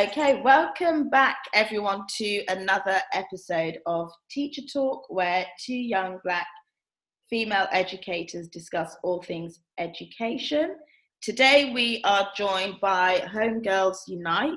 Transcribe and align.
Okay, 0.00 0.40
welcome 0.40 1.10
back 1.10 1.36
everyone 1.52 2.04
to 2.16 2.42
another 2.48 3.02
episode 3.12 3.80
of 3.84 4.10
Teacher 4.30 4.62
Talk, 4.72 5.04
where 5.10 5.44
two 5.62 5.74
young 5.74 6.18
black 6.24 6.46
female 7.28 7.66
educators 7.70 8.48
discuss 8.48 8.96
all 9.02 9.20
things 9.20 9.60
education. 9.76 10.76
Today 11.20 11.70
we 11.74 12.00
are 12.04 12.30
joined 12.34 12.76
by 12.80 13.18
Home 13.30 13.60
Girls 13.60 14.02
Unite. 14.08 14.56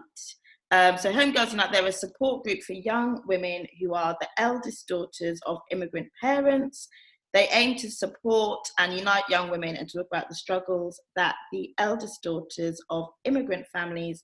Um, 0.71 0.97
so, 0.97 1.11
Home 1.11 1.33
Girls 1.33 1.51
Unite, 1.51 1.73
they're 1.73 1.87
a 1.87 1.91
support 1.91 2.45
group 2.45 2.61
for 2.61 2.71
young 2.71 3.21
women 3.27 3.67
who 3.81 3.93
are 3.95 4.15
the 4.21 4.29
eldest 4.37 4.87
daughters 4.87 5.41
of 5.45 5.57
immigrant 5.71 6.07
parents. 6.21 6.87
They 7.33 7.49
aim 7.51 7.75
to 7.79 7.91
support 7.91 8.65
and 8.79 8.93
unite 8.93 9.23
young 9.27 9.51
women 9.51 9.75
and 9.75 9.91
talk 9.91 10.07
about 10.09 10.29
the 10.29 10.35
struggles 10.35 11.01
that 11.17 11.35
the 11.51 11.73
eldest 11.79 12.23
daughters 12.23 12.79
of 12.89 13.09
immigrant 13.25 13.65
families 13.73 14.23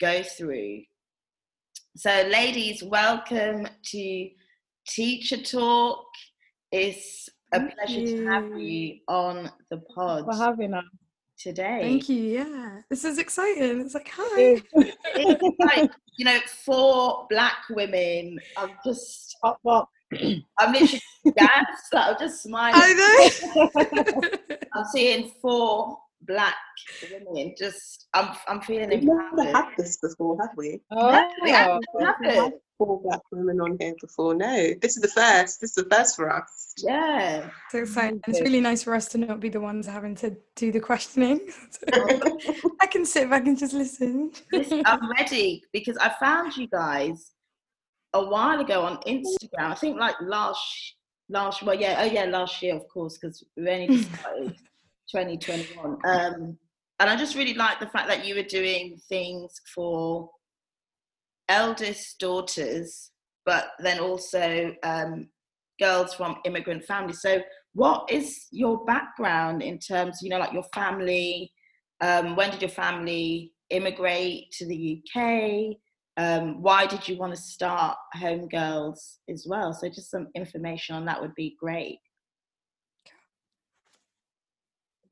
go 0.00 0.22
through. 0.22 0.82
So, 1.96 2.10
ladies, 2.30 2.82
welcome 2.82 3.66
to 3.84 4.28
Teacher 4.86 5.42
Talk. 5.42 6.04
It's 6.72 7.28
a 7.52 7.60
Thank 7.60 7.74
pleasure 7.74 8.00
you. 8.00 8.24
to 8.24 8.30
have 8.30 8.58
you 8.58 8.96
on 9.08 9.50
the 9.70 9.78
pod 9.94 10.24
for 10.26 10.34
having 10.36 10.74
us. 10.74 10.84
today. 11.38 11.80
Thank 11.82 12.08
you. 12.08 12.22
Yeah, 12.22 12.80
this 12.90 13.04
is 13.04 13.18
exciting. 13.18 13.80
It's 13.80 13.94
like 13.94 14.10
hi. 14.14 14.62
It's 14.74 15.56
like, 15.60 15.90
you 16.18 16.24
know, 16.24 16.38
four 16.64 17.26
black 17.30 17.56
women, 17.70 18.38
I'm 18.56 18.70
just. 18.84 19.36
I'm 19.42 20.72
literally 20.72 21.00
gassed. 21.36 21.92
like, 21.92 22.06
I'm 22.08 22.16
just 22.18 22.42
smiling. 22.42 22.80
I 22.82 23.32
know. 23.54 24.56
I'm 24.74 24.84
seeing 24.92 25.32
four 25.42 25.98
black 26.26 26.54
women. 27.10 27.54
Just, 27.58 28.06
I'm, 28.14 28.36
I'm 28.48 28.60
feeling 28.60 28.90
We've 28.90 29.04
never 29.04 29.44
had 29.52 29.70
this 29.78 29.98
before, 29.98 30.36
have 30.40 30.50
we? 30.56 30.80
oh, 30.90 31.30
we 31.42 31.50
haven't 31.50 31.84
We've 31.94 32.06
had 32.06 32.14
never 32.20 32.34
it. 32.34 32.42
had 32.42 32.52
four 32.78 33.00
black 33.02 33.20
women 33.30 33.60
on 33.60 33.76
here 33.80 33.94
before. 34.00 34.34
No, 34.34 34.74
this 34.80 34.96
is 34.96 35.02
the 35.02 35.08
first. 35.08 35.60
This 35.60 35.76
is 35.76 35.84
the 35.84 35.94
first 35.94 36.16
for 36.16 36.30
us. 36.32 36.74
Yeah. 36.78 37.48
so 37.70 37.78
exciting. 37.78 38.20
It's 38.26 38.40
really 38.40 38.60
nice 38.60 38.82
for 38.82 38.94
us 38.94 39.08
to 39.08 39.18
not 39.18 39.40
be 39.40 39.48
the 39.48 39.60
ones 39.60 39.86
having 39.86 40.14
to 40.16 40.36
do 40.54 40.72
the 40.72 40.80
questioning. 40.80 41.40
I 42.80 42.86
can 42.86 43.04
sit 43.04 43.30
back 43.30 43.46
and 43.46 43.58
just 43.58 43.72
listen. 43.72 44.32
Listen, 44.52 44.82
I'm 44.84 45.10
ready 45.12 45.62
because 45.72 45.96
I 45.98 46.12
found 46.20 46.56
you 46.56 46.68
guys 46.68 47.32
a 48.12 48.24
while 48.24 48.60
ago 48.60 48.82
on 48.82 48.98
Instagram. 49.06 49.70
I 49.70 49.74
think 49.74 49.98
like 49.98 50.16
last 50.20 50.94
last 51.28 51.62
well 51.62 51.74
yeah 51.74 51.96
oh 52.00 52.04
yeah 52.04 52.24
last 52.24 52.62
year 52.62 52.76
of 52.76 52.86
course 52.88 53.18
because 53.18 53.42
we 53.56 53.68
only 53.68 53.86
just 53.96 54.14
started 54.14 54.54
2021. 55.10 55.98
Um, 56.04 56.58
and 56.98 57.10
I 57.10 57.16
just 57.16 57.36
really 57.36 57.54
like 57.54 57.78
the 57.78 57.88
fact 57.88 58.08
that 58.08 58.24
you 58.24 58.34
were 58.34 58.42
doing 58.42 58.98
things 59.08 59.52
for 59.74 60.30
eldest 61.48 62.18
daughters, 62.18 63.10
but 63.44 63.68
then 63.78 64.00
also 64.00 64.74
um, 64.82 65.28
girls 65.80 66.14
from 66.14 66.36
immigrant 66.44 66.84
families. 66.84 67.20
So, 67.20 67.42
what 67.74 68.10
is 68.10 68.46
your 68.50 68.84
background 68.86 69.62
in 69.62 69.78
terms, 69.78 70.20
you 70.22 70.30
know, 70.30 70.38
like 70.38 70.52
your 70.52 70.64
family? 70.74 71.52
Um, 72.00 72.36
when 72.36 72.50
did 72.50 72.62
your 72.62 72.70
family 72.70 73.52
immigrate 73.70 74.50
to 74.52 74.66
the 74.66 75.02
UK? 75.02 75.76
Um, 76.18 76.62
why 76.62 76.86
did 76.86 77.06
you 77.06 77.18
want 77.18 77.34
to 77.34 77.40
start 77.40 77.96
Home 78.14 78.48
Girls 78.48 79.18
as 79.28 79.46
well? 79.46 79.74
So, 79.74 79.88
just 79.88 80.10
some 80.10 80.28
information 80.34 80.96
on 80.96 81.04
that 81.06 81.20
would 81.20 81.34
be 81.34 81.56
great. 81.60 81.98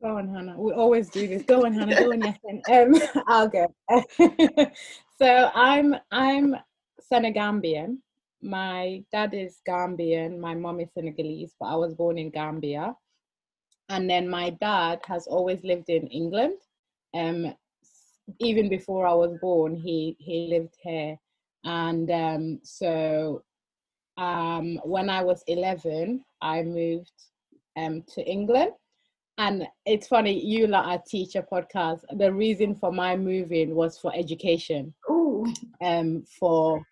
Go 0.05 0.19
on, 0.19 0.29
Hannah. 0.29 0.55
We 0.59 0.73
always 0.73 1.09
do 1.09 1.27
this. 1.27 1.45
Go 1.45 1.65
on, 1.65 1.73
Hannah. 1.73 1.97
Go 1.97 2.13
on, 2.13 2.21
Yasin. 2.21 2.61
Um, 2.71 3.23
I'll 3.27 3.49
go. 3.49 3.67
so 5.19 5.51
I'm 5.55 5.97
I'm 6.11 6.55
Senegambian. 7.11 7.97
My 8.43 9.03
dad 9.11 9.33
is 9.33 9.63
Gambian. 9.67 10.39
My 10.39 10.55
mom 10.55 10.81
is 10.81 10.91
Senegalese, 10.93 11.55
but 11.59 11.69
I 11.69 11.77
was 11.77 11.95
born 11.95 12.19
in 12.19 12.29
Gambia. 12.29 12.95
And 13.89 14.11
then 14.11 14.29
my 14.29 14.51
dad 14.61 15.01
has 15.07 15.27
always 15.27 15.65
lived 15.65 15.89
in 15.89 16.07
England. 16.09 16.59
Um, 17.15 17.55
even 18.41 18.69
before 18.69 19.07
I 19.07 19.15
was 19.15 19.39
born, 19.41 19.75
he 19.75 20.19
he 20.19 20.49
lived 20.51 20.75
here. 20.83 21.17
And 21.65 22.11
um, 22.11 22.61
so 22.63 23.43
um, 24.19 24.79
when 24.85 25.09
I 25.09 25.23
was 25.23 25.43
11, 25.47 26.23
I 26.43 26.63
moved 26.63 27.11
um, 27.79 28.03
to 28.15 28.23
England 28.23 28.73
and 29.39 29.67
it's 29.85 30.07
funny 30.07 30.45
you 30.45 30.67
lot 30.67 30.87
are 30.87 31.03
teacher 31.07 31.45
podcast. 31.51 32.01
The 32.17 32.33
reason 32.33 32.75
for 32.75 32.93
my 32.93 33.17
moving 33.17 33.75
was 33.75 33.99
for 33.99 34.15
education. 34.15 34.95
Oh, 35.09 35.47
um 35.83 36.25
for 36.39 36.83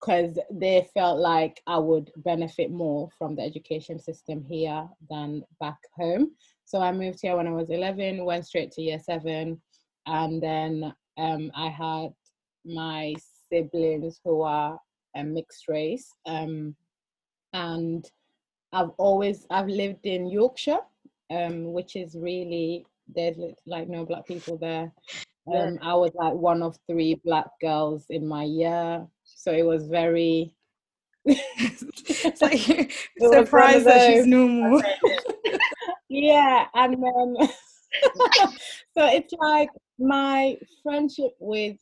because 0.00 0.38
they 0.50 0.88
felt 0.94 1.18
like 1.18 1.60
i 1.66 1.76
would 1.76 2.10
benefit 2.18 2.70
more 2.70 3.08
from 3.18 3.36
the 3.36 3.42
education 3.42 3.98
system 3.98 4.42
here 4.42 4.88
than 5.10 5.42
back 5.60 5.78
home. 5.96 6.30
So 6.64 6.80
i 6.80 6.92
moved 6.92 7.18
here 7.20 7.36
when 7.36 7.46
i 7.46 7.52
was 7.52 7.70
11 7.70 8.24
went 8.24 8.46
straight 8.46 8.72
to 8.72 8.82
year 8.82 8.98
7 8.98 9.60
and 10.06 10.42
then 10.42 10.94
um 11.18 11.50
i 11.54 11.68
had 11.68 12.10
my 12.64 13.14
siblings 13.48 14.20
who 14.24 14.42
are 14.42 14.78
a 15.16 15.24
mixed 15.24 15.66
race 15.68 16.12
um 16.26 16.74
and 17.52 18.10
i've 18.72 18.90
always 18.96 19.46
i've 19.50 19.66
lived 19.66 20.06
in 20.06 20.28
yorkshire 20.28 20.78
um, 21.30 21.72
which 21.72 21.96
is 21.96 22.14
really 22.14 22.84
there's 23.14 23.36
like 23.66 23.88
no 23.88 24.04
black 24.04 24.26
people 24.26 24.56
there. 24.56 24.92
Um, 25.52 25.78
I 25.82 25.94
was 25.94 26.12
like 26.14 26.34
one 26.34 26.62
of 26.62 26.76
three 26.88 27.20
black 27.24 27.46
girls 27.60 28.06
in 28.10 28.26
my 28.26 28.44
year, 28.44 29.06
so 29.24 29.52
it 29.52 29.64
was 29.64 29.86
very. 29.86 30.52
it's 31.24 32.40
like 32.40 32.92
one 33.18 33.32
surprised 33.32 33.86
that 33.86 34.06
she's 34.06 34.26
normal. 34.26 34.82
yeah, 36.08 36.66
and 36.74 36.94
then 36.94 37.48
so 38.96 39.06
it's 39.06 39.32
like 39.34 39.70
my 39.98 40.56
friendship 40.82 41.32
with 41.38 41.76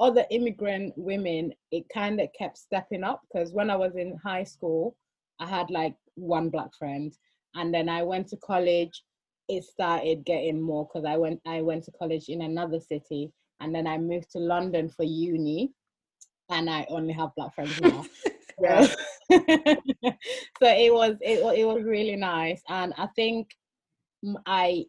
other 0.00 0.24
immigrant 0.30 0.94
women. 0.96 1.52
It 1.70 1.84
kind 1.92 2.20
of 2.20 2.28
kept 2.38 2.58
stepping 2.58 3.04
up 3.04 3.22
because 3.22 3.52
when 3.52 3.70
I 3.70 3.76
was 3.76 3.96
in 3.96 4.16
high 4.22 4.44
school, 4.44 4.96
I 5.40 5.46
had 5.46 5.70
like 5.70 5.94
one 6.14 6.50
black 6.50 6.74
friend, 6.78 7.12
and 7.58 7.74
then 7.74 7.88
I 7.88 8.02
went 8.02 8.28
to 8.28 8.36
college. 8.36 9.02
It 9.48 9.64
started 9.64 10.24
getting 10.24 10.60
more 10.60 10.86
because 10.86 11.04
I 11.04 11.16
went 11.16 11.40
I 11.46 11.60
went 11.62 11.84
to 11.84 11.92
college 11.92 12.28
in 12.28 12.42
another 12.42 12.80
city, 12.80 13.32
and 13.60 13.74
then 13.74 13.86
I 13.86 13.98
moved 13.98 14.30
to 14.32 14.38
London 14.38 14.88
for 14.88 15.02
uni, 15.02 15.72
and 16.48 16.70
I 16.70 16.86
only 16.88 17.12
have 17.14 17.34
black 17.36 17.54
friends 17.54 17.80
now. 17.80 18.04
yeah. 18.60 18.86
so 19.30 19.36
it 20.62 20.92
was 20.92 21.16
it, 21.20 21.58
it 21.58 21.64
was 21.64 21.82
really 21.84 22.16
nice 22.16 22.62
and 22.68 22.94
i 22.96 23.06
think 23.14 23.50
I 24.46 24.86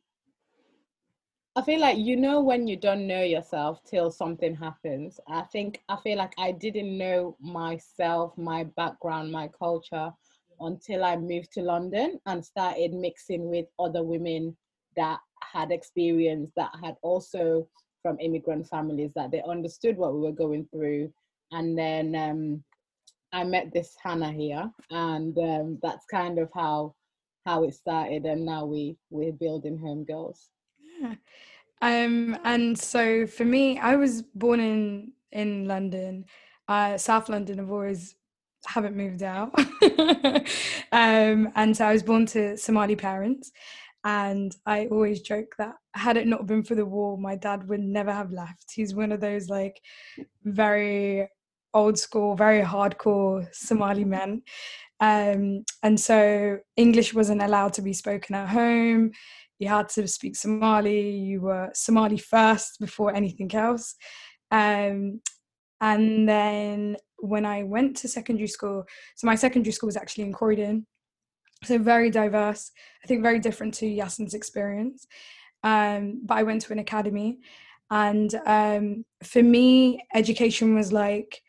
I 1.56 1.62
feel 1.62 1.82
like 1.82 1.98
you 1.98 2.16
know 2.16 2.40
when 2.40 2.68
you 2.68 2.78
don't 2.78 3.06
know 3.06 3.22
yourself 3.22 3.84
till 3.84 4.12
something 4.12 4.56
happens 4.56 5.20
i 5.28 5.42
think 5.42 5.82
i 5.90 5.98
feel 5.98 6.18
like 6.18 6.34
i 6.38 6.54
didn't 6.54 6.98
know 6.98 7.36
myself 7.42 8.38
my 8.38 8.64
background 8.64 9.32
my 9.32 9.50
culture 9.50 10.14
until 10.62 11.04
i 11.04 11.16
moved 11.16 11.52
to 11.52 11.62
london 11.62 12.20
and 12.26 12.44
started 12.46 12.94
mixing 12.94 13.50
with 13.50 13.66
other 13.80 14.04
women 14.04 14.56
that 14.96 15.20
had 15.42 15.72
experience 15.72 16.52
that 16.56 16.72
had 16.84 16.96
also 17.02 17.68
from 18.02 18.20
immigrant 18.20 18.68
families 18.68 19.12
that 19.16 19.32
they 19.32 19.42
understood 19.48 19.98
what 19.98 20.14
we 20.14 20.22
were 20.22 20.32
going 20.32 20.68
through 20.72 21.12
and 21.52 21.78
then 21.78 22.16
um 22.16 22.64
I 23.32 23.44
met 23.44 23.72
this 23.74 23.96
Hannah 24.02 24.32
here, 24.32 24.70
and 24.90 25.38
um, 25.38 25.80
that's 25.82 26.06
kind 26.06 26.40
of 26.40 26.50
how 26.54 26.96
how 27.46 27.64
it 27.64 27.74
started. 27.74 28.26
And 28.26 28.46
now 28.46 28.66
we 28.66 28.98
we're 29.10 29.34
building 29.34 29.78
Home 29.80 30.04
Girls. 30.06 30.50
Yeah. 31.02 31.16
Um, 31.82 32.38
and 32.44 32.78
so 32.78 33.26
for 33.26 33.46
me, 33.46 33.80
I 33.80 33.96
was 33.96 34.24
born 34.36 34.60
in 34.60 35.14
in 35.32 35.66
London, 35.66 36.26
uh, 36.68 36.98
South 36.98 37.30
London. 37.30 37.58
I've 37.58 37.72
always 37.72 38.16
haven't 38.70 38.96
moved 38.96 39.24
out, 39.24 39.54
um, 40.92 41.52
and 41.56 41.76
so 41.76 41.86
I 41.86 41.94
was 41.94 42.04
born 42.04 42.26
to 42.28 42.58
Somali 42.58 42.96
parents. 42.96 43.52
And 44.06 44.56
I 44.66 44.86
always 44.86 45.20
joke 45.20 45.56
that 45.58 45.76
had 45.94 46.16
it 46.16 46.26
not 46.26 46.48
been 46.48 46.64
for 46.64 46.74
the 46.74 46.86
war, 46.86 47.18
my 47.18 47.36
dad 47.36 47.68
would 47.68 47.82
never 47.82 48.14
have 48.14 48.32
left. 48.32 48.72
He's 48.74 48.96
one 48.96 49.12
of 49.12 49.20
those 49.20 49.50
like 49.50 49.82
very 50.46 51.28
old 51.74 52.00
school, 52.00 52.34
very 52.34 52.62
hardcore 52.64 53.54
Somali 53.54 54.06
men. 54.06 54.44
Um, 55.02 55.66
and 55.84 56.00
so 56.00 56.60
English 56.78 57.14
wasn't 57.14 57.42
allowed 57.42 57.74
to 57.74 57.82
be 57.82 57.92
spoken 57.92 58.36
at 58.36 58.48
home 58.48 59.12
you 59.60 59.68
had 59.68 59.90
to 59.90 60.08
speak 60.08 60.36
Somali, 60.36 61.12
you 61.12 61.42
were 61.42 61.70
Somali 61.74 62.18
first 62.18 62.80
before 62.80 63.14
anything 63.14 63.54
else. 63.54 63.96
Um, 64.52 65.22
and 65.82 66.28
then 66.28 66.98
when 67.22 67.46
I 67.46 67.64
went 67.64 67.98
to 67.98 68.08
secondary 68.08 68.48
school, 68.48 68.86
so 69.16 69.28
my 69.28 69.36
secondary 69.36 69.72
school 69.74 69.88
was 69.88 69.98
actually 69.98 70.26
in 70.26 70.34
Croydon, 70.34 70.86
so 71.64 71.78
very 71.78 72.10
diverse, 72.10 72.72
I 73.04 73.08
think 73.08 73.22
very 73.22 73.40
different 73.40 73.74
to 73.76 73.86
Yasin's 73.86 74.34
experience. 74.34 75.08
Um, 75.64 76.22
but 76.26 76.38
I 76.38 76.44
went 76.44 76.62
to 76.62 76.74
an 76.74 76.80
academy 76.80 77.40
And 77.92 78.34
um, 78.46 79.06
for 79.24 79.42
me, 79.42 80.04
education 80.14 80.76
was 80.76 80.92
like 80.94 81.42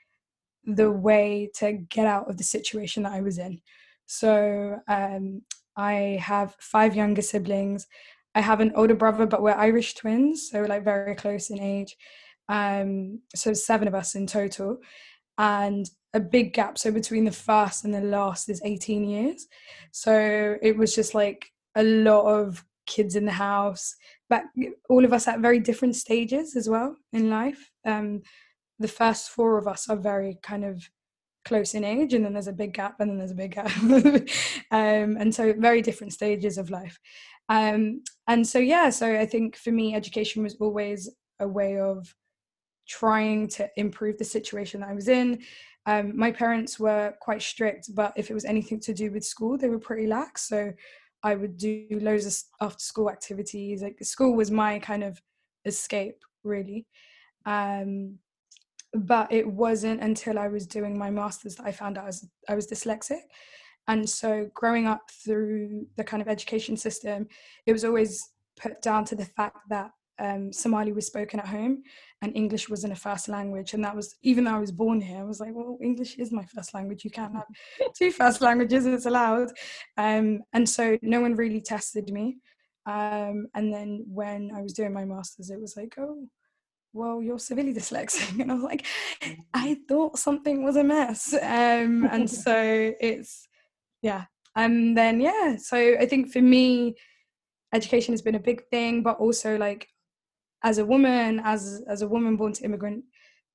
the 0.65 0.91
way 0.91 1.51
to 1.57 1.73
get 1.73 2.07
out 2.07 2.29
of 2.29 2.37
the 2.37 2.45
situation 2.45 3.03
that 3.03 3.13
I 3.13 3.21
was 3.21 3.39
in. 3.39 3.61
So 4.07 4.79
um, 4.89 5.43
I 5.77 6.19
have 6.21 6.57
five 6.61 6.97
younger 6.97 7.23
siblings. 7.23 7.87
I 8.35 8.41
have 8.41 8.61
an 8.61 8.73
older 8.75 8.95
brother, 8.95 9.27
but 9.27 9.43
we're 9.43 9.53
Irish 9.53 9.95
twins, 9.95 10.51
so 10.51 10.63
like 10.63 10.85
very 10.85 11.15
close 11.15 11.51
in 11.51 11.61
age. 11.61 11.97
Um, 12.49 13.21
so 13.35 13.53
seven 13.53 13.87
of 13.87 13.95
us 13.95 14.15
in 14.15 14.27
total, 14.27 14.79
and 15.41 15.91
a 16.13 16.21
big 16.21 16.53
gap. 16.53 16.77
So 16.77 16.93
between 16.93 17.25
the 17.25 17.33
first 17.33 17.85
and 17.85 17.95
the 17.95 18.03
last 18.03 18.51
is 18.51 18.61
18 18.63 19.09
years. 19.09 19.47
So 19.91 20.57
it 20.61 20.77
was 20.77 20.95
just 20.95 21.15
like 21.15 21.51
a 21.75 21.83
lot 21.83 22.27
of 22.27 22.63
kids 22.87 23.17
in 23.17 23.25
the 23.25 23.33
house, 23.33 23.97
but 24.29 24.45
all 24.91 25.05
of 25.05 25.15
us 25.15 25.27
at 25.27 25.41
very 25.41 25.59
different 25.59 25.97
stages 25.97 26.57
as 26.57 26.69
well 26.69 26.95
in 27.15 27.31
life. 27.31 27.71
Um, 27.87 28.21
the 28.79 28.89
first 28.89 29.31
four 29.31 29.57
of 29.57 29.67
us 29.67 29.89
are 29.89 29.97
very 29.97 30.39
kind 30.43 30.65
of 30.65 30.87
close 31.47 31.75
in 31.75 31.85
age 31.85 32.13
and 32.13 32.23
then 32.23 32.35
there's 32.35 32.47
a 32.47 32.53
big 32.53 32.75
gap 32.75 33.01
and 33.01 33.09
then 33.09 33.17
there's 33.17 33.31
a 33.31 33.35
big 33.35 33.55
gap 33.55 33.71
um, 34.71 35.17
and 35.17 35.35
so 35.35 35.55
very 35.55 35.81
different 35.81 36.13
stages 36.13 36.59
of 36.59 36.69
life 36.69 36.99
um, 37.49 38.03
and 38.29 38.47
so 38.47 38.59
yeah 38.59 38.91
so 38.91 39.19
i 39.19 39.25
think 39.25 39.57
for 39.57 39.71
me 39.71 39.95
education 39.95 40.43
was 40.43 40.55
always 40.61 41.09
a 41.41 41.49
way 41.49 41.81
of 41.81 42.15
trying 42.91 43.49
to 43.49 43.71
improve 43.77 44.19
the 44.19 44.25
situation 44.25 44.81
that 44.81 44.91
i 44.91 44.95
was 44.95 45.09
in. 45.09 45.39
Um, 45.87 46.17
my 46.17 46.31
parents 46.31 46.79
were 46.79 47.15
quite 47.21 47.41
strict 47.41 47.95
but 47.95 48.13
if 48.17 48.31
it 48.31 48.35
was 48.35 48.45
anything 48.45 48.81
to 48.81 48.93
do 48.93 49.11
with 49.11 49.25
school 49.25 49.57
they 49.57 49.69
were 49.69 49.79
pretty 49.79 50.07
lax. 50.07 50.49
So 50.49 50.73
i 51.23 51.35
would 51.35 51.57
do 51.57 51.87
loads 51.91 52.27
of 52.27 52.35
after 52.67 52.83
school 52.83 53.11
activities 53.11 53.83
like 53.83 53.97
school 54.03 54.35
was 54.35 54.51
my 54.51 54.79
kind 54.79 55.05
of 55.05 55.21
escape 55.65 56.21
really. 56.45 56.87
Um, 57.47 58.19
but 58.93 59.33
it 59.33 59.47
wasn't 59.47 60.03
until 60.03 60.39
I 60.39 60.49
was 60.49 60.67
doing 60.67 60.99
my 60.99 61.11
masters 61.11 61.57
that 61.57 61.67
I 61.67 61.73
found 61.73 61.97
out 61.97 62.05
I 62.05 62.07
was, 62.09 62.29
I 62.49 62.55
was 62.55 62.67
dyslexic. 62.67 63.21
And 63.89 64.09
so, 64.09 64.49
growing 64.55 64.87
up 64.87 65.11
through 65.25 65.87
the 65.97 66.05
kind 66.05 66.21
of 66.21 66.29
education 66.29 66.77
system, 66.77 67.27
it 67.67 67.73
was 67.73 67.85
always 67.85 68.31
put 68.57 68.83
down 68.83 69.05
to 69.07 69.15
the 69.15 69.25
fact 69.25 69.59
that 69.69 69.91
um, 70.21 70.53
Somali 70.53 70.93
was 70.93 71.07
spoken 71.07 71.41
at 71.41 71.49
home 71.49 71.83
and 72.23 72.37
English 72.37 72.69
wasn't 72.69 72.93
a 72.93 72.97
first 72.97 73.29
language. 73.29 73.73
And 73.73 73.83
that 73.85 73.97
was, 73.97 74.17
even 74.23 74.45
though 74.45 74.55
I 74.55 74.59
was 74.59 74.71
born 74.71 75.01
here, 75.01 75.19
I 75.19 75.25
was 75.25 75.41
like, 75.41 75.55
well, 75.55 75.79
English 75.83 76.17
is 76.17 76.31
my 76.31 76.45
first 76.45 76.75
language. 76.75 77.05
You 77.05 77.11
can't 77.11 77.35
have 77.35 77.47
two 77.95 78.13
first 78.13 78.41
languages, 78.41 78.87
it's 78.87 79.07
allowed. 79.07 79.49
Um, 79.97 80.43
and 80.53 80.69
so, 80.69 80.99
no 81.03 81.21
one 81.21 81.35
really 81.35 81.61
tested 81.61 82.11
me. 82.13 82.37
Um, 82.87 83.49
and 83.55 83.73
then 83.73 84.05
when 84.07 84.51
I 84.55 84.63
was 84.63 84.75
doing 84.75 84.93
my 84.93 85.05
masters, 85.05 85.51
it 85.51 85.61
was 85.61 85.77
like, 85.77 85.95
oh, 85.99 86.27
well, 86.93 87.23
you're 87.23 87.39
severely 87.39 87.73
dyslexic. 87.75 88.39
And 88.41 88.51
I 88.51 88.55
was 88.55 88.65
like, 88.65 88.87
I 89.55 89.79
thought 89.89 90.19
something 90.19 90.63
was 90.63 90.77
a 90.77 90.85
mess. 90.85 91.33
Um, 91.33 92.07
and 92.11 92.29
so 92.45 92.55
it's, 93.01 93.49
yeah. 94.03 94.25
And 94.57 94.97
then, 94.97 95.21
yeah, 95.21 95.57
so 95.57 95.77
I 95.77 96.07
think 96.07 96.33
for 96.33 96.43
me, 96.43 96.97
education 97.73 98.13
has 98.13 98.23
been 98.23 98.35
a 98.35 98.41
big 98.41 98.63
thing, 98.71 99.03
but 99.03 99.19
also 99.19 99.57
like 99.57 99.89
as 100.63 100.79
a 100.79 100.85
woman, 100.85 101.41
as 101.45 101.83
as 101.89 102.03
a 102.03 102.09
woman 102.09 102.37
born 102.37 102.53
to 102.55 102.65
immigrant 102.65 103.05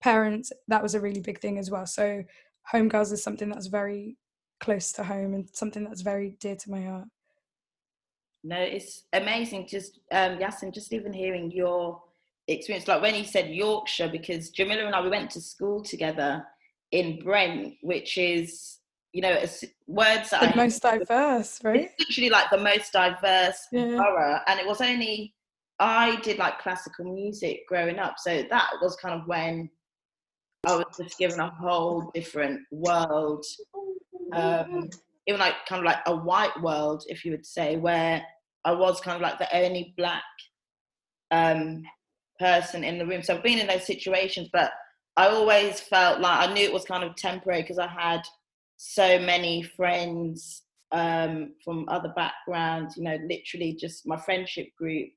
parents, 0.01 0.51
that 0.67 0.83
was 0.83 0.95
a 0.95 1.01
really 1.01 1.21
big 1.21 1.39
thing 1.39 1.57
as 1.57 1.71
well. 1.71 1.85
So 1.85 2.23
home 2.67 2.89
girls 2.89 3.11
is 3.11 3.23
something 3.23 3.49
that's 3.49 3.67
very 3.67 4.17
close 4.59 4.91
to 4.93 5.03
home 5.03 5.33
and 5.33 5.49
something 5.53 5.83
that's 5.83 6.01
very 6.01 6.35
dear 6.39 6.55
to 6.55 6.71
my 6.71 6.83
heart. 6.83 7.07
No, 8.43 8.59
it's 8.59 9.03
amazing. 9.13 9.67
Just 9.67 9.99
um, 10.11 10.37
Yasin, 10.37 10.73
just 10.73 10.93
even 10.93 11.13
hearing 11.13 11.51
your 11.51 12.01
experience, 12.47 12.87
like 12.87 13.01
when 13.01 13.15
he 13.15 13.23
said 13.23 13.49
Yorkshire, 13.49 14.09
because 14.09 14.49
Jamila 14.49 14.85
and 14.85 14.95
I 14.95 15.01
we 15.01 15.09
went 15.09 15.31
to 15.31 15.41
school 15.41 15.83
together 15.83 16.45
in 16.91 17.19
Brent, 17.23 17.73
which 17.81 18.17
is 18.17 18.79
you 19.13 19.21
know 19.21 19.39
words 19.87 20.29
that 20.29 20.41
the 20.41 20.53
I, 20.53 20.55
most 20.55 20.81
diverse, 20.81 21.59
right? 21.63 21.89
It's 21.97 22.09
literally 22.09 22.29
like 22.29 22.49
the 22.51 22.59
most 22.59 22.93
diverse 22.93 23.67
yeah. 23.71 23.97
borough, 23.97 24.39
and 24.47 24.59
it 24.59 24.67
was 24.67 24.81
only 24.81 25.34
I 25.79 26.15
did 26.21 26.37
like 26.37 26.59
classical 26.59 27.13
music 27.13 27.67
growing 27.67 27.99
up, 27.99 28.15
so 28.17 28.43
that 28.49 28.69
was 28.81 28.95
kind 28.95 29.19
of 29.19 29.27
when 29.27 29.69
I 30.65 30.75
was 30.77 30.85
just 30.97 31.17
given 31.17 31.39
a 31.39 31.49
whole 31.49 32.11
different 32.13 32.61
world, 32.71 33.45
um, 34.33 34.89
even 35.27 35.39
like 35.39 35.53
kind 35.67 35.79
of 35.79 35.85
like 35.85 35.99
a 36.05 36.15
white 36.15 36.59
world, 36.61 37.03
if 37.07 37.23
you 37.23 37.31
would 37.31 37.45
say, 37.45 37.77
where 37.77 38.23
I 38.63 38.71
was 38.71 38.99
kind 38.99 39.15
of 39.15 39.21
like 39.21 39.37
the 39.37 39.55
only 39.55 39.93
black 39.97 40.23
um, 41.31 41.83
person 42.39 42.83
in 42.83 42.97
the 42.97 43.05
room. 43.05 43.21
So 43.21 43.35
I've 43.35 43.43
been 43.43 43.59
in 43.59 43.67
those 43.67 43.85
situations, 43.85 44.49
but 44.51 44.71
I 45.17 45.27
always 45.27 45.79
felt 45.79 46.19
like 46.19 46.49
I 46.49 46.53
knew 46.53 46.63
it 46.63 46.73
was 46.73 46.85
kind 46.85 47.03
of 47.03 47.15
temporary 47.15 47.61
because 47.61 47.79
I 47.79 47.87
had 47.87 48.21
so 48.77 49.19
many 49.19 49.61
friends 49.61 50.63
um, 50.91 51.53
from 51.63 51.85
other 51.89 52.11
backgrounds. 52.15 52.97
You 52.97 53.03
know, 53.03 53.17
literally 53.29 53.77
just 53.79 54.07
my 54.07 54.17
friendship 54.17 54.69
group 54.77 55.09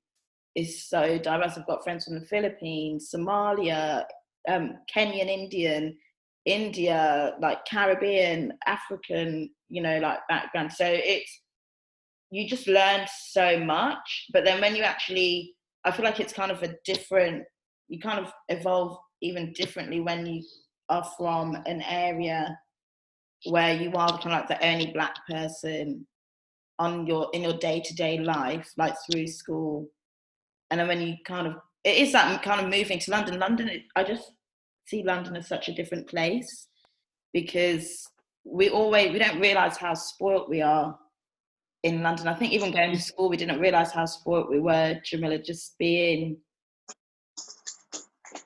is 0.59 0.89
so 0.89 1.19
diverse. 1.19 1.57
I've 1.57 1.67
got 1.67 1.85
friends 1.85 2.05
from 2.05 2.19
the 2.19 2.27
Philippines, 2.27 3.11
Somalia, 3.15 4.05
um, 4.49 4.79
Kenyan 4.95 5.29
Indian, 5.29 5.97
India, 6.45 7.35
like 7.41 7.65
Caribbean, 7.67 8.53
African, 8.67 9.51
you 9.69 9.83
know, 9.83 9.99
like 9.99 10.19
background. 10.29 10.73
So 10.73 10.87
it's 10.87 11.43
you 12.31 12.49
just 12.49 12.67
learn 12.67 13.07
so 13.31 13.59
much. 13.59 14.27
But 14.33 14.45
then 14.45 14.61
when 14.61 14.75
you 14.77 14.83
actually 14.83 15.55
I 15.85 15.91
feel 15.91 16.05
like 16.05 16.21
it's 16.21 16.33
kind 16.33 16.51
of 16.51 16.63
a 16.63 16.75
different, 16.85 17.45
you 17.89 17.99
kind 18.01 18.19
of 18.19 18.33
evolve 18.49 18.99
even 19.23 19.53
differently 19.53 20.01
when 20.01 20.27
you 20.27 20.43
are 20.89 21.09
from 21.17 21.57
an 21.67 21.83
area 21.83 22.59
where 23.47 23.75
you 23.75 23.93
are 23.95 24.19
kind 24.19 24.27
of 24.27 24.33
like 24.33 24.49
the 24.49 24.67
only 24.67 24.87
black 24.93 25.15
person 25.29 26.07
on 26.79 27.07
your 27.07 27.29
in 27.33 27.43
your 27.43 27.55
day-to-day 27.55 28.19
life 28.19 28.71
like 28.77 28.95
through 29.11 29.27
school 29.27 29.89
and 30.71 30.81
then 30.81 30.89
when 30.89 31.01
you 31.01 31.15
kind 31.25 31.47
of 31.47 31.55
it 31.85 31.97
is 31.97 32.13
that 32.13 32.43
kind 32.43 32.61
of 32.61 32.71
moving 32.71 32.99
to 32.99 33.11
london 33.11 33.39
london 33.39 33.71
i 33.97 34.03
just 34.03 34.33
see 34.87 35.03
london 35.03 35.37
as 35.37 35.47
such 35.47 35.69
a 35.69 35.75
different 35.75 36.07
place 36.09 36.69
because 37.33 38.09
we 38.45 38.71
always 38.71 39.13
we 39.13 39.19
don't 39.19 39.41
realize 39.41 39.77
how 39.77 39.95
spoilt 39.95 40.49
we 40.49 40.63
are 40.63 40.99
in 41.83 42.03
London. 42.03 42.29
I 42.29 42.35
think 42.35 42.53
even 42.53 42.73
going 42.73 42.93
to 42.93 43.01
school, 43.01 43.29
we 43.29 43.37
didn't 43.37 43.61
realise 43.61 43.93
how 43.93 44.05
spoilt 44.07 44.51
we 44.51 44.61
were, 44.61 45.01
Jamila, 45.05 45.39
just 45.39 45.77
being 45.79 46.39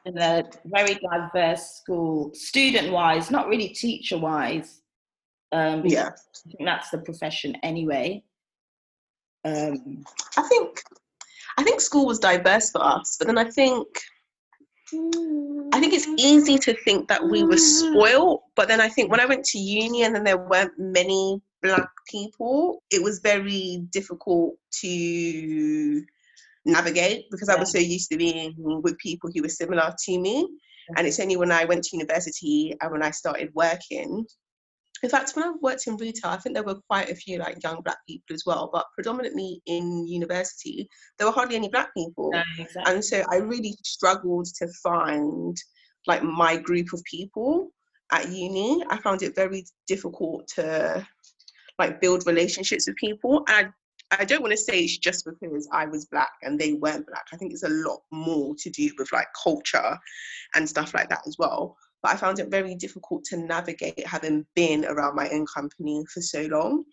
in 0.04 0.18
a 0.18 0.44
very 0.66 0.94
diverse 0.94 1.76
school, 1.76 2.30
student 2.34 2.92
wise, 2.92 3.30
not 3.30 3.48
really 3.48 3.68
teacher 3.68 4.18
wise. 4.18 4.82
Um, 5.52 5.82
yeah. 5.86 6.08
I 6.08 6.50
think 6.50 6.64
that's 6.64 6.90
the 6.90 6.98
profession 6.98 7.56
anyway. 7.62 8.22
Um, 9.44 10.04
I 10.36 10.42
think 10.48 10.82
I 11.58 11.62
think 11.62 11.80
school 11.80 12.06
was 12.06 12.18
diverse 12.18 12.70
for 12.70 12.82
us, 12.82 13.16
but 13.18 13.26
then 13.26 13.38
I 13.38 13.44
think 13.44 13.86
I 15.72 15.80
think 15.80 15.94
it's 15.94 16.06
mm. 16.06 16.18
easy 16.18 16.58
to 16.58 16.74
think 16.84 17.08
that 17.08 17.24
we 17.24 17.42
were 17.44 17.54
mm. 17.54 17.58
spoiled, 17.58 18.40
but 18.56 18.68
then 18.68 18.80
I 18.80 18.88
think 18.88 19.10
when 19.10 19.20
I 19.20 19.26
went 19.26 19.44
to 19.46 19.58
uni 19.58 20.02
and 20.02 20.14
then 20.14 20.24
there 20.24 20.38
weren't 20.38 20.72
many 20.78 21.40
black 21.62 21.88
people, 22.10 22.82
it 22.90 23.02
was 23.02 23.20
very 23.20 23.82
difficult 23.90 24.54
to 24.80 26.04
navigate 26.64 27.24
because 27.30 27.48
I 27.48 27.58
was 27.58 27.72
so 27.72 27.78
used 27.78 28.10
to 28.10 28.18
being 28.18 28.54
with 28.56 28.98
people 28.98 29.30
who 29.34 29.42
were 29.42 29.48
similar 29.48 29.94
to 30.06 30.18
me. 30.18 30.46
And 30.96 31.06
it's 31.06 31.20
only 31.20 31.36
when 31.36 31.52
I 31.52 31.64
went 31.64 31.84
to 31.84 31.96
university 31.96 32.76
and 32.80 32.92
when 32.92 33.02
I 33.02 33.10
started 33.10 33.50
working. 33.54 34.26
In 35.02 35.10
fact, 35.10 35.32
when 35.34 35.44
I 35.44 35.52
worked 35.60 35.86
in 35.86 35.96
retail, 35.96 36.30
I 36.30 36.36
think 36.36 36.54
there 36.54 36.62
were 36.62 36.80
quite 36.88 37.10
a 37.10 37.14
few 37.14 37.38
like 37.38 37.62
young 37.62 37.82
black 37.82 37.98
people 38.08 38.34
as 38.34 38.44
well, 38.46 38.70
but 38.72 38.86
predominantly 38.94 39.60
in 39.66 40.06
university, 40.06 40.88
there 41.18 41.26
were 41.26 41.32
hardly 41.32 41.56
any 41.56 41.68
black 41.68 41.92
people. 41.96 42.30
No, 42.32 42.42
exactly. 42.58 42.94
And 42.94 43.04
so 43.04 43.24
I 43.30 43.36
really 43.36 43.76
struggled 43.84 44.46
to 44.58 44.68
find 44.82 45.56
like 46.06 46.22
my 46.22 46.56
group 46.56 46.92
of 46.92 47.02
people 47.04 47.72
at 48.12 48.28
uni. 48.28 48.84
I 48.90 48.98
found 48.98 49.22
it 49.22 49.34
very 49.34 49.64
difficult 49.88 50.46
to 50.54 51.06
like 51.78 52.00
build 52.00 52.26
relationships 52.26 52.86
with 52.86 52.96
people. 52.96 53.44
And 53.48 53.72
I, 54.12 54.16
I 54.20 54.24
don't 54.24 54.42
want 54.42 54.52
to 54.52 54.56
say 54.58 54.84
it's 54.84 54.98
just 54.98 55.24
because 55.24 55.68
I 55.72 55.86
was 55.86 56.04
black 56.06 56.32
and 56.42 56.58
they 56.58 56.74
weren't 56.74 57.06
black. 57.06 57.24
I 57.32 57.36
think 57.36 57.52
it's 57.52 57.64
a 57.64 57.68
lot 57.68 58.02
more 58.12 58.54
to 58.58 58.70
do 58.70 58.90
with 58.98 59.12
like 59.12 59.28
culture 59.42 59.98
and 60.54 60.68
stuff 60.68 60.94
like 60.94 61.08
that 61.08 61.22
as 61.26 61.36
well. 61.38 61.76
But 62.02 62.12
I 62.12 62.16
found 62.16 62.38
it 62.38 62.50
very 62.50 62.74
difficult 62.74 63.24
to 63.24 63.36
navigate 63.36 64.06
having 64.06 64.46
been 64.54 64.84
around 64.84 65.14
my 65.14 65.28
own 65.30 65.46
company 65.46 66.04
for 66.12 66.20
so 66.20 66.42
long. 66.42 66.84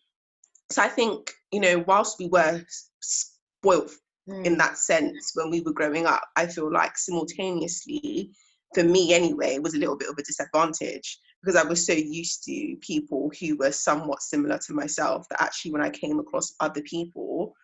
So 0.72 0.84
I 0.84 0.88
think, 0.88 1.32
you 1.52 1.60
know, 1.60 1.84
whilst 1.88 2.20
we 2.20 2.28
were 2.28 2.62
spoilt 3.00 3.92
mm. 4.30 4.46
in 4.46 4.58
that 4.58 4.78
sense 4.78 5.32
when 5.34 5.50
we 5.50 5.62
were 5.62 5.74
growing 5.74 6.06
up, 6.06 6.22
I 6.36 6.46
feel 6.46 6.72
like 6.72 6.98
simultaneously, 6.98 8.32
for 8.76 8.84
me 8.84 9.14
anyway, 9.14 9.58
was 9.58 9.74
a 9.74 9.80
little 9.80 9.98
bit 9.98 10.10
of 10.10 10.18
a 10.18 10.24
disadvantage 10.24 11.18
because 11.42 11.56
I 11.56 11.68
was 11.68 11.86
so 11.86 11.94
used 11.94 12.44
to 12.44 12.76
people 12.82 13.32
who 13.40 13.58
were 13.58 13.72
somewhat 13.72 14.22
similar 14.22 14.60
to 14.68 14.74
myself 14.74 15.26
that 15.30 15.42
actually 15.42 15.72
when 15.72 15.82
I 15.82 15.90
came 15.90 16.20
across 16.20 16.54
other 16.60 16.82
people, 16.82 17.56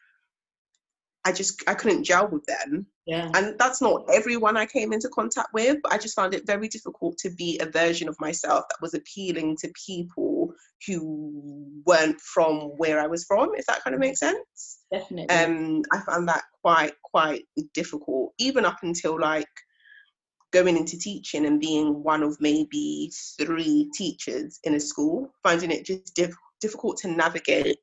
I 1.25 1.31
just 1.31 1.63
I 1.67 1.73
couldn't 1.73 2.03
gel 2.03 2.27
with 2.27 2.45
them. 2.45 2.85
Yeah. 3.07 3.29
And 3.33 3.57
that's 3.57 3.81
not 3.81 4.05
everyone 4.13 4.57
I 4.57 4.65
came 4.67 4.93
into 4.93 5.09
contact 5.09 5.49
with, 5.53 5.77
but 5.83 5.91
I 5.91 5.97
just 5.97 6.15
found 6.15 6.33
it 6.33 6.45
very 6.45 6.67
difficult 6.67 7.17
to 7.19 7.29
be 7.31 7.59
a 7.59 7.69
version 7.69 8.07
of 8.07 8.15
myself 8.19 8.65
that 8.69 8.81
was 8.81 8.93
appealing 8.93 9.57
to 9.57 9.73
people 9.85 10.53
who 10.87 11.81
weren't 11.85 12.19
from 12.21 12.71
where 12.77 12.99
I 12.99 13.07
was 13.07 13.25
from, 13.25 13.49
if 13.55 13.65
that 13.65 13.83
kind 13.83 13.95
of 13.95 13.99
makes 13.99 14.19
sense. 14.19 14.79
Definitely. 14.91 15.35
Um, 15.35 15.81
I 15.91 15.99
found 16.01 16.27
that 16.29 16.43
quite 16.61 16.93
quite 17.03 17.45
difficult, 17.73 18.33
even 18.37 18.63
up 18.63 18.77
until 18.83 19.19
like 19.19 19.47
going 20.53 20.77
into 20.77 20.97
teaching 20.97 21.47
and 21.47 21.59
being 21.59 22.03
one 22.03 22.23
of 22.23 22.37
maybe 22.39 23.11
three 23.37 23.89
teachers 23.93 24.59
in 24.63 24.75
a 24.75 24.79
school, 24.79 25.33
finding 25.43 25.71
it 25.71 25.85
just 25.85 26.13
diff- 26.15 26.37
difficult 26.61 26.97
to 26.97 27.07
navigate 27.07 27.77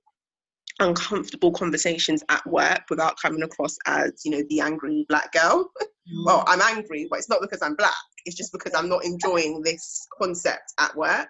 uncomfortable 0.80 1.52
conversations 1.52 2.22
at 2.28 2.46
work 2.46 2.82
without 2.90 3.16
coming 3.20 3.42
across 3.42 3.76
as 3.86 4.22
you 4.24 4.30
know 4.30 4.42
the 4.48 4.60
angry 4.60 5.04
black 5.08 5.32
girl. 5.32 5.70
Mm. 5.80 6.26
well 6.26 6.42
i'm 6.48 6.60
angry 6.60 7.06
but 7.08 7.20
it's 7.20 7.28
not 7.28 7.40
because 7.40 7.62
i'm 7.62 7.76
black. 7.76 7.94
It's 8.24 8.36
just 8.36 8.52
because 8.52 8.74
i'm 8.74 8.88
not 8.88 9.04
enjoying 9.04 9.62
this 9.62 10.06
concept 10.20 10.72
at 10.80 10.96
work. 10.96 11.28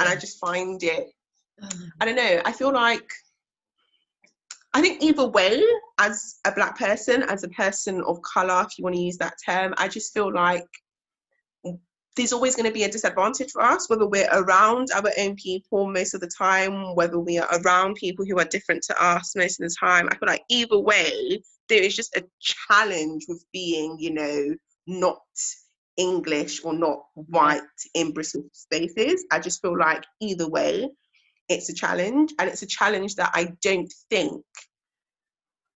And 0.00 0.02
i 0.02 0.14
just 0.14 0.38
find 0.38 0.82
it 0.82 1.08
i 2.00 2.04
don't 2.04 2.16
know 2.16 2.40
i 2.44 2.52
feel 2.52 2.72
like 2.72 3.08
i 4.72 4.80
think 4.80 5.02
either 5.02 5.26
way 5.26 5.62
as 5.98 6.36
a 6.46 6.52
black 6.52 6.76
person 6.78 7.22
as 7.24 7.44
a 7.44 7.48
person 7.48 8.02
of 8.06 8.20
color 8.22 8.64
if 8.66 8.78
you 8.78 8.84
want 8.84 8.96
to 8.96 9.00
use 9.00 9.16
that 9.18 9.34
term 9.46 9.74
i 9.78 9.86
just 9.86 10.12
feel 10.12 10.32
like 10.32 10.66
there's 12.16 12.32
always 12.32 12.54
going 12.54 12.66
to 12.66 12.72
be 12.72 12.84
a 12.84 12.90
disadvantage 12.90 13.50
for 13.50 13.62
us, 13.62 13.90
whether 13.90 14.06
we're 14.06 14.28
around 14.32 14.88
our 14.94 15.10
own 15.18 15.34
people 15.34 15.90
most 15.90 16.14
of 16.14 16.20
the 16.20 16.28
time, 16.28 16.94
whether 16.94 17.18
we 17.18 17.38
are 17.38 17.48
around 17.60 17.94
people 17.94 18.24
who 18.24 18.38
are 18.38 18.44
different 18.44 18.82
to 18.84 19.04
us 19.04 19.34
most 19.34 19.60
of 19.60 19.68
the 19.68 19.76
time. 19.78 20.08
I 20.10 20.16
feel 20.16 20.28
like 20.28 20.44
either 20.48 20.78
way, 20.78 21.42
there 21.68 21.82
is 21.82 21.96
just 21.96 22.16
a 22.16 22.24
challenge 22.40 23.24
with 23.28 23.44
being, 23.52 23.96
you 23.98 24.12
know, 24.12 24.54
not 24.86 25.22
English 25.96 26.64
or 26.64 26.72
not 26.72 27.04
white 27.14 27.62
in 27.94 28.12
Bristol 28.12 28.44
spaces. 28.52 29.24
I 29.32 29.40
just 29.40 29.60
feel 29.60 29.76
like 29.76 30.04
either 30.20 30.48
way, 30.48 30.88
it's 31.48 31.68
a 31.68 31.74
challenge, 31.74 32.32
and 32.38 32.48
it's 32.48 32.62
a 32.62 32.66
challenge 32.66 33.16
that 33.16 33.30
I 33.34 33.52
don't 33.62 33.92
think 34.08 34.44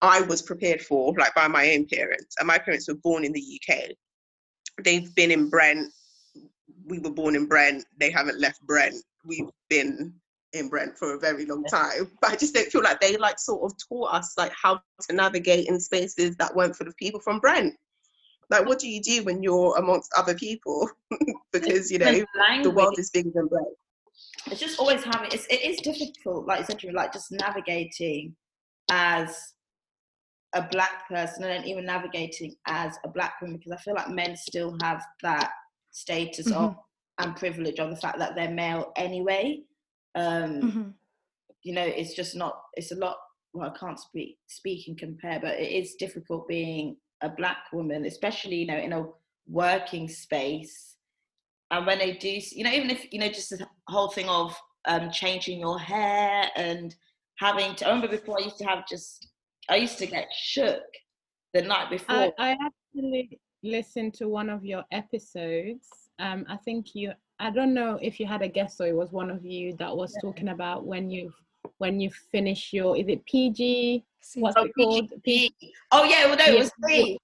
I 0.01 0.21
was 0.21 0.41
prepared 0.41 0.81
for, 0.81 1.13
like 1.17 1.35
by 1.35 1.47
my 1.47 1.73
own 1.73 1.85
parents. 1.85 2.35
And 2.39 2.47
my 2.47 2.57
parents 2.57 2.87
were 2.87 2.95
born 2.95 3.25
in 3.25 3.33
the 3.33 3.61
UK. 3.61 3.89
They've 4.83 5.13
been 5.13 5.31
in 5.31 5.49
Brent 5.49 5.91
we 6.89 6.99
were 6.99 7.11
born 7.11 7.35
in 7.35 7.45
Brent. 7.45 7.85
They 7.99 8.11
haven't 8.11 8.39
left 8.39 8.61
Brent. 8.65 8.95
We've 9.23 9.49
been 9.69 10.13
in 10.53 10.67
Brent 10.67 10.97
for 10.97 11.15
a 11.15 11.19
very 11.19 11.45
long 11.45 11.63
time. 11.65 12.11
But 12.21 12.31
I 12.31 12.35
just 12.35 12.53
don't 12.53 12.71
feel 12.71 12.83
like 12.83 12.99
they 12.99 13.17
like 13.17 13.39
sort 13.39 13.71
of 13.71 13.77
taught 13.87 14.13
us 14.13 14.33
like 14.37 14.51
how 14.61 14.81
to 15.07 15.15
navigate 15.15 15.67
in 15.67 15.79
spaces 15.79 16.35
that 16.37 16.55
weren't 16.55 16.75
full 16.75 16.87
of 16.87 16.97
people 16.97 17.19
from 17.19 17.39
Brent. 17.39 17.75
Like 18.49 18.65
what 18.65 18.79
do 18.79 18.89
you 18.89 19.01
do 19.01 19.23
when 19.23 19.43
you're 19.43 19.77
amongst 19.77 20.11
other 20.17 20.33
people? 20.33 20.89
because 21.53 21.91
you 21.91 21.99
know 21.99 22.23
the 22.63 22.71
world 22.71 22.97
is 22.97 23.09
bigger 23.09 23.31
than 23.33 23.47
Brent. 23.47 23.67
it's 24.47 24.59
just 24.59 24.79
always 24.79 25.03
having 25.03 25.29
it's, 25.31 25.45
it 25.47 25.63
is 25.63 25.79
difficult 25.81 26.45
like 26.45 26.59
you 26.59 26.65
said 26.65 26.83
you 26.83 26.91
like 26.91 27.13
just 27.13 27.31
navigating 27.31 28.35
as 28.91 29.53
a 30.53 30.61
black 30.61 31.07
person 31.07 31.43
and 31.43 31.51
then 31.51 31.67
even 31.67 31.85
navigating 31.85 32.55
as 32.67 32.97
a 33.03 33.07
black 33.07 33.33
woman 33.41 33.57
because 33.57 33.71
i 33.71 33.77
feel 33.77 33.93
like 33.93 34.09
men 34.09 34.35
still 34.35 34.75
have 34.81 35.03
that 35.21 35.51
status 35.91 36.51
of 36.51 36.75
and 37.19 37.35
privilege 37.35 37.79
of 37.79 37.89
the 37.89 37.95
fact 37.95 38.19
that 38.19 38.35
they're 38.35 38.51
male 38.51 38.91
anyway. 38.95 39.61
Um 40.15 40.61
Mhm. 40.61 40.93
you 41.63 41.73
know 41.73 41.83
it's 41.83 42.13
just 42.13 42.35
not 42.35 42.61
it's 42.75 42.91
a 42.91 42.95
lot 42.95 43.17
well 43.53 43.69
i 43.69 43.77
can't 43.77 43.99
speak 43.99 44.37
speak 44.47 44.87
and 44.87 44.97
compare 44.97 45.39
but 45.41 45.59
it 45.59 45.71
is 45.71 45.95
difficult 45.95 46.47
being 46.47 46.95
a 47.21 47.29
black 47.29 47.57
woman 47.73 48.05
especially 48.05 48.55
you 48.57 48.65
know 48.65 48.77
in 48.77 48.93
a 48.93 49.05
working 49.47 50.07
space. 50.07 50.95
And 51.71 51.85
when 51.85 51.99
they 51.99 52.13
do 52.13 52.39
you 52.51 52.63
know 52.63 52.71
even 52.71 52.89
if 52.89 53.11
you 53.11 53.19
know 53.19 53.27
just 53.29 53.49
the 53.49 53.67
whole 53.87 54.09
thing 54.09 54.29
of 54.29 54.55
um 54.85 55.11
changing 55.11 55.59
your 55.59 55.79
hair 55.79 56.49
and 56.55 56.95
having 57.39 57.75
to 57.75 57.85
I 57.85 57.89
remember 57.89 58.07
before 58.07 58.39
i 58.39 58.43
used 58.43 58.57
to 58.59 58.65
have 58.65 58.87
just 58.87 59.27
i 59.69 59.75
used 59.75 59.97
to 59.99 60.07
get 60.07 60.27
shook 60.33 60.83
the 61.53 61.61
night 61.63 61.89
before. 61.89 62.31
I, 62.37 62.49
I 62.49 62.57
actually 62.63 63.39
listened 63.63 64.13
to 64.15 64.27
one 64.27 64.49
of 64.49 64.65
your 64.65 64.83
episodes. 64.91 65.87
Um, 66.19 66.45
I 66.49 66.57
think 66.57 66.95
you. 66.95 67.13
I 67.41 67.49
don't 67.51 67.73
know 67.73 67.97
if 68.01 68.19
you 68.19 68.25
had 68.25 68.41
a 68.41 68.49
guest 68.49 68.81
or 68.81 68.87
it 68.87 68.95
was 68.95 69.13
one 69.13 69.29
of 69.29 69.45
you 69.45 69.73
that 69.77 69.95
was 69.95 70.13
talking 70.21 70.49
about 70.49 70.85
when 70.85 71.09
you 71.09 71.31
when 71.77 71.99
you 71.99 72.09
finish 72.31 72.73
your 72.73 72.97
is 72.97 73.07
it 73.07 73.25
PG? 73.25 74.03
What's 74.35 74.57
oh, 74.57 74.65
it 74.65 74.71
called? 74.75 75.09
PG. 75.23 75.53
oh 75.91 76.03
yeah 76.03 76.25
well 76.25 76.37
no 76.37 76.45
it 76.45 76.59
was 76.59 76.71
Yeah. 76.87 76.97
me 76.97 77.17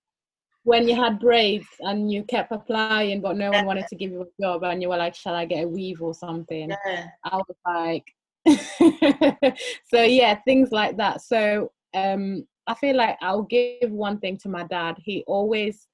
When 0.63 0.88
you 0.88 0.96
had 0.96 1.20
braids 1.20 1.68
and 1.82 2.12
you 2.12 2.24
kept 2.24 2.51
applying, 2.51 3.22
but 3.22 3.36
no 3.38 3.51
one 3.51 3.65
wanted 3.65 3.88
to 3.88 3.96
give 3.96 4.12
you 4.12 4.22
a 4.22 4.42
job, 4.42 4.63
and 4.63 4.82
you 4.82 4.89
were 4.89 4.98
like, 4.98 5.15
"Shall 5.15 5.36
I 5.36 5.46
get 5.46 5.65
a 5.65 5.68
weave 5.68 6.01
or 6.01 6.13
something?" 6.13 6.70
yeah 6.70 7.08
I 7.24 7.36
was 7.38 7.58
like, 7.65 8.06
so 9.92 10.01
yeah, 10.01 10.36
things 10.46 10.72
like 10.72 10.98
that. 10.98 11.22
So 11.22 11.72
um, 11.94 12.48
I 12.68 12.74
feel 12.74 12.96
like 12.96 13.18
I'll 13.22 13.44
give 13.44 13.92
one 13.92 14.20
thing 14.20 14.38
to 14.39 14.50
my 14.50 14.63
dad. 14.63 14.98
He 15.04 15.24
always, 15.27 15.88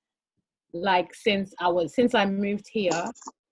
like, 0.73 1.13
since 1.13 1.53
I 1.59 1.67
was 1.67 1.93
since 1.93 2.13
I 2.13 2.25
moved 2.25 2.67
here, 2.71 3.03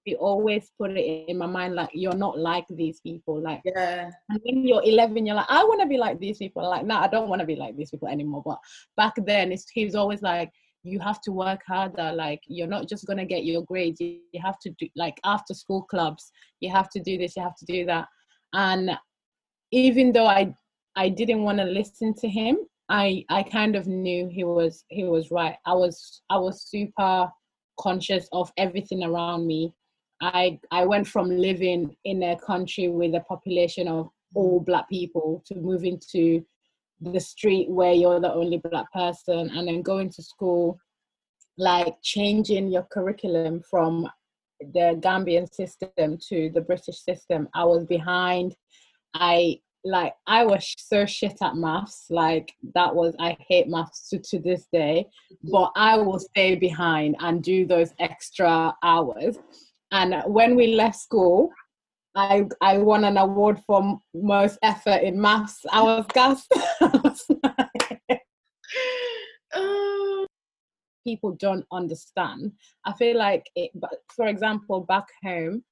he 0.05 0.15
always 0.15 0.71
put 0.77 0.91
it 0.91 1.25
in 1.27 1.37
my 1.37 1.45
mind 1.45 1.75
like 1.75 1.89
you're 1.93 2.15
not 2.15 2.39
like 2.39 2.65
these 2.69 2.99
people. 3.01 3.41
Like 3.41 3.61
yeah 3.65 4.09
and 4.29 4.39
when 4.43 4.65
you're 4.65 4.83
11, 4.83 5.25
you're 5.25 5.35
like, 5.35 5.45
I 5.49 5.63
want 5.63 5.81
to 5.81 5.87
be 5.87 5.97
like 5.97 6.19
these 6.19 6.37
people. 6.37 6.67
Like, 6.67 6.85
no, 6.85 6.97
I 6.97 7.07
don't 7.07 7.29
want 7.29 7.41
to 7.41 7.45
be 7.45 7.55
like 7.55 7.75
these 7.75 7.91
people 7.91 8.07
anymore. 8.07 8.41
But 8.45 8.59
back 8.97 9.13
then, 9.25 9.51
it's, 9.51 9.69
he 9.69 9.85
was 9.85 9.95
always 9.95 10.21
like, 10.21 10.51
you 10.83 10.99
have 10.99 11.21
to 11.21 11.31
work 11.31 11.61
harder. 11.67 12.11
Like, 12.11 12.41
you're 12.47 12.67
not 12.67 12.87
just 12.87 13.05
going 13.05 13.17
to 13.17 13.25
get 13.25 13.43
your 13.45 13.63
grades. 13.63 13.99
You, 13.99 14.19
you 14.31 14.41
have 14.41 14.59
to 14.59 14.71
do, 14.79 14.87
like, 14.95 15.19
after 15.25 15.53
school 15.53 15.83
clubs, 15.83 16.31
you 16.61 16.71
have 16.71 16.89
to 16.91 16.99
do 16.99 17.17
this, 17.17 17.35
you 17.35 17.43
have 17.43 17.57
to 17.57 17.65
do 17.65 17.85
that. 17.85 18.07
And 18.53 18.91
even 19.71 20.11
though 20.11 20.27
I, 20.27 20.53
I 20.95 21.09
didn't 21.09 21.43
want 21.43 21.59
to 21.59 21.65
listen 21.65 22.13
to 22.15 22.27
him, 22.27 22.57
I, 22.89 23.23
I 23.29 23.43
kind 23.43 23.75
of 23.75 23.87
knew 23.87 24.27
he 24.27 24.43
was, 24.43 24.83
he 24.89 25.03
was 25.03 25.31
right. 25.31 25.55
I 25.65 25.73
was, 25.73 26.21
I 26.29 26.37
was 26.37 26.63
super 26.63 27.29
conscious 27.79 28.27
of 28.31 28.51
everything 28.57 29.03
around 29.03 29.45
me. 29.45 29.73
I, 30.21 30.59
I 30.71 30.85
went 30.85 31.07
from 31.07 31.29
living 31.29 31.95
in 32.03 32.23
a 32.23 32.37
country 32.37 32.89
with 32.89 33.15
a 33.15 33.21
population 33.21 33.87
of 33.87 34.09
all 34.35 34.59
black 34.59 34.89
people 34.89 35.43
to 35.47 35.55
moving 35.55 35.99
to 36.11 36.43
the 37.01 37.19
street 37.19 37.69
where 37.69 37.93
you're 37.93 38.19
the 38.19 38.33
only 38.33 38.57
black 38.57 38.91
person 38.91 39.49
and 39.49 39.67
then 39.67 39.81
going 39.81 40.09
to 40.09 40.21
school 40.21 40.77
like 41.57 41.95
changing 42.01 42.69
your 42.69 42.83
curriculum 42.91 43.61
from 43.69 44.09
the 44.59 44.99
gambian 44.99 45.51
system 45.53 46.17
to 46.27 46.49
the 46.53 46.61
british 46.61 46.99
system 46.99 47.47
i 47.53 47.63
was 47.63 47.85
behind 47.85 48.55
i 49.13 49.57
like 49.85 50.13
i 50.27 50.43
was 50.45 50.73
so 50.77 51.05
shit 51.05 51.37
at 51.41 51.55
maths 51.55 52.05
like 52.09 52.53
that 52.75 52.93
was 52.93 53.15
i 53.19 53.35
hate 53.47 53.67
maths 53.67 54.09
to, 54.09 54.19
to 54.19 54.39
this 54.39 54.67
day 54.73 55.05
mm-hmm. 55.31 55.51
but 55.51 55.71
i 55.75 55.97
will 55.97 56.19
stay 56.19 56.55
behind 56.55 57.15
and 57.19 57.43
do 57.43 57.65
those 57.65 57.93
extra 57.99 58.73
hours 58.83 59.37
and 59.91 60.21
when 60.27 60.55
we 60.55 60.75
left 60.75 60.97
school 60.97 61.49
I 62.15 62.45
I 62.61 62.77
won 62.79 63.03
an 63.03 63.17
award 63.17 63.61
for 63.65 63.99
most 64.13 64.57
effort 64.63 65.03
in 65.03 65.21
maths. 65.21 65.65
I 65.71 65.81
was 65.81 66.05
gassed. 66.13 66.51
I 66.81 67.01
was 67.03 67.25
like, 67.43 68.21
oh, 69.53 70.25
People 71.05 71.35
don't 71.39 71.65
understand. 71.71 72.51
I 72.85 72.93
feel 72.93 73.17
like, 73.17 73.45
it, 73.55 73.71
but 73.75 73.93
for 74.15 74.27
example, 74.27 74.81
back 74.81 75.05
home, 75.23 75.63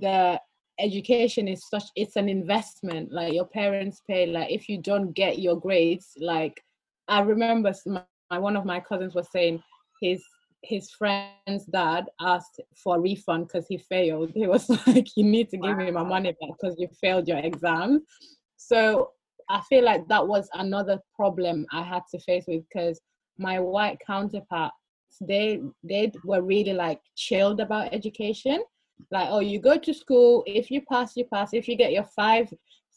the 0.00 0.40
education 0.78 1.48
is 1.48 1.68
such 1.68 1.84
it's 1.96 2.16
an 2.16 2.28
investment. 2.28 3.12
Like 3.12 3.32
your 3.32 3.46
parents 3.46 4.02
pay. 4.08 4.26
Like 4.26 4.50
if 4.50 4.68
you 4.68 4.78
don't 4.78 5.12
get 5.12 5.38
your 5.38 5.58
grades, 5.58 6.12
like 6.18 6.62
I 7.08 7.20
remember 7.20 7.72
my, 7.86 8.02
my 8.30 8.38
one 8.38 8.56
of 8.56 8.64
my 8.64 8.80
cousins 8.80 9.14
was 9.14 9.30
saying 9.30 9.62
his 10.00 10.22
his 10.62 10.90
friend's 10.90 11.66
dad 11.70 12.06
asked 12.20 12.60
for 12.74 12.96
a 12.96 13.00
refund 13.00 13.48
because 13.48 13.66
he 13.68 13.78
failed. 13.78 14.30
He 14.34 14.46
was 14.46 14.68
like, 14.86 15.08
"You 15.16 15.24
need 15.24 15.50
to 15.50 15.58
give 15.58 15.76
me 15.76 15.90
my 15.90 16.02
money 16.02 16.34
back 16.40 16.56
because 16.60 16.76
you 16.78 16.88
failed 17.00 17.28
your 17.28 17.38
exam." 17.38 18.04
So 18.56 19.10
I 19.48 19.60
feel 19.68 19.84
like 19.84 20.08
that 20.08 20.26
was 20.26 20.48
another 20.54 20.98
problem 21.14 21.66
I 21.72 21.82
had 21.82 22.02
to 22.12 22.18
face 22.20 22.44
with 22.48 22.64
because 22.72 23.00
my 23.36 23.60
white 23.60 23.98
counterparts 24.06 24.74
they 25.20 25.60
they 25.82 26.12
were 26.24 26.42
really 26.42 26.72
like 26.72 27.00
chilled 27.16 27.60
about 27.60 27.92
education. 27.92 28.62
Like, 29.10 29.28
oh, 29.30 29.40
you 29.40 29.60
go 29.60 29.76
to 29.76 29.94
school. 29.94 30.42
If 30.46 30.70
you 30.70 30.82
pass, 30.82 31.16
you 31.16 31.24
pass. 31.24 31.52
If 31.52 31.68
you 31.68 31.76
get 31.76 31.92
your 31.92 32.04
five 32.04 32.52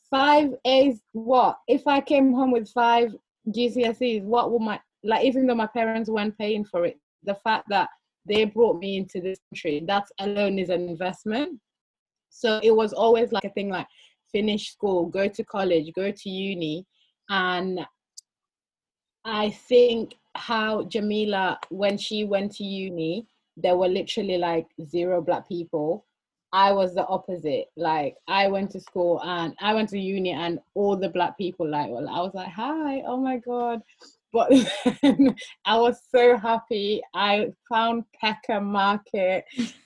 five 0.10 0.54
A's, 0.66 1.02
what? 1.12 1.60
If 1.68 1.88
I 1.88 2.02
came 2.02 2.34
home 2.34 2.52
with 2.52 2.70
five 2.70 3.16
GCSEs, 3.50 4.24
what 4.24 4.52
would 4.52 4.62
my 4.62 4.80
like? 5.04 5.26
Even 5.26 5.48
though 5.48 5.56
my 5.56 5.68
parents 5.68 6.10
weren't 6.10 6.38
paying 6.38 6.66
for 6.66 6.86
it, 6.86 6.98
the 7.24 7.36
fact 7.36 7.66
that 7.70 7.90
they 8.26 8.46
brought 8.46 8.80
me 8.80 8.98
into 8.98 9.22
this 9.22 9.40
country, 9.50 9.84
that 9.88 10.06
alone 10.20 10.60
is 10.60 10.70
an 10.70 10.88
investment. 10.88 11.60
So 12.30 12.60
it 12.62 12.76
was 12.76 12.94
always 12.94 13.32
like 13.32 13.46
a 13.46 13.50
thing 13.50 13.70
like 13.70 13.88
finish 14.32 14.72
school, 14.72 15.06
go 15.06 15.28
to 15.28 15.44
college, 15.44 15.92
go 15.94 16.12
to 16.12 16.30
uni, 16.30 16.86
and 17.30 17.86
I 19.24 19.50
think 19.50 20.16
how 20.36 20.84
Jamila, 20.84 21.60
when 21.70 21.98
she 21.98 22.24
went 22.24 22.54
to 22.56 22.64
uni, 22.64 23.26
there 23.58 23.76
were 23.76 23.88
literally 23.88 24.38
like 24.38 24.68
zero 24.86 25.22
black 25.22 25.48
people. 25.50 26.06
I 26.54 26.72
was 26.72 26.96
the 26.96 27.06
opposite. 27.08 27.66
Like 27.76 28.16
I 28.28 28.48
went 28.48 28.72
to 28.72 28.80
school 28.80 29.22
and 29.24 29.54
I 29.60 29.74
went 29.74 29.90
to 29.90 30.00
uni 30.00 30.32
and 30.32 30.60
all 30.76 30.96
the 30.96 31.10
black 31.10 31.38
people 31.38 31.70
like 31.70 31.90
well, 31.90 32.08
I 32.08 32.22
was 32.22 32.32
like, 32.34 32.50
hi, 32.50 33.02
oh 33.06 33.18
my 33.18 33.38
god. 33.38 33.82
But 34.32 34.52
I 35.66 35.78
was 35.78 36.00
so 36.10 36.38
happy. 36.38 37.02
I 37.14 37.48
found 37.70 38.04
Peckham 38.20 38.66
Market. 38.66 39.46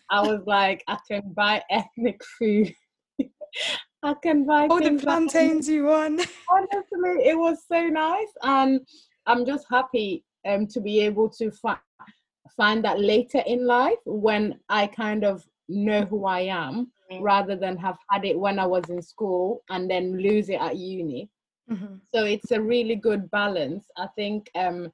I 0.10 0.22
was 0.22 0.42
like, 0.46 0.84
I 0.88 0.98
can 1.10 1.34
buy 1.34 1.64
ethnic 1.70 2.22
food. 2.38 2.74
I 4.04 4.16
can 4.16 4.46
buy 4.46 4.68
all 4.68 4.82
the 4.82 4.98
plantains 4.98 5.70
you 5.70 5.86
want. 5.86 6.22
Honestly, 6.52 7.28
it 7.28 7.38
was 7.38 7.60
so 7.72 7.88
nice, 7.88 8.34
and 8.42 8.82
I'm 9.28 9.46
just 9.46 9.66
happy 9.70 10.24
um, 10.46 10.68
to 10.68 10.82
be 10.82 11.02
able 11.02 11.30
to 11.30 11.52
fi- 11.52 11.78
find 12.56 12.84
that 12.86 13.00
later 13.00 13.44
in 13.46 13.66
life 13.66 14.00
when 14.06 14.60
I 14.70 14.88
kind 14.88 15.24
of 15.24 15.46
know 15.68 16.04
who 16.06 16.26
I 16.26 16.42
am, 16.42 16.92
mm-hmm. 17.12 17.24
rather 17.24 17.56
than 17.56 17.78
have 17.78 17.98
had 18.10 18.26
it 18.26 18.40
when 18.40 18.60
I 18.60 18.66
was 18.66 18.90
in 18.90 19.02
school 19.02 19.64
and 19.70 19.90
then 19.90 20.18
lose 20.18 20.50
it 20.50 20.62
at 20.62 20.78
uni. 20.78 21.30
Mm-hmm. 21.70 21.96
So 22.14 22.26
it's 22.26 22.52
a 22.52 22.62
really 22.62 22.96
good 22.96 23.30
balance. 23.32 23.86
I 23.98 24.08
think 24.16 24.50
um, 24.56 24.92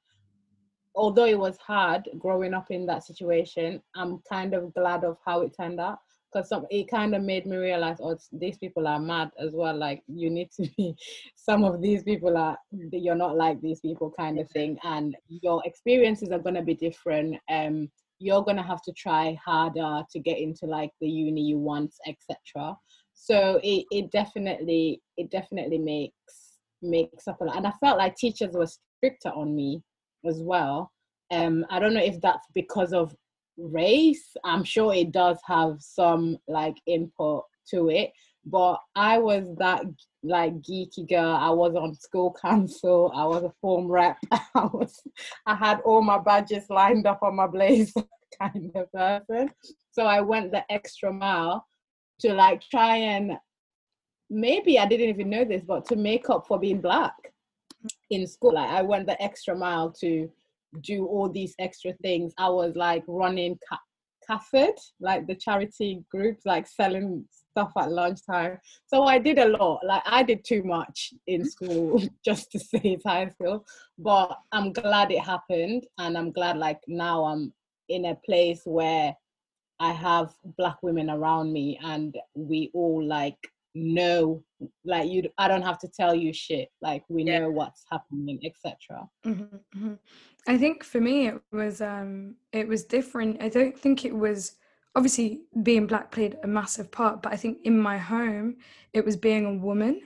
although 0.94 1.26
it 1.26 1.38
was 1.38 1.56
hard 1.58 2.08
growing 2.18 2.54
up 2.54 2.70
in 2.70 2.86
that 2.86 3.04
situation, 3.04 3.82
I'm 3.96 4.20
kind 4.28 4.54
of 4.54 4.74
glad 4.74 5.04
of 5.04 5.18
how 5.24 5.40
it 5.42 5.56
turned 5.56 5.80
out 5.80 5.98
because 6.30 6.48
some 6.48 6.66
it 6.70 6.88
kind 6.88 7.14
of 7.14 7.22
made 7.22 7.46
me 7.46 7.56
realize 7.56 7.98
oh 8.02 8.16
these 8.32 8.58
people 8.58 8.86
are 8.86 9.00
mad 9.00 9.30
as 9.40 9.52
well 9.52 9.76
like 9.76 10.02
you 10.06 10.30
need 10.30 10.50
to 10.50 10.68
be 10.76 10.94
some 11.36 11.64
of 11.64 11.80
these 11.80 12.02
people 12.02 12.36
are 12.36 12.56
you're 12.92 13.14
not 13.14 13.36
like 13.36 13.60
these 13.60 13.80
people 13.80 14.12
kind 14.18 14.38
of 14.38 14.48
thing 14.50 14.78
and 14.84 15.16
your 15.28 15.62
experiences 15.64 16.30
are 16.30 16.38
going 16.38 16.54
to 16.54 16.62
be 16.62 16.74
different 16.74 17.36
um 17.50 17.88
you're 18.20 18.42
going 18.42 18.56
to 18.56 18.62
have 18.62 18.82
to 18.82 18.92
try 18.92 19.38
harder 19.44 20.02
to 20.10 20.18
get 20.18 20.38
into 20.38 20.66
like 20.66 20.90
the 21.00 21.08
uni 21.08 21.40
you 21.40 21.58
want 21.58 21.92
etc 22.06 22.74
so 23.14 23.60
it, 23.62 23.84
it 23.90 24.10
definitely 24.10 25.00
it 25.16 25.30
definitely 25.30 25.78
makes 25.78 26.58
makes 26.82 27.26
up 27.26 27.40
a 27.40 27.44
lot 27.44 27.56
and 27.56 27.66
i 27.66 27.72
felt 27.80 27.98
like 27.98 28.14
teachers 28.16 28.52
were 28.52 28.68
stricter 28.98 29.30
on 29.30 29.54
me 29.54 29.82
as 30.26 30.40
well. 30.40 30.90
Um 31.30 31.64
i 31.70 31.78
don't 31.78 31.94
know 31.94 32.02
if 32.02 32.20
that's 32.20 32.46
because 32.54 32.92
of 32.92 33.14
race 33.58 34.36
i'm 34.44 34.64
sure 34.64 34.94
it 34.94 35.12
does 35.12 35.38
have 35.44 35.76
some 35.80 36.38
like 36.46 36.76
input 36.86 37.44
to 37.68 37.90
it 37.90 38.12
but 38.46 38.78
i 38.94 39.18
was 39.18 39.44
that 39.58 39.84
like 40.22 40.54
geeky 40.60 41.08
girl. 41.08 41.36
I 41.36 41.50
was 41.50 41.74
on 41.74 41.94
school 41.94 42.34
council. 42.40 43.12
I 43.14 43.24
was 43.24 43.44
a 43.44 43.52
form 43.60 43.86
rep. 43.86 44.18
I 44.32 44.66
was 44.72 45.00
i 45.46 45.54
had 45.54 45.80
all 45.80 46.02
my 46.02 46.18
badges 46.18 46.68
lined 46.70 47.06
up 47.06 47.22
on 47.22 47.36
my 47.36 47.46
blazer 47.46 48.02
kind 48.40 48.70
of 48.74 48.92
person. 48.92 49.50
So 49.92 50.04
i 50.04 50.20
went 50.20 50.52
the 50.52 50.70
extra 50.72 51.12
mile 51.12 51.66
to 52.20 52.34
like 52.34 52.62
try 52.62 52.96
and 52.96 53.38
maybe 54.30 54.78
i 54.78 54.86
didn't 54.86 55.08
even 55.08 55.30
know 55.30 55.44
this 55.44 55.62
but 55.62 55.86
to 55.86 55.96
make 55.96 56.28
up 56.28 56.46
for 56.46 56.58
being 56.58 56.80
black 56.80 57.14
in 58.10 58.26
school. 58.26 58.54
Like 58.54 58.70
i 58.70 58.82
went 58.82 59.06
the 59.06 59.20
extra 59.22 59.56
mile 59.56 59.92
to 60.00 60.30
do 60.80 61.06
all 61.06 61.28
these 61.28 61.54
extra 61.58 61.92
things. 62.02 62.32
I 62.38 62.48
was 62.48 62.74
like 62.76 63.04
running 63.06 63.58
CAFOD, 64.30 64.74
like 65.00 65.26
the 65.26 65.34
charity 65.34 66.04
groups, 66.10 66.44
like 66.44 66.66
selling 66.66 67.24
stuff 67.30 67.72
at 67.76 67.90
lunchtime. 67.90 68.58
So 68.86 69.04
I 69.04 69.18
did 69.18 69.38
a 69.38 69.48
lot. 69.48 69.80
Like 69.84 70.02
I 70.06 70.22
did 70.22 70.44
too 70.44 70.62
much 70.62 71.12
in 71.26 71.44
school 71.44 72.02
just 72.24 72.50
to 72.52 72.58
say 72.58 72.80
it's 72.84 73.04
high 73.04 73.30
school. 73.30 73.64
But 73.98 74.38
I'm 74.52 74.72
glad 74.72 75.10
it 75.10 75.20
happened, 75.20 75.86
and 75.98 76.16
I'm 76.16 76.32
glad 76.32 76.58
like 76.58 76.80
now 76.86 77.24
I'm 77.24 77.52
in 77.88 78.06
a 78.06 78.18
place 78.26 78.62
where 78.64 79.14
I 79.80 79.92
have 79.92 80.32
black 80.56 80.76
women 80.82 81.10
around 81.10 81.52
me, 81.52 81.78
and 81.82 82.16
we 82.34 82.70
all 82.74 83.02
like 83.02 83.38
know 83.74 84.42
like 84.84 85.10
you 85.10 85.22
i 85.38 85.46
don't 85.46 85.62
have 85.62 85.78
to 85.78 85.88
tell 85.88 86.14
you 86.14 86.32
shit 86.32 86.68
like 86.80 87.02
we 87.08 87.22
yeah. 87.22 87.38
know 87.38 87.50
what's 87.50 87.84
happening 87.90 88.40
etc 88.44 89.08
mm-hmm, 89.24 89.42
mm-hmm. 89.76 89.94
i 90.46 90.56
think 90.56 90.82
for 90.82 91.00
me 91.00 91.28
it 91.28 91.40
was 91.52 91.80
um 91.80 92.34
it 92.52 92.66
was 92.66 92.84
different 92.84 93.40
i 93.42 93.48
don't 93.48 93.78
think 93.78 94.04
it 94.04 94.14
was 94.14 94.56
obviously 94.96 95.42
being 95.62 95.86
black 95.86 96.10
played 96.10 96.36
a 96.42 96.46
massive 96.46 96.90
part 96.90 97.22
but 97.22 97.32
i 97.32 97.36
think 97.36 97.58
in 97.64 97.78
my 97.78 97.98
home 97.98 98.56
it 98.92 99.04
was 99.04 99.16
being 99.16 99.46
a 99.46 99.54
woman 99.54 100.00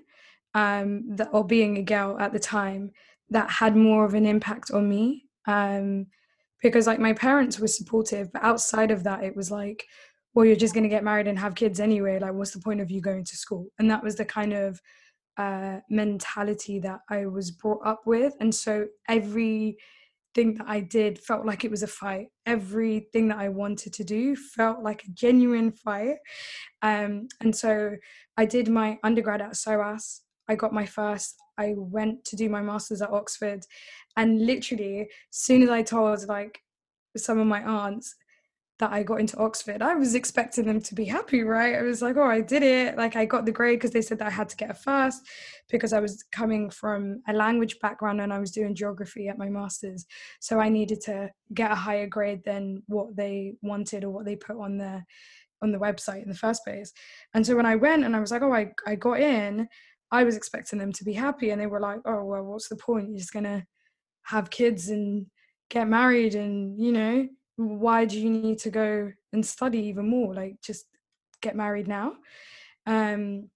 um 0.54 1.02
that 1.16 1.28
or 1.32 1.44
being 1.44 1.78
a 1.78 1.82
girl 1.82 2.18
at 2.18 2.32
the 2.32 2.38
time 2.38 2.90
that 3.30 3.50
had 3.50 3.74
more 3.74 4.04
of 4.04 4.14
an 4.14 4.26
impact 4.26 4.70
on 4.70 4.88
me 4.88 5.24
um 5.46 6.06
because 6.62 6.86
like 6.86 7.00
my 7.00 7.12
parents 7.12 7.58
were 7.58 7.66
supportive 7.66 8.30
but 8.32 8.42
outside 8.44 8.90
of 8.90 9.02
that 9.02 9.24
it 9.24 9.34
was 9.34 9.50
like 9.50 9.86
well 10.34 10.46
you're 10.46 10.56
just 10.56 10.74
going 10.74 10.84
to 10.84 10.88
get 10.88 11.04
married 11.04 11.28
and 11.28 11.38
have 11.38 11.54
kids 11.54 11.80
anyway 11.80 12.18
like 12.18 12.32
what's 12.32 12.52
the 12.52 12.60
point 12.60 12.80
of 12.80 12.90
you 12.90 13.00
going 13.00 13.24
to 13.24 13.36
school? 13.36 13.68
And 13.78 13.90
that 13.90 14.02
was 14.02 14.16
the 14.16 14.24
kind 14.24 14.52
of 14.52 14.80
uh, 15.38 15.78
mentality 15.88 16.78
that 16.80 17.00
i 17.08 17.26
was 17.26 17.50
brought 17.50 17.80
up 17.86 18.02
with. 18.06 18.34
And 18.40 18.54
so 18.54 18.86
everything 19.08 19.76
that 20.36 20.66
i 20.66 20.80
did 20.80 21.18
felt 21.18 21.46
like 21.46 21.64
it 21.64 21.70
was 21.70 21.82
a 21.82 21.86
fight. 21.86 22.28
Everything 22.46 23.28
that 23.28 23.38
i 23.38 23.48
wanted 23.48 23.92
to 23.94 24.04
do 24.04 24.36
felt 24.36 24.82
like 24.82 25.04
a 25.04 25.10
genuine 25.12 25.72
fight. 25.72 26.16
Um, 26.82 27.28
and 27.40 27.54
so 27.54 27.96
i 28.36 28.44
did 28.44 28.68
my 28.68 28.98
undergrad 29.02 29.42
at 29.42 29.52
soas. 29.52 30.20
I 30.48 30.54
got 30.54 30.72
my 30.72 30.86
first 30.86 31.36
i 31.58 31.74
went 31.76 32.24
to 32.24 32.36
do 32.36 32.48
my 32.48 32.62
masters 32.62 33.02
at 33.02 33.10
oxford. 33.10 33.64
And 34.16 34.44
literally 34.44 35.00
as 35.02 35.08
soon 35.30 35.62
as 35.62 35.70
i 35.70 35.82
told 35.82 36.26
like 36.28 36.60
some 37.16 37.38
of 37.38 37.46
my 37.46 37.62
aunts 37.62 38.14
that 38.82 38.92
I 38.92 39.04
got 39.04 39.20
into 39.20 39.38
Oxford, 39.38 39.80
I 39.80 39.94
was 39.94 40.16
expecting 40.16 40.66
them 40.66 40.80
to 40.80 40.94
be 40.96 41.04
happy, 41.04 41.42
right? 41.44 41.76
I 41.76 41.82
was 41.82 42.02
like, 42.02 42.16
oh, 42.16 42.24
I 42.24 42.40
did 42.40 42.64
it. 42.64 42.96
Like, 42.96 43.14
I 43.14 43.24
got 43.24 43.46
the 43.46 43.52
grade 43.52 43.78
because 43.78 43.92
they 43.92 44.02
said 44.02 44.18
that 44.18 44.26
I 44.26 44.30
had 44.30 44.48
to 44.48 44.56
get 44.56 44.70
a 44.70 44.74
first 44.74 45.22
because 45.70 45.92
I 45.92 46.00
was 46.00 46.24
coming 46.32 46.68
from 46.68 47.22
a 47.28 47.32
language 47.32 47.78
background 47.78 48.20
and 48.20 48.32
I 48.32 48.40
was 48.40 48.50
doing 48.50 48.74
geography 48.74 49.28
at 49.28 49.38
my 49.38 49.48
master's. 49.48 50.04
So 50.40 50.58
I 50.58 50.68
needed 50.68 51.00
to 51.02 51.30
get 51.54 51.70
a 51.70 51.76
higher 51.76 52.08
grade 52.08 52.42
than 52.44 52.82
what 52.86 53.14
they 53.14 53.54
wanted 53.62 54.02
or 54.02 54.10
what 54.10 54.24
they 54.24 54.34
put 54.34 54.56
on 54.56 54.78
the 54.78 55.04
on 55.62 55.70
the 55.70 55.78
website 55.78 56.24
in 56.24 56.28
the 56.28 56.34
first 56.34 56.64
place. 56.64 56.92
And 57.34 57.46
so 57.46 57.54
when 57.54 57.66
I 57.66 57.76
went 57.76 58.02
and 58.02 58.16
I 58.16 58.20
was 58.20 58.32
like, 58.32 58.42
oh, 58.42 58.52
I, 58.52 58.72
I 58.84 58.96
got 58.96 59.20
in, 59.20 59.68
I 60.10 60.24
was 60.24 60.36
expecting 60.36 60.80
them 60.80 60.92
to 60.94 61.04
be 61.04 61.12
happy. 61.12 61.50
And 61.50 61.60
they 61.60 61.68
were 61.68 61.78
like, 61.78 62.00
oh, 62.04 62.24
well, 62.24 62.42
what's 62.42 62.68
the 62.68 62.74
point? 62.74 63.10
You're 63.10 63.18
just 63.18 63.32
going 63.32 63.44
to 63.44 63.64
have 64.24 64.50
kids 64.50 64.88
and 64.88 65.26
get 65.70 65.86
married 65.86 66.34
and, 66.34 66.76
you 66.80 66.90
know, 66.90 67.28
why 67.56 68.04
do 68.04 68.18
you 68.18 68.30
need 68.30 68.58
to 68.58 68.70
go 68.70 69.12
and 69.32 69.44
study 69.44 69.78
even 69.78 70.08
more 70.08 70.34
like 70.34 70.60
just 70.62 70.86
get 71.40 71.56
married 71.56 71.88
now 71.88 72.14
um 72.86 73.48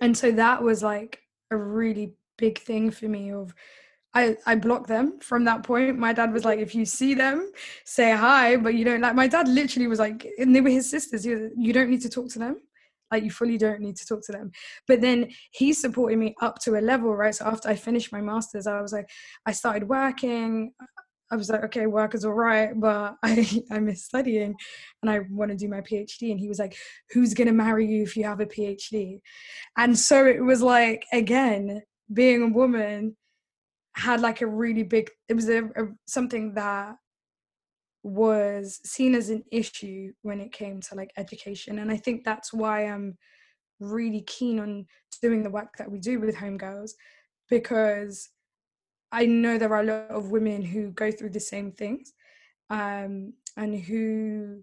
and 0.00 0.16
so 0.16 0.30
that 0.30 0.62
was 0.62 0.82
like 0.82 1.20
a 1.50 1.56
really 1.56 2.12
big 2.38 2.58
thing 2.58 2.90
for 2.90 3.06
me 3.06 3.32
of 3.32 3.54
I, 4.16 4.34
I 4.46 4.54
blocked 4.54 4.88
them 4.88 5.20
from 5.20 5.44
that 5.44 5.62
point. 5.62 5.98
My 5.98 6.14
dad 6.14 6.32
was 6.32 6.42
like, 6.42 6.58
if 6.58 6.74
you 6.74 6.86
see 6.86 7.12
them, 7.12 7.52
say 7.84 8.12
hi, 8.12 8.56
but 8.56 8.72
you 8.72 8.82
don't 8.82 9.02
like 9.02 9.14
my 9.14 9.28
dad 9.28 9.46
literally 9.46 9.88
was 9.88 9.98
like, 9.98 10.26
and 10.38 10.56
they 10.56 10.62
were 10.62 10.70
his 10.70 10.88
sisters. 10.88 11.24
He 11.24 11.34
was, 11.34 11.50
you 11.54 11.74
don't 11.74 11.90
need 11.90 12.00
to 12.00 12.08
talk 12.08 12.30
to 12.30 12.38
them. 12.38 12.56
Like 13.10 13.24
you 13.24 13.30
fully 13.30 13.58
don't 13.58 13.80
need 13.80 13.96
to 13.96 14.06
talk 14.06 14.22
to 14.24 14.32
them. 14.32 14.52
But 14.88 15.02
then 15.02 15.28
he 15.50 15.74
supported 15.74 16.18
me 16.18 16.34
up 16.40 16.58
to 16.60 16.78
a 16.78 16.80
level, 16.80 17.14
right? 17.14 17.34
So 17.34 17.44
after 17.44 17.68
I 17.68 17.76
finished 17.76 18.10
my 18.10 18.22
masters, 18.22 18.66
I 18.66 18.80
was 18.80 18.94
like, 18.94 19.08
I 19.44 19.52
started 19.52 19.86
working. 19.86 20.72
I 21.30 21.36
was 21.36 21.50
like, 21.50 21.64
okay, 21.64 21.86
work 21.86 22.14
is 22.14 22.24
all 22.24 22.32
right, 22.32 22.70
but 22.78 23.16
I, 23.22 23.62
I 23.70 23.78
miss 23.80 24.04
studying 24.04 24.54
and 25.02 25.10
I 25.10 25.20
want 25.30 25.50
to 25.50 25.56
do 25.56 25.68
my 25.68 25.80
PhD. 25.80 26.30
And 26.30 26.40
he 26.40 26.48
was 26.48 26.58
like, 26.58 26.76
who's 27.10 27.34
going 27.34 27.48
to 27.48 27.52
marry 27.52 27.86
you 27.86 28.02
if 28.02 28.16
you 28.16 28.24
have 28.24 28.40
a 28.40 28.46
PhD? 28.46 29.20
And 29.76 29.98
so 29.98 30.26
it 30.26 30.42
was 30.42 30.62
like, 30.62 31.04
again, 31.12 31.82
being 32.12 32.42
a 32.42 32.48
woman 32.48 33.16
had 33.94 34.20
like 34.20 34.40
a 34.40 34.46
really 34.46 34.82
big, 34.82 35.10
it 35.28 35.34
was 35.34 35.48
a, 35.48 35.64
a, 35.64 35.88
something 36.06 36.54
that 36.54 36.96
was 38.02 38.78
seen 38.84 39.16
as 39.16 39.30
an 39.30 39.42
issue 39.50 40.12
when 40.22 40.40
it 40.40 40.52
came 40.52 40.80
to 40.80 40.94
like 40.94 41.10
education. 41.16 41.80
And 41.80 41.90
I 41.90 41.96
think 41.96 42.22
that's 42.22 42.52
why 42.52 42.82
I'm 42.86 43.16
really 43.80 44.22
keen 44.22 44.60
on 44.60 44.86
doing 45.20 45.42
the 45.42 45.50
work 45.50 45.76
that 45.78 45.90
we 45.90 45.98
do 45.98 46.20
with 46.20 46.36
Homegirls 46.36 46.92
because 47.50 48.28
I 49.12 49.26
know 49.26 49.58
there 49.58 49.72
are 49.72 49.80
a 49.80 49.84
lot 49.84 50.10
of 50.10 50.30
women 50.30 50.62
who 50.62 50.90
go 50.90 51.10
through 51.10 51.30
the 51.30 51.40
same 51.40 51.72
things 51.72 52.12
um, 52.70 53.32
and 53.56 53.74
who 53.74 54.62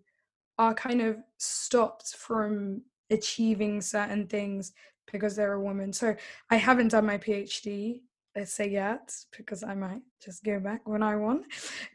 are 0.57 0.73
kind 0.73 1.01
of 1.01 1.17
stopped 1.37 2.15
from 2.15 2.81
achieving 3.09 3.81
certain 3.81 4.27
things 4.27 4.73
because 5.11 5.35
they're 5.35 5.53
a 5.53 5.61
woman. 5.61 5.93
So 5.93 6.15
I 6.49 6.55
haven't 6.55 6.89
done 6.89 7.05
my 7.05 7.17
PhD, 7.17 8.01
let's 8.35 8.53
say 8.53 8.69
yet, 8.69 9.13
because 9.35 9.63
I 9.63 9.75
might 9.75 10.01
just 10.23 10.43
go 10.43 10.59
back 10.59 10.87
when 10.87 11.03
I 11.03 11.15
want. 11.15 11.45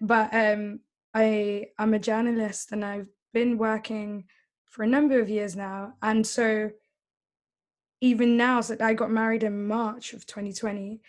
But 0.00 0.32
um, 0.34 0.80
I 1.14 1.66
I'm 1.78 1.94
a 1.94 1.98
journalist 1.98 2.72
and 2.72 2.84
I've 2.84 3.08
been 3.32 3.58
working 3.58 4.24
for 4.68 4.82
a 4.82 4.88
number 4.88 5.18
of 5.20 5.30
years 5.30 5.56
now, 5.56 5.94
and 6.02 6.26
so 6.26 6.70
even 8.00 8.37
now, 8.37 8.61
so 8.61 8.76
I 8.80 8.94
got 8.94 9.11
married 9.11 9.42
in 9.42 9.66
March 9.66 10.12
of 10.12 10.26
2020 10.26 11.00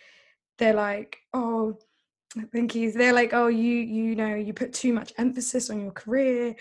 they're 0.60 0.74
like, 0.74 1.18
oh, 1.34 1.76
Thank 2.52 2.74
you. 2.74 2.92
They're 2.92 3.12
like, 3.12 3.32
oh, 3.32 3.48
you 3.48 3.76
you 3.78 4.14
know, 4.14 4.34
you 4.34 4.52
put 4.52 4.72
too 4.72 4.92
much 4.92 5.12
emphasis 5.18 5.68
on 5.68 5.80
your 5.80 5.90
career. 5.90 6.54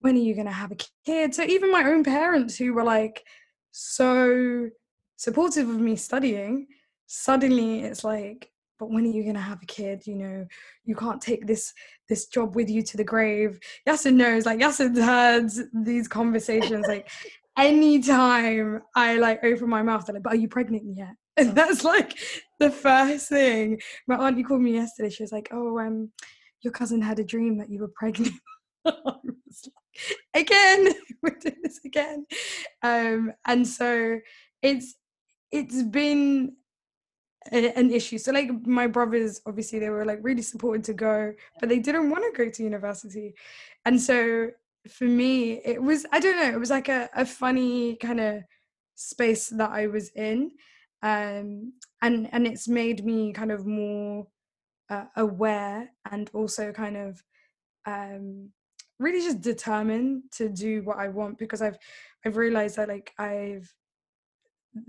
When 0.00 0.16
are 0.16 0.20
you 0.20 0.34
gonna 0.34 0.50
have 0.52 0.72
a 0.72 0.76
kid? 1.06 1.34
So 1.34 1.44
even 1.44 1.70
my 1.70 1.84
own 1.84 2.02
parents 2.02 2.56
who 2.56 2.74
were 2.74 2.82
like 2.82 3.24
so 3.70 4.68
supportive 5.16 5.68
of 5.68 5.78
me 5.78 5.94
studying, 5.94 6.66
suddenly 7.06 7.82
it's 7.82 8.02
like, 8.02 8.50
but 8.80 8.90
when 8.90 9.04
are 9.04 9.10
you 9.10 9.24
gonna 9.24 9.38
have 9.40 9.62
a 9.62 9.66
kid? 9.66 10.08
You 10.08 10.16
know, 10.16 10.46
you 10.84 10.96
can't 10.96 11.20
take 11.20 11.46
this 11.46 11.72
this 12.08 12.26
job 12.26 12.56
with 12.56 12.68
you 12.68 12.82
to 12.82 12.96
the 12.96 13.04
grave. 13.04 13.60
Yasin 13.88 14.14
knows, 14.14 14.44
like 14.44 14.58
Yasin 14.58 14.96
heard 15.04 15.50
these 15.84 16.08
conversations 16.18 16.86
like 16.88 17.08
anytime 17.56 18.82
I 18.94 19.16
like 19.16 19.44
open 19.44 19.68
my 19.68 19.82
mouth, 19.82 20.06
they're 20.06 20.14
like, 20.14 20.22
but 20.22 20.34
are 20.34 20.36
you 20.36 20.48
pregnant 20.48 20.84
yet? 20.96 21.14
And 21.38 21.56
that's 21.56 21.82
like 21.82 22.18
the 22.60 22.70
first 22.70 23.30
thing. 23.30 23.80
My 24.06 24.16
auntie 24.16 24.42
called 24.42 24.60
me 24.60 24.74
yesterday. 24.74 25.08
She 25.08 25.22
was 25.22 25.32
like, 25.32 25.48
"Oh, 25.50 25.78
um, 25.78 26.12
your 26.60 26.74
cousin 26.74 27.00
had 27.00 27.18
a 27.20 27.24
dream 27.24 27.56
that 27.56 27.70
you 27.70 27.80
were 27.80 27.92
pregnant." 27.96 28.34
again, 30.34 30.92
we're 31.22 31.38
doing 31.40 31.56
this 31.62 31.80
again. 31.84 32.26
Um, 32.82 33.32
and 33.46 33.66
so 33.66 34.18
it's 34.60 34.94
it's 35.50 35.82
been 35.82 36.54
a, 37.50 37.78
an 37.78 37.90
issue. 37.90 38.18
So 38.18 38.32
like 38.32 38.50
my 38.66 38.86
brothers, 38.86 39.40
obviously, 39.46 39.78
they 39.78 39.90
were 39.90 40.04
like 40.04 40.20
really 40.22 40.42
supported 40.42 40.84
to 40.84 40.94
go, 40.94 41.32
but 41.60 41.68
they 41.68 41.78
didn't 41.78 42.10
want 42.10 42.24
to 42.24 42.44
go 42.44 42.50
to 42.50 42.62
university. 42.62 43.34
And 43.84 44.00
so 44.00 44.50
for 44.88 45.04
me, 45.04 45.60
it 45.64 45.82
was 45.82 46.06
I 46.12 46.20
don't 46.20 46.36
know, 46.36 46.50
it 46.50 46.60
was 46.60 46.70
like 46.70 46.88
a, 46.88 47.08
a 47.14 47.26
funny 47.26 47.96
kind 47.96 48.20
of 48.20 48.42
space 48.94 49.48
that 49.48 49.70
I 49.70 49.86
was 49.86 50.10
in 50.10 50.52
um, 51.02 51.72
and 52.00 52.28
and 52.32 52.46
it's 52.46 52.68
made 52.68 53.04
me 53.04 53.32
kind 53.32 53.50
of 53.50 53.66
more 53.66 54.26
uh, 54.88 55.04
aware 55.16 55.90
and 56.10 56.30
also 56.32 56.72
kind 56.72 56.96
of 56.96 57.22
um, 57.86 58.50
really 58.98 59.20
just 59.20 59.40
determined 59.40 60.22
to 60.32 60.48
do 60.48 60.82
what 60.84 60.98
I 60.98 61.08
want 61.08 61.38
because 61.38 61.60
I've 61.60 61.76
I've 62.24 62.36
realized 62.36 62.76
that 62.76 62.88
like 62.88 63.12
I've 63.18 63.72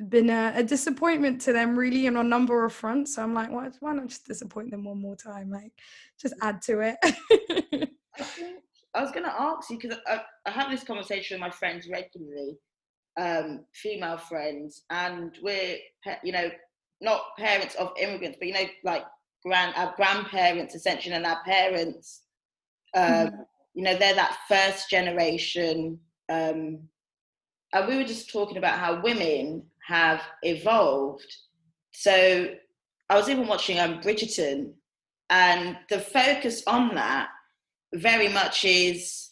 been 0.07 0.29
a, 0.29 0.53
a, 0.55 0.63
disappointment 0.63 1.41
to 1.41 1.51
them 1.51 1.77
really 1.77 2.07
on 2.07 2.15
a 2.15 2.23
number 2.23 2.63
of 2.63 2.71
fronts. 2.71 3.15
So 3.15 3.21
I'm 3.21 3.33
like, 3.33 3.51
why, 3.51 3.69
why 3.81 3.93
not 3.93 4.07
just 4.07 4.25
disappoint 4.25 4.71
them 4.71 4.85
one 4.85 5.01
more 5.01 5.17
time? 5.17 5.49
Like, 5.49 5.73
just 6.17 6.35
add 6.41 6.61
to 6.63 6.95
it. 7.01 7.89
I 8.95 9.01
was 9.01 9.11
going 9.11 9.25
to 9.25 9.41
ask 9.41 9.69
you 9.69 9.79
because 9.79 9.97
I, 10.07 10.21
I 10.45 10.51
have 10.51 10.69
this 10.69 10.83
conversation 10.83 11.35
with 11.35 11.41
my 11.41 11.49
friends 11.49 11.87
regularly, 11.89 12.57
um, 13.19 13.65
female 13.73 14.17
friends, 14.17 14.83
and 14.89 15.35
we're 15.41 15.77
you 16.23 16.31
know 16.31 16.51
not 17.01 17.21
parents 17.37 17.75
of 17.75 17.91
immigrants, 17.99 18.37
but 18.39 18.47
you 18.47 18.53
know 18.53 18.65
like 18.83 19.03
grand 19.43 19.73
our 19.75 19.93
grandparents 19.95 20.75
essentially 20.75 21.15
and 21.15 21.25
our 21.25 21.43
parents. 21.43 22.21
Um, 22.95 23.03
mm-hmm. 23.03 23.41
You 23.73 23.83
know 23.83 23.97
they're 23.97 24.15
that 24.15 24.37
first 24.47 24.89
generation, 24.89 25.99
um, 26.29 26.79
and 27.73 27.87
we 27.87 27.97
were 27.97 28.03
just 28.03 28.31
talking 28.31 28.57
about 28.57 28.77
how 28.77 29.01
women 29.01 29.63
have 29.87 30.21
evolved. 30.43 31.35
So 31.91 32.49
I 33.09 33.15
was 33.15 33.29
even 33.29 33.47
watching 33.47 33.79
um, 33.79 34.01
Bridgerton, 34.01 34.73
and 35.31 35.77
the 35.89 35.99
focus 35.99 36.61
on 36.67 36.93
that 36.93 37.29
very 37.93 38.27
much 38.27 38.65
is 38.65 39.29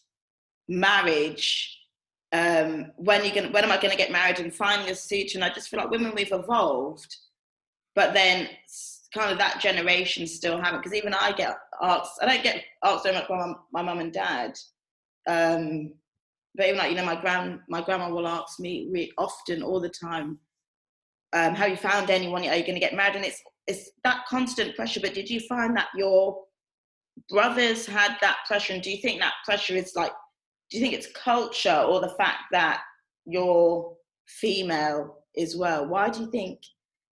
marriage 0.67 1.77
um, 2.33 2.91
when 2.95 3.25
you 3.25 3.33
going 3.33 3.51
when 3.51 3.63
am 3.63 3.71
I 3.71 3.77
to 3.77 3.97
get 3.97 4.11
married 4.11 4.39
and 4.39 4.53
finding 4.53 4.89
a 4.89 4.95
suit? 4.95 5.35
And 5.35 5.43
I 5.43 5.49
just 5.49 5.69
feel 5.69 5.79
like 5.79 5.89
women 5.89 6.13
we've 6.15 6.31
evolved, 6.31 7.15
but 7.95 8.13
then 8.13 8.47
kind 9.13 9.31
of 9.31 9.37
that 9.37 9.59
generation 9.59 10.25
still 10.25 10.61
haven't. 10.61 10.81
Because 10.81 10.95
even 10.95 11.13
I 11.13 11.33
get 11.33 11.57
asked, 11.81 12.19
I 12.21 12.25
don't 12.25 12.43
get 12.43 12.63
asked 12.85 13.03
so 13.03 13.11
much 13.11 13.27
by 13.27 13.53
my 13.73 13.81
mum 13.81 13.99
and 13.99 14.13
dad, 14.13 14.57
um, 15.27 15.93
but 16.55 16.67
even 16.67 16.77
like 16.77 16.91
you 16.91 16.95
know 16.95 17.05
my 17.05 17.19
grand 17.19 17.59
my 17.67 17.81
grandma 17.81 18.09
will 18.09 18.27
ask 18.27 18.59
me 18.59 18.87
really 18.91 19.11
often 19.17 19.61
all 19.61 19.81
the 19.81 19.89
time, 19.89 20.39
um, 21.33 21.53
have 21.53 21.69
you 21.69 21.75
found 21.75 22.09
anyone? 22.09 22.47
Are 22.47 22.55
you 22.55 22.63
going 22.63 22.75
to 22.75 22.79
get 22.79 22.95
married? 22.95 23.17
And 23.17 23.25
it's 23.25 23.43
it's 23.67 23.91
that 24.05 24.25
constant 24.29 24.75
pressure. 24.77 25.01
But 25.01 25.13
did 25.13 25.29
you 25.29 25.41
find 25.41 25.75
that 25.75 25.89
your 25.97 26.43
brothers 27.29 27.85
had 27.85 28.17
that 28.21 28.37
pressure? 28.47 28.73
And 28.73 28.81
do 28.81 28.91
you 28.91 29.01
think 29.01 29.19
that 29.21 29.33
pressure 29.45 29.75
is 29.75 29.93
like 29.95 30.11
do 30.71 30.77
you 30.77 30.83
think 30.83 30.93
it's 30.93 31.07
culture 31.13 31.83
or 31.87 31.99
the 31.99 32.15
fact 32.17 32.43
that 32.51 32.81
you're 33.25 33.93
female 34.25 35.17
as 35.37 35.55
well? 35.55 35.85
Why 35.85 36.09
do 36.09 36.21
you 36.21 36.31
think 36.31 36.59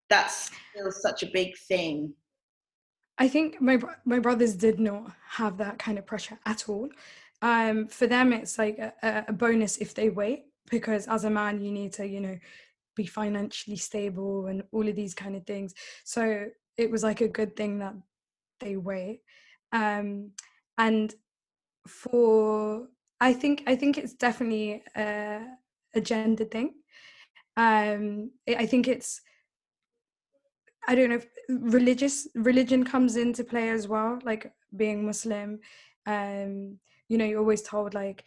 that's 0.10 0.50
still 0.72 0.92
such 0.92 1.24
a 1.24 1.30
big 1.34 1.58
thing? 1.68 2.14
I 3.18 3.28
think 3.28 3.60
my 3.60 3.78
my 4.06 4.20
brothers 4.20 4.56
did 4.56 4.80
not 4.80 5.12
have 5.28 5.58
that 5.58 5.78
kind 5.78 6.00
of 6.00 6.06
pressure 6.06 6.40
at 6.46 6.70
all. 6.70 6.90
Um, 7.42 7.88
for 7.88 8.08
them, 8.08 8.32
it's 8.34 8.58
like 8.58 8.80
a, 8.80 9.26
a 9.28 9.34
bonus 9.34 9.78
if 9.78 9.94
they 9.94 10.10
wait 10.10 10.46
because 10.70 11.08
as 11.08 11.26
a 11.26 11.30
man, 11.30 11.62
you 11.62 11.72
need 11.72 11.94
to, 11.94 12.08
you 12.08 12.22
know, 12.22 12.38
be 12.96 13.06
financially 13.06 13.78
stable 13.78 14.48
and 14.48 14.64
all 14.72 14.88
of 14.88 14.96
these 14.96 15.14
kind 15.14 15.36
of 15.36 15.46
things. 15.46 15.74
So 16.06 16.46
it 16.78 16.90
was 16.90 17.04
like 17.04 17.20
a 17.20 17.28
good 17.28 17.56
thing 17.58 17.80
that 17.80 17.94
they 18.62 18.78
wait. 18.78 19.22
Um, 19.72 20.32
and 20.78 21.14
for 21.88 22.88
I 23.20 23.34
think 23.34 23.64
I 23.68 23.76
think 23.76 23.98
it's 23.98 24.14
definitely 24.14 24.84
a, 24.96 25.42
a 25.96 26.02
gender 26.02 26.46
thing. 26.46 26.76
Um, 27.58 28.32
I 28.48 28.66
think 28.66 28.88
it's 28.88 29.22
I 30.88 30.96
don't 30.96 31.10
know 31.10 31.18
if 31.18 31.28
religious 31.50 32.28
religion 32.36 32.84
comes 32.84 33.16
into 33.16 33.44
play 33.44 33.70
as 33.70 33.88
well, 33.88 34.20
like 34.24 34.52
being 34.76 35.06
Muslim. 35.06 35.60
Um, 36.06 36.80
you 37.10 37.18
know, 37.18 37.26
you're 37.26 37.40
always 37.40 37.62
told 37.62 37.94
like 37.94 38.24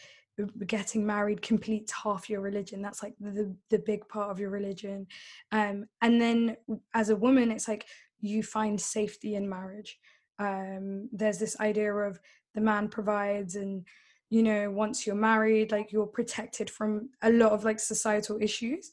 getting 0.66 1.06
married 1.06 1.42
completes 1.42 1.92
half 1.92 2.28
your 2.28 2.40
religion. 2.40 2.82
That's 2.82 3.02
like 3.02 3.14
the 3.20 3.54
the 3.70 3.78
big 3.78 4.06
part 4.08 4.30
of 4.30 4.38
your 4.38 4.50
religion. 4.50 5.06
Um, 5.50 5.86
and 6.02 6.20
then 6.20 6.56
as 6.94 7.10
a 7.10 7.16
woman, 7.16 7.50
it's 7.50 7.68
like 7.68 7.86
you 8.20 8.42
find 8.42 8.80
safety 8.80 9.34
in 9.34 9.48
marriage. 9.48 9.98
Um, 10.38 11.08
there's 11.12 11.38
this 11.38 11.58
idea 11.60 11.94
of 11.94 12.18
the 12.54 12.60
man 12.60 12.88
provides 12.88 13.56
and 13.56 13.86
you 14.30 14.42
know 14.42 14.70
once 14.70 15.06
you're 15.06 15.14
married 15.14 15.72
like 15.72 15.92
you're 15.92 16.06
protected 16.06 16.70
from 16.70 17.10
a 17.22 17.30
lot 17.30 17.52
of 17.52 17.64
like 17.64 17.80
societal 17.80 18.38
issues. 18.40 18.90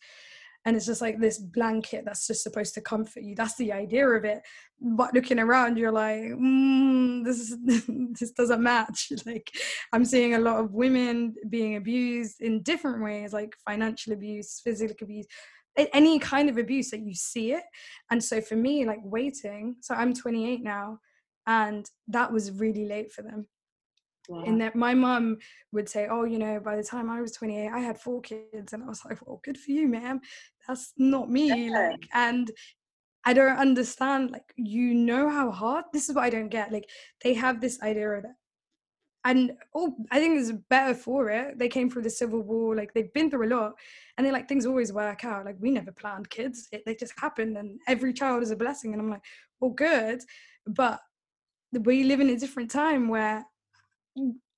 And 0.65 0.75
it's 0.75 0.86
just 0.86 1.02
like 1.02 1.19
this 1.19 1.38
blanket 1.38 2.04
that's 2.06 2.28
just 2.28 2.43
supposed 2.43 2.73
to 2.73 2.82
comfort 2.82 3.23
you. 3.23 3.34
That's 3.34 3.56
the 3.56 3.71
idea 3.71 4.06
of 4.06 4.25
it. 4.25 4.41
But 4.82 5.13
looking 5.13 5.39
around 5.39 5.78
you're 5.78 5.91
like 5.91 6.19
mm, 6.19 7.23
this 7.23 7.39
is, 7.39 7.58
this 8.19 8.32
doesn't 8.32 8.62
match. 8.62 9.12
Like 9.25 9.52
i'm 9.93 10.06
seeing 10.06 10.34
a 10.34 10.39
lot 10.39 10.60
of 10.60 10.73
women 10.73 11.36
being 11.49 11.75
abused 11.75 12.41
in 12.41 12.63
different 12.63 13.04
ways 13.04 13.34
like 13.34 13.56
financial 13.65 14.13
abuse 14.13 14.62
physical 14.63 15.06
abuse 15.06 15.28
any 15.93 16.19
kind 16.19 16.49
of 16.49 16.58
abuse 16.58 16.89
that 16.89 16.99
you 16.99 17.13
see 17.13 17.54
it. 17.54 17.63
And 18.12 18.21
so 18.21 18.41
for 18.41 18.56
me 18.56 18.86
like 18.86 18.99
waiting 19.04 19.75
so 19.82 19.95
i'm 19.95 20.13
28 20.13 20.62
now 20.63 20.99
and 21.50 21.90
that 22.08 22.32
was 22.32 22.52
really 22.52 22.86
late 22.86 23.12
for 23.12 23.24
them 23.24 23.46
Wow. 24.30 24.44
In 24.44 24.60
that 24.60 24.76
my 24.76 24.94
mom 24.94 25.38
would 25.72 25.90
say, 25.90 26.08
Oh, 26.10 26.24
you 26.24 26.38
know, 26.38 26.60
by 26.60 26.76
the 26.76 26.84
time 26.84 27.10
I 27.10 27.20
was 27.20 27.32
28, 27.32 27.68
I 27.70 27.80
had 27.80 28.00
four 28.00 28.22
kids. 28.22 28.74
And 28.74 28.84
I 28.84 28.86
was 28.86 29.04
like, 29.04 29.18
Well, 29.26 29.42
good 29.44 29.58
for 29.58 29.72
you, 29.72 29.88
ma'am. 29.88 30.22
That's 30.68 30.94
not 30.98 31.32
me. 31.32 31.48
Yeah. 31.68 31.90
Like, 31.90 32.08
and 32.14 32.52
I 33.26 33.34
don't 33.34 33.58
understand, 33.58 34.30
like, 34.30 34.54
you 34.56 34.94
know 34.94 35.30
how 35.30 35.50
hard 35.50 35.86
this 35.94 36.10
is 36.10 36.16
what 36.16 36.26
I 36.26 36.30
don't 36.30 36.50
get. 36.50 36.72
Like, 36.72 36.88
they 37.24 37.34
have 37.34 37.60
this 37.60 37.82
idea 37.82 38.22
that 38.22 38.36
and 39.26 39.52
oh, 39.76 39.96
I 40.12 40.20
think 40.20 40.40
it's 40.40 40.54
better 40.70 40.94
for 40.94 41.30
it. 41.30 41.60
They 41.60 41.68
came 41.68 41.90
through 41.90 42.04
the 42.04 42.10
civil 42.10 42.42
war, 42.42 42.74
like 42.74 42.94
they've 42.94 43.12
been 43.14 43.30
through 43.30 43.48
a 43.48 43.54
lot, 43.54 43.74
and 44.18 44.26
they're 44.26 44.34
like 44.34 44.48
things 44.48 44.66
always 44.66 44.94
work 44.94 45.26
out. 45.26 45.46
Like 45.46 45.58
we 45.60 45.72
never 45.72 45.92
planned 45.92 46.30
kids; 46.30 46.70
it, 46.72 46.84
they 46.86 46.96
just 46.96 47.20
happened, 47.20 47.58
and 47.58 47.80
every 47.88 48.14
child 48.14 48.44
is 48.44 48.52
a 48.52 48.56
blessing. 48.56 48.94
And 48.94 49.02
I'm 49.02 49.10
like, 49.10 49.24
well, 49.60 49.72
good, 49.72 50.22
but 50.68 51.02
we 51.72 52.04
live 52.04 52.20
in 52.20 52.30
a 52.30 52.38
different 52.38 52.72
time 52.72 53.08
where 53.08 53.46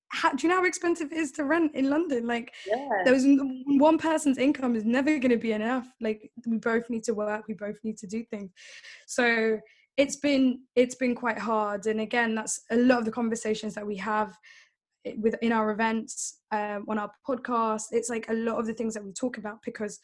how, 0.10 0.32
do 0.34 0.45
you 0.45 0.50
know 0.50 0.60
how 0.60 0.65
expensive 0.65 1.12
it 1.12 1.17
is 1.17 1.32
to 1.34 1.45
rent 1.45 1.74
in 1.74 1.89
London? 1.89 2.28
Like, 2.28 2.54
yeah. 2.67 3.04
those 3.06 3.26
one 3.65 3.97
person's 3.97 4.38
income 4.38 4.76
is 4.76 4.84
never 4.84 5.17
going 5.19 5.32
to 5.32 5.38
be 5.38 5.54
enough. 5.54 5.88
Like, 6.02 6.30
we 6.45 6.58
both 6.58 6.89
need 6.89 7.04
to 7.06 7.13
work. 7.13 7.45
We 7.47 7.54
both 7.54 7.78
need 7.84 7.97
to 8.00 8.08
do 8.08 8.24
things. 8.26 8.52
So 9.08 9.60
it's 9.97 10.17
been 10.17 10.62
it's 10.76 10.95
been 10.95 11.15
quite 11.15 11.38
hard. 11.38 11.86
And 11.86 12.02
again, 12.02 12.36
that's 12.36 12.62
a 12.71 12.78
lot 12.78 13.00
of 13.00 13.06
the 13.06 13.12
conversations 13.12 13.74
that 13.76 13.88
we 13.88 13.95
have 13.97 14.38
with 15.17 15.36
in 15.41 15.52
our 15.52 15.71
events 15.71 16.39
um, 16.52 16.86
on 16.89 16.97
our 16.97 17.12
podcast. 17.28 17.86
It's 17.91 18.10
like 18.10 18.30
a 18.30 18.34
lot 18.34 18.60
of 18.60 18.67
the 18.67 18.74
things 18.74 18.93
that 18.93 19.04
we 19.04 19.13
talk 19.13 19.38
about 19.38 19.60
because 19.65 20.00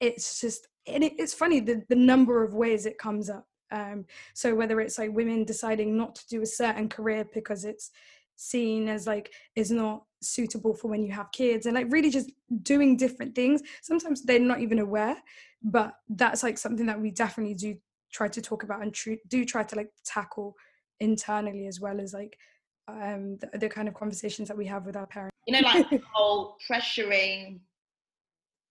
it's 0.00 0.40
just 0.40 0.68
and 0.86 1.02
it, 1.04 1.14
it's 1.18 1.34
funny 1.34 1.60
the 1.60 1.82
the 1.88 1.96
number 1.96 2.42
of 2.42 2.54
ways 2.54 2.86
it 2.86 2.98
comes 2.98 3.30
up. 3.30 3.46
Um, 3.70 4.06
so 4.34 4.54
whether 4.54 4.80
it's 4.80 4.98
like 4.98 5.12
women 5.12 5.44
deciding 5.44 5.96
not 5.96 6.14
to 6.16 6.28
do 6.28 6.42
a 6.42 6.46
certain 6.46 6.88
career 6.88 7.26
because 7.34 7.64
it's 7.64 7.90
seen 8.36 8.88
as 8.88 9.06
like 9.06 9.32
is 9.56 9.70
not 9.70 10.04
suitable 10.22 10.72
for 10.74 10.88
when 10.88 11.02
you 11.02 11.12
have 11.12 11.30
kids 11.32 11.66
and 11.66 11.74
like 11.74 11.86
really 11.90 12.08
just 12.08 12.30
doing 12.62 12.96
different 12.96 13.34
things 13.34 13.60
sometimes 13.82 14.22
they're 14.22 14.38
not 14.38 14.60
even 14.60 14.78
aware 14.78 15.16
but 15.62 15.94
that's 16.10 16.44
like 16.44 16.56
something 16.56 16.86
that 16.86 17.00
we 17.00 17.10
definitely 17.10 17.54
do 17.54 17.76
try 18.12 18.28
to 18.28 18.40
talk 18.40 18.62
about 18.62 18.80
and 18.82 18.94
tr- 18.94 19.12
do 19.28 19.44
try 19.44 19.62
to 19.62 19.76
like 19.76 19.90
tackle 20.04 20.54
internally 21.00 21.66
as 21.66 21.80
well 21.80 22.00
as 22.00 22.12
like 22.12 22.38
um 22.86 23.36
the, 23.38 23.58
the 23.58 23.68
kind 23.68 23.88
of 23.88 23.94
conversations 23.94 24.48
that 24.48 24.56
we 24.56 24.66
have 24.66 24.86
with 24.86 24.96
our 24.96 25.06
parents. 25.06 25.34
You 25.46 25.60
know 25.60 25.68
like 25.68 25.90
the 25.90 26.00
whole 26.12 26.56
pressuring 26.68 27.60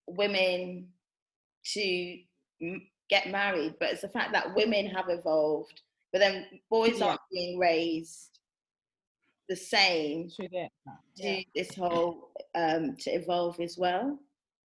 women 0.08 0.88
to 1.74 2.18
m- 2.62 2.88
get 3.10 3.30
married 3.30 3.76
but 3.80 3.92
it's 3.92 4.02
the 4.02 4.10
fact 4.10 4.32
that 4.34 4.54
women 4.56 4.86
have 4.88 5.10
evolved 5.10 5.82
but 6.12 6.20
then 6.20 6.46
boys 6.70 7.00
Yeah. 7.00 7.08
aren't 7.08 7.22
being 7.32 7.58
raised 7.58 8.40
the 9.50 9.56
same 9.56 10.30
Should 10.30 10.54
it? 10.54 10.72
to 11.18 11.44
this 11.56 11.74
whole 11.76 12.32
um 12.56 12.96
to 12.98 13.12
evolve 13.12 13.60
as 13.60 13.78
well 13.78 14.20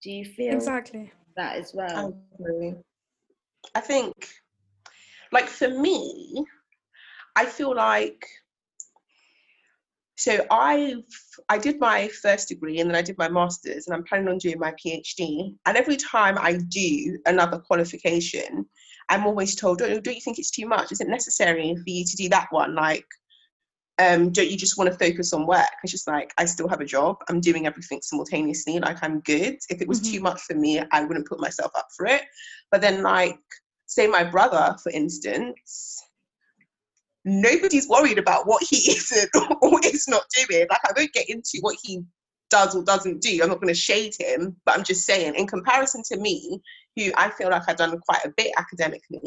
do 0.02 0.12
you 0.12 0.26
feel 0.26 0.54
exactly 0.56 1.12
that 1.36 1.58
as 1.58 1.74
well 1.74 2.14
agree. 2.40 2.76
I 3.76 3.82
think, 3.82 4.14
like 5.32 5.48
for 5.48 5.70
me, 5.70 6.44
I 7.36 7.46
feel 7.46 7.76
like. 7.76 8.26
So 10.20 10.46
I've 10.52 11.06
I 11.48 11.58
did 11.58 11.80
my 11.80 12.10
first 12.10 12.50
degree 12.50 12.82
and 12.82 12.90
then 12.90 12.98
I 12.98 13.02
did 13.02 13.18
my 13.18 13.30
masters 13.30 13.88
and 13.88 13.96
I'm 13.96 14.04
planning 14.04 14.28
on 14.28 14.38
doing 14.38 14.60
my 14.60 14.74
PhD. 14.74 15.56
And 15.66 15.78
every 15.78 15.96
time 15.96 16.38
I 16.38 16.58
do 16.68 17.18
another 17.26 17.58
qualification, 17.58 18.66
I'm 19.08 19.26
always 19.26 19.56
told, 19.56 19.78
"Don't, 19.78 20.04
don't 20.04 20.14
you 20.14 20.20
think 20.20 20.38
it's 20.38 20.52
too 20.52 20.68
much? 20.68 20.92
Is 20.92 21.00
it 21.00 21.08
necessary 21.08 21.74
for 21.74 21.84
you 21.90 22.04
to 22.04 22.18
do 22.18 22.28
that 22.30 22.48
one? 22.52 22.76
Like, 22.76 23.06
um, 23.98 24.30
don't 24.34 24.52
you 24.52 24.58
just 24.58 24.78
want 24.78 24.92
to 24.92 25.00
focus 25.00 25.32
on 25.32 25.48
work?" 25.48 25.72
It's 25.84 25.94
just 25.94 26.06
like 26.06 26.34
I 26.38 26.44
still 26.44 26.68
have 26.68 26.82
a 26.82 26.86
job. 26.86 27.16
I'm 27.30 27.40
doing 27.40 27.66
everything 27.66 28.02
simultaneously. 28.02 28.78
Like 28.80 29.02
I'm 29.02 29.22
good. 29.22 29.58
If 29.70 29.82
it 29.82 29.88
was 29.88 30.02
too 30.02 30.20
much 30.20 30.42
for 30.42 30.54
me, 30.54 30.82
I 30.92 31.06
wouldn't 31.06 31.30
put 31.30 31.40
myself 31.40 31.72
up 31.78 31.88
for 31.96 32.06
it. 32.06 32.24
But 32.72 32.82
then, 32.82 33.04
like, 33.04 33.40
say 33.86 34.06
my 34.06 34.26
brother, 34.26 34.76
for 34.84 34.92
instance, 34.92 36.04
nobody's 37.30 37.88
worried 37.88 38.18
about 38.18 38.48
what 38.48 38.64
he 38.64 38.78
isn't 38.92 39.30
or 39.62 39.80
is 39.84 40.08
not 40.08 40.24
doing. 40.36 40.68
Like, 40.70 40.80
I 40.86 40.92
won't 40.96 41.14
get 41.14 41.30
into 41.30 41.60
what 41.62 41.78
he 41.84 42.02
does 42.50 42.76
or 42.76 42.84
doesn't 42.84 43.22
do. 43.22 43.40
I'm 43.42 43.50
not 43.50 43.62
going 43.62 43.74
to 43.74 43.80
shade 43.80 44.16
him, 44.20 44.56
but 44.66 44.78
I'm 44.78 44.84
just 44.84 45.06
saying, 45.06 45.36
in 45.36 45.48
comparison 45.48 46.02
to 46.12 46.18
me, 46.18 46.60
who 46.96 47.12
I 47.16 47.30
feel 47.30 47.50
like 47.50 47.64
I've 47.68 47.78
done 47.78 48.00
quite 48.00 48.26
a 48.26 48.34
bit 48.36 48.52
academically, 48.58 49.22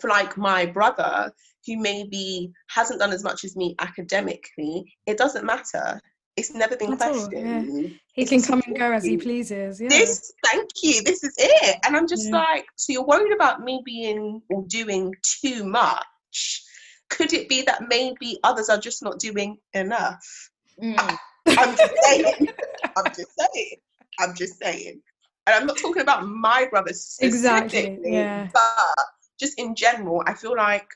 for 0.00 0.08
like 0.08 0.36
my 0.36 0.66
brother, 0.66 1.32
who 1.66 1.78
maybe 1.78 2.50
hasn't 2.68 3.00
done 3.00 3.12
as 3.12 3.24
much 3.24 3.44
as 3.44 3.56
me 3.56 3.74
academically, 3.80 4.84
it 5.06 5.16
doesn't 5.18 5.44
matter. 5.44 6.00
It's 6.36 6.54
never 6.54 6.76
been 6.76 6.92
At 6.92 7.02
all, 7.02 7.28
questioned. 7.28 7.98
he 8.14 8.22
It's 8.22 8.30
can 8.30 8.42
come 8.42 8.62
and 8.66 8.78
go 8.78 8.92
as 8.92 9.04
he 9.04 9.16
pleases 9.16 9.80
yeah 9.80 9.88
this 9.88 10.32
thank 10.44 10.68
you 10.82 11.02
this 11.02 11.22
is 11.24 11.34
it 11.38 11.76
and 11.84 11.96
i'm 11.96 12.06
just 12.06 12.30
Yeah. 12.30 12.38
like 12.38 12.66
so 12.76 12.92
you're 12.92 13.06
worried 13.06 13.32
about 13.32 13.60
me 13.62 13.82
being 13.84 14.40
or 14.48 14.64
doing 14.68 15.12
too 15.22 15.64
much 15.64 16.62
could 17.10 17.32
it 17.32 17.48
be 17.48 17.62
that 17.62 17.88
maybe 17.88 18.38
others 18.42 18.68
are 18.70 18.78
just 18.78 19.02
not 19.02 19.18
doing 19.18 19.58
enough 19.74 20.50
Mm. 20.82 20.96
i'm 21.46 21.76
just 21.76 21.94
saying 22.04 22.48
i'm 22.96 23.04
just 23.14 23.30
saying 23.38 23.76
i'm 24.18 24.34
just 24.34 24.58
saying 24.58 25.00
and 25.46 25.54
i'm 25.54 25.66
not 25.66 25.76
talking 25.76 26.00
about 26.00 26.26
my 26.26 26.66
brothers 26.70 27.18
Exactly, 27.20 27.68
specifically, 27.80 28.12
yeah. 28.12 28.48
but 28.52 29.04
just 29.38 29.58
in 29.58 29.74
general 29.74 30.22
i 30.26 30.32
feel 30.32 30.56
like 30.56 30.86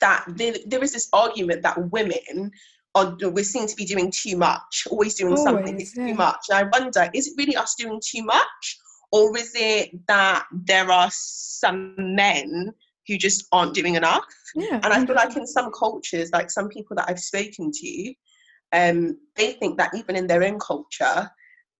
that 0.00 0.24
there, 0.28 0.54
there 0.66 0.82
is 0.82 0.92
this 0.92 1.08
argument 1.12 1.62
that 1.62 1.90
women 1.90 2.50
are 2.94 3.16
we're 3.20 3.44
seen 3.44 3.66
to 3.66 3.76
be 3.76 3.84
doing 3.84 4.10
too 4.10 4.36
much 4.36 4.86
always 4.90 5.14
doing 5.14 5.36
something 5.36 5.74
Always, 5.74 5.88
it's 5.88 5.96
yeah. 5.96 6.06
too 6.06 6.14
much 6.14 6.46
and 6.48 6.58
i 6.58 6.78
wonder 6.80 7.10
is 7.12 7.28
it 7.28 7.34
really 7.36 7.56
us 7.56 7.74
doing 7.74 8.00
too 8.04 8.22
much 8.24 8.78
or 9.10 9.36
is 9.36 9.52
it 9.54 9.90
that 10.08 10.46
there 10.50 10.90
are 10.90 11.08
some 11.10 11.94
men 11.98 12.72
who 13.06 13.16
just 13.16 13.46
aren't 13.52 13.74
doing 13.74 13.94
enough 13.94 14.24
yeah 14.54 14.80
and 14.82 14.92
I 14.92 15.04
feel 15.04 15.16
like 15.16 15.36
in 15.36 15.46
some 15.46 15.70
cultures, 15.72 16.30
like 16.32 16.50
some 16.50 16.68
people 16.68 16.96
that 16.96 17.06
I've 17.08 17.18
spoken 17.18 17.70
to, 17.72 18.14
um, 18.72 19.18
they 19.36 19.52
think 19.52 19.78
that 19.78 19.94
even 19.94 20.16
in 20.16 20.26
their 20.26 20.42
own 20.44 20.58
culture, 20.58 21.30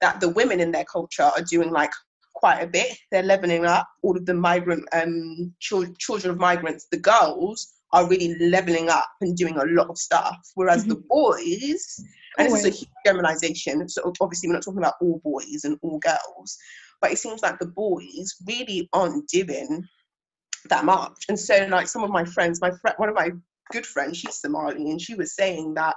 that 0.00 0.20
the 0.20 0.28
women 0.28 0.60
in 0.60 0.72
their 0.72 0.84
culture 0.84 1.22
are 1.22 1.42
doing 1.42 1.70
like 1.70 1.92
quite 2.34 2.60
a 2.60 2.66
bit. 2.66 2.96
They're 3.10 3.22
leveling 3.22 3.64
up. 3.64 3.88
All 4.02 4.16
of 4.16 4.26
the 4.26 4.34
migrant 4.34 4.86
um, 4.92 5.52
chil- 5.60 5.94
children 5.98 6.32
of 6.32 6.38
migrants, 6.38 6.86
the 6.90 6.98
girls 6.98 7.74
are 7.92 8.08
really 8.08 8.34
leveling 8.38 8.88
up 8.88 9.08
and 9.20 9.36
doing 9.36 9.56
a 9.58 9.64
lot 9.64 9.88
of 9.88 9.98
stuff. 9.98 10.36
Whereas 10.54 10.84
the 10.86 11.02
boys, 11.08 12.02
and 12.38 12.48
this 12.48 12.60
is 12.60 12.66
a 12.66 12.70
huge 12.70 12.88
generalization, 13.04 13.86
so 13.88 14.12
obviously 14.20 14.48
we're 14.48 14.54
not 14.54 14.62
talking 14.62 14.78
about 14.78 14.94
all 15.02 15.20
boys 15.22 15.64
and 15.64 15.78
all 15.82 15.98
girls, 15.98 16.58
but 17.02 17.12
it 17.12 17.18
seems 17.18 17.42
like 17.42 17.58
the 17.58 17.66
boys 17.66 18.34
really 18.46 18.88
aren't 18.94 19.28
doing 19.28 19.86
that 20.68 20.84
much. 20.84 21.24
And 21.28 21.38
so, 21.38 21.66
like 21.70 21.88
some 21.88 22.02
of 22.02 22.10
my 22.10 22.24
friends, 22.24 22.60
my 22.60 22.70
friend, 22.70 22.94
one 22.98 23.08
of 23.08 23.14
my 23.14 23.30
good 23.70 23.86
friends, 23.86 24.18
she's 24.18 24.40
Somali, 24.40 24.90
and 24.90 25.00
she 25.00 25.14
was 25.14 25.34
saying 25.34 25.74
that, 25.74 25.94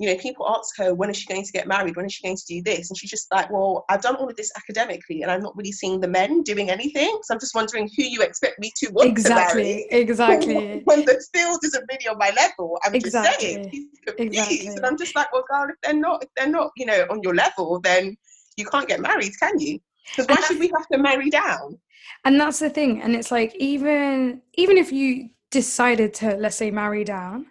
you 0.00 0.08
know, 0.08 0.16
people 0.16 0.48
ask 0.48 0.76
her 0.78 0.94
when 0.94 1.10
is 1.10 1.16
she 1.16 1.26
going 1.26 1.44
to 1.44 1.52
get 1.52 1.68
married, 1.68 1.96
when 1.96 2.06
is 2.06 2.12
she 2.14 2.24
going 2.24 2.36
to 2.36 2.44
do 2.48 2.62
this, 2.62 2.90
and 2.90 2.98
she's 2.98 3.10
just 3.10 3.30
like, 3.32 3.50
well, 3.50 3.84
I've 3.88 4.02
done 4.02 4.16
all 4.16 4.28
of 4.28 4.36
this 4.36 4.50
academically, 4.56 5.22
and 5.22 5.30
I'm 5.30 5.40
not 5.40 5.56
really 5.56 5.72
seeing 5.72 6.00
the 6.00 6.08
men 6.08 6.42
doing 6.42 6.70
anything. 6.70 7.18
So 7.22 7.34
I'm 7.34 7.40
just 7.40 7.54
wondering 7.54 7.88
who 7.96 8.02
you 8.02 8.22
expect 8.22 8.58
me 8.58 8.72
to 8.76 8.90
want 8.92 9.08
exactly 9.08 9.62
to 9.62 9.68
marry. 9.68 9.86
exactly 9.90 10.82
When 10.84 11.04
the 11.04 11.22
field 11.32 11.60
isn't 11.64 11.84
really 11.90 12.08
on 12.08 12.18
my 12.18 12.30
level, 12.36 12.78
I'm 12.84 12.92
just 12.98 13.12
saying. 13.12 13.66
Exactly. 13.66 13.88
Exactly. 14.18 14.66
and 14.66 14.84
I'm 14.84 14.98
just 14.98 15.14
like, 15.14 15.32
well, 15.32 15.44
girl, 15.48 15.68
if 15.70 15.76
they're 15.80 15.94
not, 15.94 16.24
if 16.24 16.28
they're 16.36 16.48
not, 16.48 16.72
you 16.76 16.86
know, 16.86 17.06
on 17.08 17.22
your 17.22 17.36
level, 17.36 17.78
then 17.80 18.16
you 18.56 18.66
can't 18.66 18.88
get 18.88 19.00
married, 19.00 19.32
can 19.38 19.60
you? 19.60 19.78
Because 20.10 20.26
why 20.28 20.46
should 20.46 20.58
we 20.58 20.68
have 20.76 20.86
to 20.88 20.98
marry 20.98 21.30
down? 21.30 21.78
and 22.24 22.38
that's 22.40 22.58
the 22.58 22.70
thing 22.70 23.00
and 23.02 23.14
it's 23.14 23.30
like 23.30 23.54
even 23.56 24.40
even 24.54 24.76
if 24.76 24.92
you 24.92 25.28
decided 25.50 26.12
to 26.14 26.34
let's 26.36 26.56
say 26.56 26.70
marry 26.70 27.04
down 27.04 27.46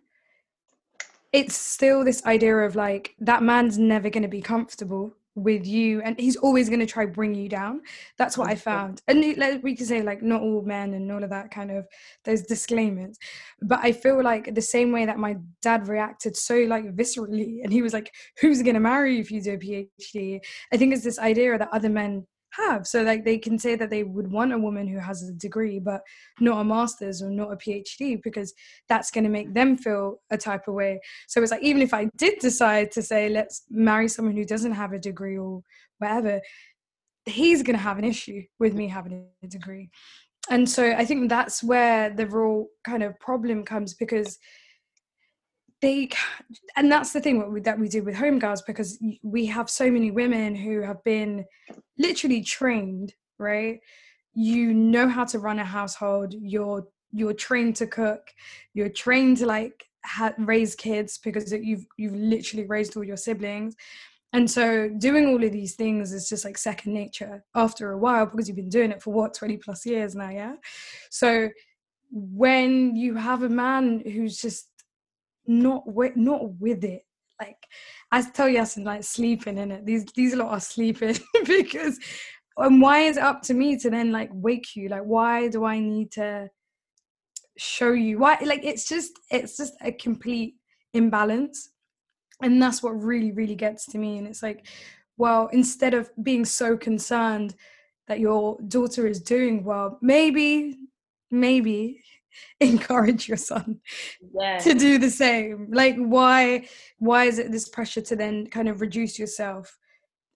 it's 1.34 1.56
still 1.56 2.04
this 2.04 2.26
idea 2.26 2.56
of 2.58 2.76
like 2.76 3.16
that 3.20 3.42
man's 3.44 3.78
never 3.78 4.10
going 4.10 4.24
to 4.24 4.30
be 4.30 4.42
comfortable 4.42 5.14
with 5.36 5.66
you 5.66 6.02
and 6.02 6.20
he's 6.20 6.36
always 6.36 6.68
going 6.68 6.82
to 6.82 6.86
try 6.86 7.06
bring 7.06 7.34
you 7.34 7.48
down. 7.48 7.82
That's 8.18 8.38
what 8.38 8.50
i 8.50 8.56
found. 8.56 9.02
And 9.08 9.24
it- 9.24 9.38
like, 9.38 9.64
we 9.64 9.76
can 9.78 9.86
say 9.86 10.02
like 10.02 10.22
not 10.22 10.42
all 10.42 10.62
men 10.62 10.94
and 10.94 11.10
all 11.10 11.24
of 11.24 11.30
that 11.30 11.52
kind 11.52 11.72
of 11.72 11.88
those 12.26 12.42
disclaimers. 12.42 13.18
But 13.62 13.80
i 13.82 13.94
feel 13.94 14.22
like 14.22 14.54
the 14.54 14.62
same 14.62 14.92
way 14.92 15.06
that 15.06 15.18
my 15.20 15.38
dad 15.62 15.88
reacted 15.88 16.36
so 16.36 16.56
like 16.64 16.94
viscerally 16.96 17.64
and 17.64 17.72
he 17.72 17.82
was 17.82 17.94
like 17.94 18.14
who's 18.42 18.62
going 18.62 18.74
to 18.74 18.82
marry 18.82 19.16
you 19.16 19.22
if 19.22 19.32
you 19.32 19.42
do 19.42 19.54
a 19.54 19.58
phd 19.58 20.40
i 20.74 20.78
think 20.78 20.94
it's 20.94 21.04
this 21.04 21.20
idea 21.20 21.58
that 21.58 21.70
other 21.72 21.90
men 21.90 22.26
have. 22.52 22.88
So 22.88 23.02
like 23.04 23.26
they 23.26 23.38
can 23.38 23.58
say 23.58 23.76
that 23.76 23.90
they 23.90 24.04
would 24.04 24.32
want 24.32 24.54
a 24.54 24.58
woman 24.58 24.88
who 24.88 25.00
has 25.00 25.24
a 25.24 25.34
degree 25.34 25.80
but 25.80 26.02
not 26.40 26.60
a 26.60 26.64
master's 26.64 27.22
or 27.22 27.30
not 27.30 27.52
a 27.52 27.56
phd 27.56 28.22
because 28.24 28.54
that's 28.90 29.12
going 29.12 29.24
to 29.24 29.30
make 29.30 29.54
them 29.54 29.78
feel 29.78 30.22
a 30.32 30.38
type 30.38 30.68
of 30.68 30.74
way. 30.74 31.00
So 31.28 31.42
it's 31.42 31.52
like 31.52 31.64
even 31.64 31.82
if 31.82 31.94
i 31.94 32.10
did 32.18 32.40
decide 32.40 32.92
to 32.92 33.02
say 33.02 33.30
let's 33.30 33.64
marry 33.70 34.08
someone 34.08 34.36
who 34.36 34.46
doesn't 34.46 34.74
have 34.74 34.94
a 34.94 35.00
degree 35.00 35.38
or 35.38 35.62
whatever 36.00 36.42
he's 37.26 37.62
going 37.62 37.78
to 37.78 37.84
have 37.84 38.00
an 38.00 38.04
issue 38.04 38.42
with 38.60 38.74
me 38.74 38.88
having 38.88 39.28
a 39.44 39.48
degree. 39.48 39.90
And 40.50 40.68
so 40.68 40.92
i 40.92 41.06
think 41.06 41.30
that's 41.30 41.64
where 41.64 42.10
the 42.10 42.28
real 42.28 42.68
kind 42.84 43.04
of 43.04 43.20
problem 43.20 43.64
comes 43.64 43.94
because 43.94 44.38
they 45.82 46.10
and 46.76 46.92
that's 46.92 47.12
the 47.12 47.22
thing 47.22 47.62
that 47.64 47.80
we 47.80 47.88
do 47.88 48.04
with 48.04 48.16
home 48.16 48.40
girls 48.40 48.62
because 48.62 49.00
we 49.24 49.46
have 49.48 49.70
so 49.70 49.90
many 49.90 50.12
women 50.12 50.56
who 50.56 50.82
have 50.82 51.04
been 51.04 51.46
literally 51.98 52.42
trained 52.42 53.14
right? 53.42 53.80
You 54.34 54.74
know 54.74 55.10
how 55.10 55.26
to 55.26 55.40
run 55.40 55.60
a 55.60 55.66
household 55.66 56.34
you're 56.40 56.88
you're 57.12 57.34
trained 57.34 57.76
to 57.78 57.88
cook 57.88 58.30
you're 58.74 58.90
trained 58.90 59.38
to 59.38 59.46
like 59.46 59.84
ha- 60.06 60.34
raise 60.38 60.76
kids 60.76 61.18
because 61.18 61.52
you've 61.52 61.86
you've 61.98 62.16
literally 62.16 62.66
raised 62.66 62.96
all 62.96 63.04
your 63.04 63.18
siblings. 63.18 63.76
And 64.34 64.50
so 64.50 64.90
doing 64.98 65.28
all 65.28 65.44
of 65.44 65.52
these 65.52 65.76
things 65.76 66.14
is 66.14 66.30
just 66.30 66.46
like 66.46 66.58
second 66.58 66.94
nature 66.94 67.44
after 67.54 67.92
a 67.92 67.98
while 67.98 68.26
because 68.26 68.48
you've 68.48 68.56
been 68.56 68.70
doing 68.70 68.92
it 68.92 69.02
for 69.02 69.12
what 69.12 69.34
20 69.34 69.58
plus 69.58 69.86
years 69.86 70.16
now 70.16 70.30
yeah? 70.30 70.56
So 71.10 71.50
when 72.12 72.96
you 72.96 73.16
have 73.16 73.44
a 73.44 73.50
man 73.50 74.02
who's 74.06 74.38
just 74.38 74.70
not 75.48 75.84
with 75.88 76.16
not 76.16 76.60
with 76.60 76.84
it. 76.84 77.04
Like 77.40 77.58
I 78.12 78.22
tell 78.22 78.48
Yasin 78.48 78.86
like 78.86 79.04
sleeping 79.04 79.58
in 79.58 79.72
it 79.72 79.86
these 79.86 80.06
these 80.16 80.36
lot 80.36 80.52
are 80.52 80.60
sleeping 80.60 81.18
because 81.46 82.00
and 82.58 82.82
why 82.82 83.00
is 83.02 83.18
it 83.18 83.24
up 83.24 83.42
to 83.44 83.54
me 83.54 83.78
to 83.80 83.90
then 83.90 84.12
like 84.12 84.30
wake 84.34 84.76
you? 84.76 84.90
Like 84.90 85.04
why 85.04 85.48
do 85.48 85.66
I 85.66 85.80
need 85.80 86.12
to 86.14 86.50
show 87.58 87.94
you? 87.94 88.20
Why 88.20 88.38
like 88.46 88.64
it's 88.64 88.88
just 88.88 89.20
it's 89.30 89.58
just 89.58 89.74
a 89.82 89.92
complete 89.92 90.56
imbalance. 90.94 91.70
And 92.42 92.62
that's 92.62 92.84
what 92.84 92.92
really 92.92 93.32
really 93.32 93.56
gets 93.56 93.86
to 93.88 93.98
me. 93.98 94.18
And 94.18 94.28
it's 94.28 94.44
like 94.44 94.68
well 95.18 95.50
instead 95.52 95.94
of 95.94 96.10
being 96.22 96.46
so 96.46 96.78
concerned 96.78 97.56
that 98.08 98.20
your 98.20 98.58
daughter 98.68 99.08
is 99.08 99.22
doing 99.22 99.64
well 99.64 99.98
maybe 100.02 100.78
maybe 101.30 102.04
encourage 102.60 103.28
your 103.28 103.38
son 103.38 103.80
to 104.60 104.74
do 104.74 104.98
the 104.98 105.10
same. 105.10 105.68
Like 105.72 105.96
why 105.98 106.68
why 107.00 107.26
is 107.26 107.40
it 107.40 107.52
this 107.52 107.68
pressure 107.70 108.02
to 108.02 108.16
then 108.16 108.48
kind 108.48 108.68
of 108.68 108.82
reduce 108.82 109.18
yourself 109.18 109.78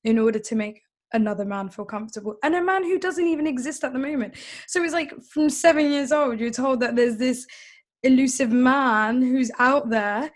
in 0.04 0.20
order 0.20 0.40
to 0.40 0.56
make 0.56 0.82
another 1.14 1.46
man 1.46 1.70
feel 1.70 1.86
comfortable 1.86 2.36
and 2.44 2.56
a 2.56 2.64
man 2.64 2.84
who 2.84 3.00
doesn't 3.00 3.28
even 3.28 3.48
exist 3.48 3.84
at 3.84 3.94
the 3.94 4.00
moment? 4.00 4.36
So 4.68 4.84
it's 4.84 4.94
like 4.94 5.14
from 5.32 5.50
seven 5.50 5.92
years 5.92 6.12
old 6.12 6.40
you're 6.40 6.52
told 6.52 6.80
that 6.82 6.96
there's 6.96 7.18
this 7.18 7.46
elusive 8.04 8.52
man 8.52 9.22
who's 9.22 9.52
out 9.60 9.90
there, 9.90 10.32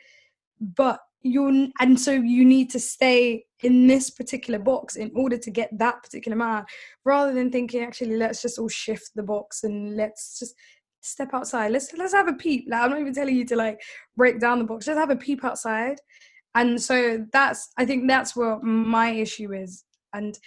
but 0.60 1.00
you're 1.22 1.67
and 1.80 2.00
so 2.00 2.12
you 2.12 2.45
need 2.45 2.69
to 2.69 2.80
stay 2.80 3.43
in 3.62 3.88
this 3.88 4.10
particular 4.10 4.58
box 4.58 4.95
in 4.95 5.12
order 5.15 5.38
to 5.38 5.52
get 5.52 5.69
that 5.78 6.02
particular 6.02 6.38
man 6.38 6.63
rather 7.04 7.34
than 7.34 7.52
thinking 7.52 7.84
actually 7.84 8.15
let's 8.15 8.41
just 8.41 8.58
all 8.58 8.69
shift 8.69 9.12
the 9.15 9.24
box 9.24 9.65
and 9.65 9.98
let's 9.98 10.39
just 10.39 10.56
step 11.10 11.34
outside. 11.34 11.72
Let's 11.72 11.91
let's 11.93 12.13
have 12.13 12.28
a 12.28 12.34
peep. 12.34 12.65
Like 12.69 12.82
i'm 12.82 12.91
not 12.91 13.00
even 13.00 13.13
telling 13.13 13.36
you 13.36 13.45
to 13.45 13.56
like 13.56 13.82
break 14.15 14.39
down 14.39 14.60
the 14.60 14.65
box. 14.65 14.86
Just 14.86 14.98
have 14.98 15.10
a 15.10 15.15
peep 15.15 15.43
outside. 15.43 15.98
And 16.56 16.82
so 16.82 17.26
that's 17.32 17.69
i 17.78 17.86
think 17.86 18.08
that's 18.08 18.36
what 18.36 18.63
my 18.63 19.12
issue 19.12 19.54
is. 19.54 19.84
And 20.13 20.38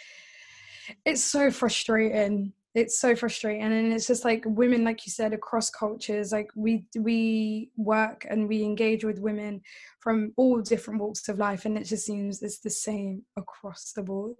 it's 1.04 1.22
so 1.22 1.50
frustrating. 1.50 2.52
It's 2.74 2.98
so 2.98 3.14
frustrating. 3.14 3.62
And 3.62 3.92
it's 3.92 4.06
just 4.06 4.24
like 4.24 4.44
women 4.46 4.84
like 4.84 5.06
you 5.06 5.12
said 5.12 5.32
across 5.32 5.70
cultures 5.70 6.32
like 6.32 6.50
we 6.56 6.84
we 6.98 7.70
work 7.76 8.26
and 8.28 8.48
we 8.48 8.62
engage 8.62 9.04
with 9.04 9.20
women 9.20 9.60
from 10.00 10.32
all 10.36 10.60
different 10.60 11.00
walks 11.00 11.28
of 11.28 11.38
life. 11.38 11.64
And 11.64 11.76
it 11.76 11.84
just 11.84 12.06
seems 12.06 12.42
it's 12.42 12.60
the 12.60 12.70
same 12.70 13.22
across 13.36 13.92
the 13.92 14.02
board. 14.02 14.36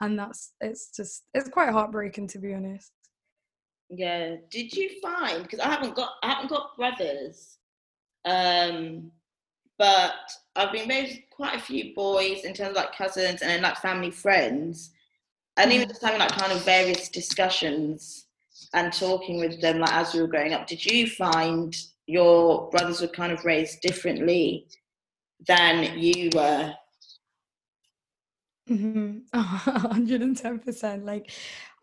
And 0.00 0.18
that's 0.18 0.52
it's 0.60 0.90
just 0.90 1.24
it's 1.34 1.48
quite 1.48 1.70
heartbreaking 1.70 2.28
to 2.28 2.38
be 2.38 2.54
honest 2.54 2.92
yeah. 3.90 4.36
Did 4.50 4.72
you 4.74 4.90
find 5.02 5.42
because 5.42 5.60
i 5.60 5.68
haven't 5.68 5.94
got 5.94 6.12
i 6.22 6.28
haven't 6.28 6.50
got 6.50 6.76
brothers 6.76 7.58
um 8.24 9.10
but 9.78 10.14
i've 10.56 10.72
been 10.72 10.88
raised 10.88 11.20
quite 11.30 11.56
a 11.56 11.60
few 11.60 11.94
boys 11.94 12.44
in 12.44 12.54
terms 12.54 12.70
of 12.70 12.76
like 12.76 12.94
cousins 12.94 13.42
and 13.42 13.50
then 13.50 13.62
like 13.62 13.76
family 13.78 14.10
friends. 14.10 14.90
And 15.56 15.72
even 15.72 15.88
just 15.88 16.02
having 16.02 16.20
like 16.20 16.32
kind 16.32 16.52
of 16.52 16.64
various 16.64 17.08
discussions 17.08 18.26
and 18.74 18.92
talking 18.92 19.38
with 19.38 19.60
them 19.60 19.78
like 19.78 19.92
as 19.92 20.14
we 20.14 20.20
were 20.20 20.28
growing 20.28 20.52
up 20.52 20.66
did 20.66 20.84
you 20.84 21.06
find 21.06 21.76
your 22.06 22.68
brothers 22.70 23.00
were 23.00 23.08
kind 23.08 23.32
of 23.32 23.44
raised 23.44 23.80
differently 23.80 24.66
than 25.46 25.98
you 25.98 26.30
were 26.34 26.74
mm-hmm. 28.70 29.18
110% 29.34 31.04
like 31.04 31.30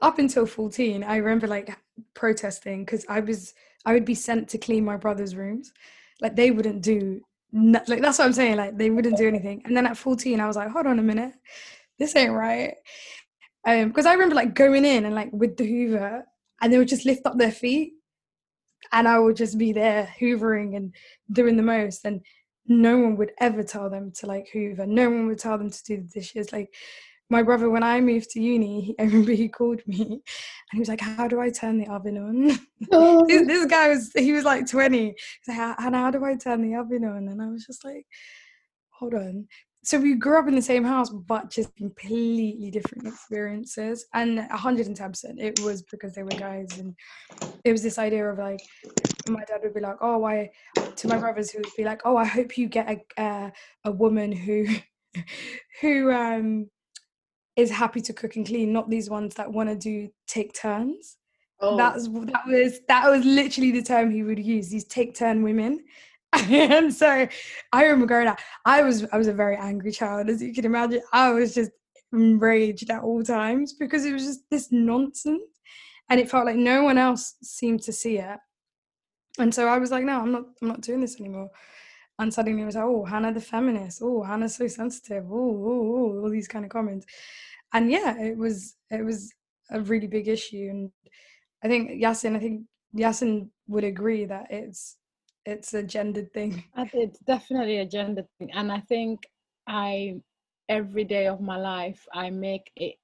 up 0.02 0.20
until 0.20 0.46
14 0.46 1.04
i 1.04 1.18
remember 1.18 1.48
like 1.48 1.76
protesting 2.14 2.86
because 2.86 3.06
i 3.10 3.20
was 3.20 3.54
i 3.86 3.94
would 3.94 4.06
be 4.06 4.16
sent 4.16 4.48
to 4.50 4.58
clean 4.58 4.86
my 4.86 4.98
brother's 4.98 5.36
rooms. 5.36 5.72
Like 6.22 6.36
they 6.36 6.52
wouldn't 6.52 6.82
do 6.82 7.22
no, 7.52 7.82
like 7.88 8.02
that's 8.02 8.20
what 8.20 8.26
i'm 8.26 8.34
saying 8.34 8.58
like 8.58 8.78
they 8.78 8.90
wouldn't 8.90 9.18
do 9.18 9.28
anything. 9.28 9.62
And 9.66 9.76
then 9.76 9.86
at 9.86 9.98
14 9.98 10.40
i 10.40 10.48
was 10.48 10.56
like 10.56 10.70
hold 10.70 10.88
on 10.88 11.00
a 11.00 11.04
minute. 11.04 11.34
This 12.00 12.16
ain't 12.16 12.34
right. 12.34 12.76
Um, 13.68 13.90
because 13.90 14.06
I 14.06 14.14
remember 14.14 14.36
like 14.36 14.54
going 14.54 14.86
in 14.86 15.04
and 15.06 15.14
like 15.14 15.30
with 15.34 15.58
the 15.58 15.66
Hoover, 15.66 16.24
and 16.62 16.72
they 16.72 16.78
would 16.78 16.88
just 16.88 17.06
lift 17.06 17.26
up 17.26 17.38
their 17.38 17.52
feet, 17.52 17.94
and 18.94 19.08
I 19.08 19.20
would 19.20 19.36
just 19.36 19.58
be 19.58 19.74
there 19.74 20.14
hoovering 20.20 20.76
and 20.78 20.96
doing 21.32 21.58
the 21.58 21.64
most, 21.64 22.06
and 22.06 22.22
no 22.68 22.98
one 22.98 23.16
would 23.18 23.32
ever 23.40 23.64
tell 23.64 23.90
them 23.90 24.12
to 24.12 24.26
like 24.26 24.50
Hoover. 24.54 24.86
No 24.86 25.10
one 25.10 25.28
would 25.28 25.40
tell 25.40 25.58
them 25.58 25.70
to 25.70 25.84
do 25.84 25.98
the 25.98 26.08
dishes. 26.08 26.52
Like 26.52 26.74
my 27.30 27.44
brother, 27.44 27.70
when 27.70 27.84
I 27.84 28.00
moved 28.00 28.30
to 28.32 28.42
uni, 28.42 28.96
I 29.00 29.04
remember 29.04 29.32
he 29.34 29.50
called 29.50 29.82
me 29.88 30.02
and 30.02 30.22
he 30.74 30.80
was 30.80 30.90
like, 30.90 31.02
How 31.02 31.28
do 31.28 31.40
I 31.40 31.50
turn 31.50 31.78
the 31.78 31.88
oven 31.88 32.18
on? 32.18 32.60
Oh. 32.92 33.26
this, 33.28 33.48
this, 33.48 33.66
guy 33.66 33.90
was, 33.90 34.14
he 34.14 34.32
was 34.34 34.46
like 34.46 34.70
20. 34.70 34.98
He's 34.98 35.16
like, 35.48 35.58
how, 35.58 35.76
how 35.80 36.12
do 36.12 36.24
I 36.24 36.36
turn 36.36 36.62
the 36.62 36.78
oven 36.78 37.06
on? 37.06 37.28
And 37.28 37.42
I 37.42 37.48
was 37.48 37.66
just 37.66 37.84
like, 37.84 38.06
Hold 39.00 39.16
on 39.16 39.48
so 39.88 39.98
we 39.98 40.16
grew 40.16 40.38
up 40.38 40.50
in 40.50 40.56
the 40.56 40.62
same 40.62 40.84
house 40.84 41.10
but 41.10 41.50
just 41.50 41.74
completely 41.78 42.70
different 42.70 43.08
experiences 43.08 44.06
and 44.14 44.40
110% 44.40 45.40
it 45.40 45.60
was 45.62 45.82
because 45.84 46.14
they 46.14 46.24
were 46.24 46.30
guys 46.32 46.68
and 46.78 46.94
it 47.64 47.72
was 47.72 47.84
this 47.84 47.98
idea 47.98 48.30
of 48.30 48.38
like 48.38 48.60
my 49.30 49.44
dad 49.46 49.62
would 49.64 49.74
be 49.74 49.80
like 49.80 49.98
oh 50.02 50.24
I," 50.26 50.52
to 50.96 51.08
my 51.08 51.18
brothers 51.18 51.52
who 51.52 51.60
would 51.60 51.68
be 51.76 51.84
like 51.84 52.02
oh 52.06 52.18
i 52.18 52.26
hope 52.26 52.58
you 52.58 52.68
get 52.68 52.90
a 52.90 53.22
uh, 53.22 53.50
a 53.86 53.92
woman 53.92 54.32
who 54.32 54.68
who 55.82 56.12
um 56.12 56.70
is 57.56 57.72
happy 57.72 58.02
to 58.02 58.14
cook 58.14 58.36
and 58.36 58.46
clean 58.46 58.72
not 58.72 58.90
these 58.90 59.10
ones 59.10 59.36
that 59.36 59.52
want 59.52 59.70
to 59.70 59.76
do 59.76 60.10
take 60.28 60.54
turns 60.54 61.18
oh. 61.60 61.78
that's 61.78 62.08
that 62.08 62.46
was 62.48 62.80
that 62.88 63.10
was 63.10 63.26
literally 63.26 63.72
the 63.72 63.82
term 63.82 64.12
he 64.12 64.24
would 64.24 64.40
use 64.40 64.70
these 64.70 64.86
take 64.86 65.16
turn 65.16 65.44
women 65.44 65.80
and 66.34 66.94
so 66.94 67.28
I 67.72 67.84
remember 67.84 68.06
growing 68.06 68.28
up, 68.28 68.40
I 68.66 68.82
was 68.82 69.06
I 69.12 69.18
was 69.18 69.28
a 69.28 69.34
very 69.34 69.56
angry 69.56 69.92
child, 69.92 70.30
as 70.30 70.42
you 70.42 70.54
can 70.54 70.66
imagine. 70.66 71.02
I 71.14 71.32
was 71.32 71.54
just 71.54 71.72
enraged 72.14 72.90
at 72.90 73.02
all 73.02 73.24
times 73.24 73.74
because 73.74 74.06
it 74.06 74.14
was 74.14 74.26
just 74.26 74.42
this 74.50 74.72
nonsense. 74.72 75.42
And 76.10 76.20
it 76.20 76.30
felt 76.30 76.46
like 76.46 76.56
no 76.56 76.84
one 76.84 76.98
else 76.98 77.36
seemed 77.44 77.82
to 77.84 77.94
see 77.94 78.18
it. 78.18 78.38
And 79.40 79.54
so 79.54 79.68
I 79.68 79.78
was 79.78 79.92
like, 79.92 80.04
no, 80.04 80.20
I'm 80.20 80.32
not 80.32 80.46
I'm 80.62 80.68
not 80.68 80.82
doing 80.82 81.02
this 81.02 81.20
anymore. 81.20 81.50
And 82.20 82.34
suddenly 82.34 82.64
it 82.64 82.66
was 82.66 82.76
like, 82.76 82.86
oh, 82.86 83.06
Hanna 83.06 83.34
the 83.34 83.42
feminist. 83.42 84.02
Oh, 84.02 84.24
Hanna's 84.24 84.56
so 84.56 84.68
sensitive. 84.68 85.26
Oh, 85.32 85.36
oh, 85.36 85.96
oh, 85.96 86.24
all 86.24 86.30
these 86.30 86.48
kind 86.48 86.66
of 86.66 86.72
comments. 86.72 87.06
And 87.74 87.92
yeah, 87.92 88.18
it 88.20 88.38
was 88.38 88.76
it 88.90 89.04
was 89.04 89.32
a 89.70 89.82
really 89.82 90.08
big 90.08 90.28
issue. 90.28 90.68
And 90.70 90.92
I 91.64 91.68
think 91.68 91.92
Yasin, 92.02 92.36
I 92.36 92.40
think 92.40 92.64
Yasin 92.96 93.50
would 93.68 93.84
agree 93.84 94.26
that 94.26 94.48
it's 94.50 94.98
it's 95.46 95.74
a 95.74 95.84
gendered 95.84 96.34
thing. 96.34 96.64
It's 96.94 97.20
definitely 97.20 97.78
a 97.78 97.86
gendered 97.86 98.28
thing, 98.38 98.52
and 98.54 98.72
I 98.72 98.80
think 98.82 99.22
I 99.68 100.22
every 100.70 101.06
day 101.06 101.28
of 101.28 101.40
my 101.40 101.58
life 101.58 102.06
I 102.14 102.30
make 102.30 102.70
it 102.76 102.96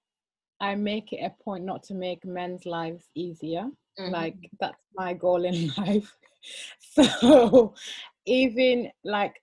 I 0.59 0.75
make 0.75 1.13
it 1.13 1.23
a 1.23 1.43
point 1.43 1.63
not 1.63 1.83
to 1.83 1.93
make 1.93 2.25
men's 2.25 2.65
lives 2.65 3.09
easier. 3.15 3.69
Mm-hmm. 3.99 4.11
Like 4.11 4.35
that's 4.59 4.81
my 4.95 5.13
goal 5.13 5.45
in 5.45 5.71
life. 5.77 6.11
so 7.19 7.73
even 8.25 8.91
like 9.03 9.41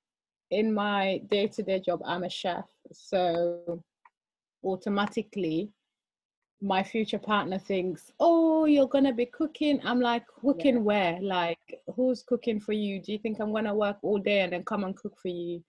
in 0.51 0.73
my 0.73 1.21
day-to-day 1.31 1.81
job, 1.81 2.01
I'm 2.05 2.25
a 2.25 2.31
chef. 2.31 2.67
So 2.93 3.83
automatically 4.65 5.71
my 6.63 6.83
future 6.83 7.19
partner 7.19 7.59
thinks, 7.59 8.13
oh, 8.21 8.67
you're 8.67 8.89
gonna 8.89 9.15
be 9.15 9.27
cooking. 9.27 9.81
I'm 9.83 10.01
like, 10.01 10.25
cooking 10.27 10.77
yeah. 10.77 10.81
where? 10.81 11.19
Like, 11.23 11.81
who's 11.95 12.23
cooking 12.23 12.61
for 12.61 12.73
you? 12.73 13.01
Do 13.01 13.13
you 13.13 13.19
think 13.19 13.41
I'm 13.41 13.53
gonna 13.53 13.75
work 13.75 13.97
all 14.03 14.19
day 14.19 14.41
and 14.41 14.53
then 14.53 14.65
come 14.65 14.85
and 14.85 14.97
cook 14.97 15.15
for 15.21 15.29
you? 15.29 15.63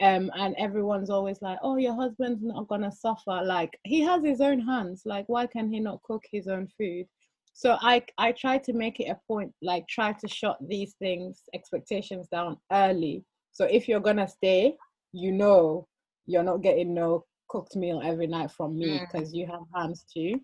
Um, 0.00 0.32
and 0.34 0.56
everyone's 0.58 1.10
always 1.10 1.40
like, 1.42 1.58
oh, 1.62 1.76
your 1.76 1.94
husband's 1.94 2.42
not 2.42 2.66
gonna 2.66 2.90
suffer. 2.90 3.40
Like, 3.44 3.78
he 3.84 4.00
has 4.00 4.24
his 4.24 4.40
own 4.40 4.58
hands. 4.58 5.02
Like, 5.04 5.28
why 5.28 5.46
can 5.46 5.72
he 5.72 5.78
not 5.78 6.02
cook 6.02 6.24
his 6.30 6.48
own 6.48 6.68
food? 6.76 7.06
So 7.52 7.76
I 7.80 8.02
I 8.18 8.32
try 8.32 8.58
to 8.58 8.72
make 8.72 9.00
it 9.00 9.10
a 9.10 9.18
point, 9.28 9.52
like 9.62 9.86
try 9.88 10.12
to 10.12 10.28
shut 10.28 10.56
these 10.66 10.94
things, 10.98 11.42
expectations 11.54 12.28
down 12.28 12.56
early. 12.72 13.24
So 13.52 13.64
if 13.66 13.88
you're 13.88 14.00
gonna 14.00 14.28
stay, 14.28 14.76
you 15.12 15.32
know 15.32 15.86
you're 16.26 16.42
not 16.42 16.62
getting 16.62 16.94
no 16.94 17.24
cooked 17.48 17.76
meal 17.76 18.00
every 18.02 18.26
night 18.26 18.50
from 18.50 18.78
me 18.78 19.00
because 19.00 19.32
mm. 19.32 19.36
you 19.36 19.46
have 19.46 19.60
hands 19.74 20.04
too 20.12 20.40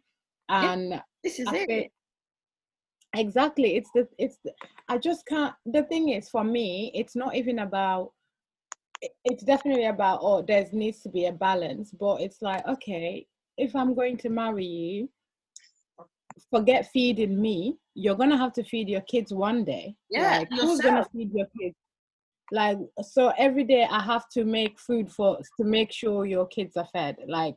and 0.48 0.90
yeah, 0.90 1.00
this 1.24 1.38
is 1.38 1.48
I 1.48 1.66
it 1.68 1.92
exactly 3.16 3.76
it's 3.76 3.90
the 3.94 4.06
it's 4.18 4.38
the, 4.44 4.52
i 4.90 4.98
just 4.98 5.26
can't 5.26 5.54
the 5.64 5.82
thing 5.84 6.10
is 6.10 6.28
for 6.28 6.44
me 6.44 6.90
it's 6.94 7.16
not 7.16 7.34
even 7.34 7.60
about 7.60 8.12
it's 9.24 9.42
definitely 9.42 9.86
about 9.86 10.18
oh 10.20 10.42
there 10.42 10.66
needs 10.72 11.00
to 11.00 11.08
be 11.08 11.24
a 11.24 11.32
balance 11.32 11.90
but 11.90 12.20
it's 12.20 12.42
like 12.42 12.66
okay 12.68 13.26
if 13.56 13.74
i'm 13.74 13.94
going 13.94 14.18
to 14.18 14.28
marry 14.28 14.66
you 14.66 15.08
forget 16.50 16.90
feeding 16.92 17.40
me 17.40 17.76
you're 17.98 18.14
gonna 18.14 18.36
have 18.36 18.52
to 18.52 18.62
feed 18.62 18.88
your 18.88 19.00
kids 19.02 19.32
one 19.32 19.64
day. 19.64 19.94
Yeah 20.08 20.38
like, 20.38 20.48
who's 20.50 20.80
gonna 20.80 21.04
feed 21.12 21.32
your 21.34 21.46
kids? 21.60 21.74
Like 22.52 22.78
so 23.02 23.32
every 23.36 23.64
day 23.64 23.86
i 23.90 24.00
have 24.00 24.28
to 24.30 24.44
make 24.44 24.78
food 24.78 25.10
for 25.10 25.38
to 25.58 25.64
make 25.64 25.92
sure 25.92 26.24
your 26.24 26.46
kids 26.46 26.76
are 26.76 26.88
fed. 26.92 27.16
Like 27.26 27.56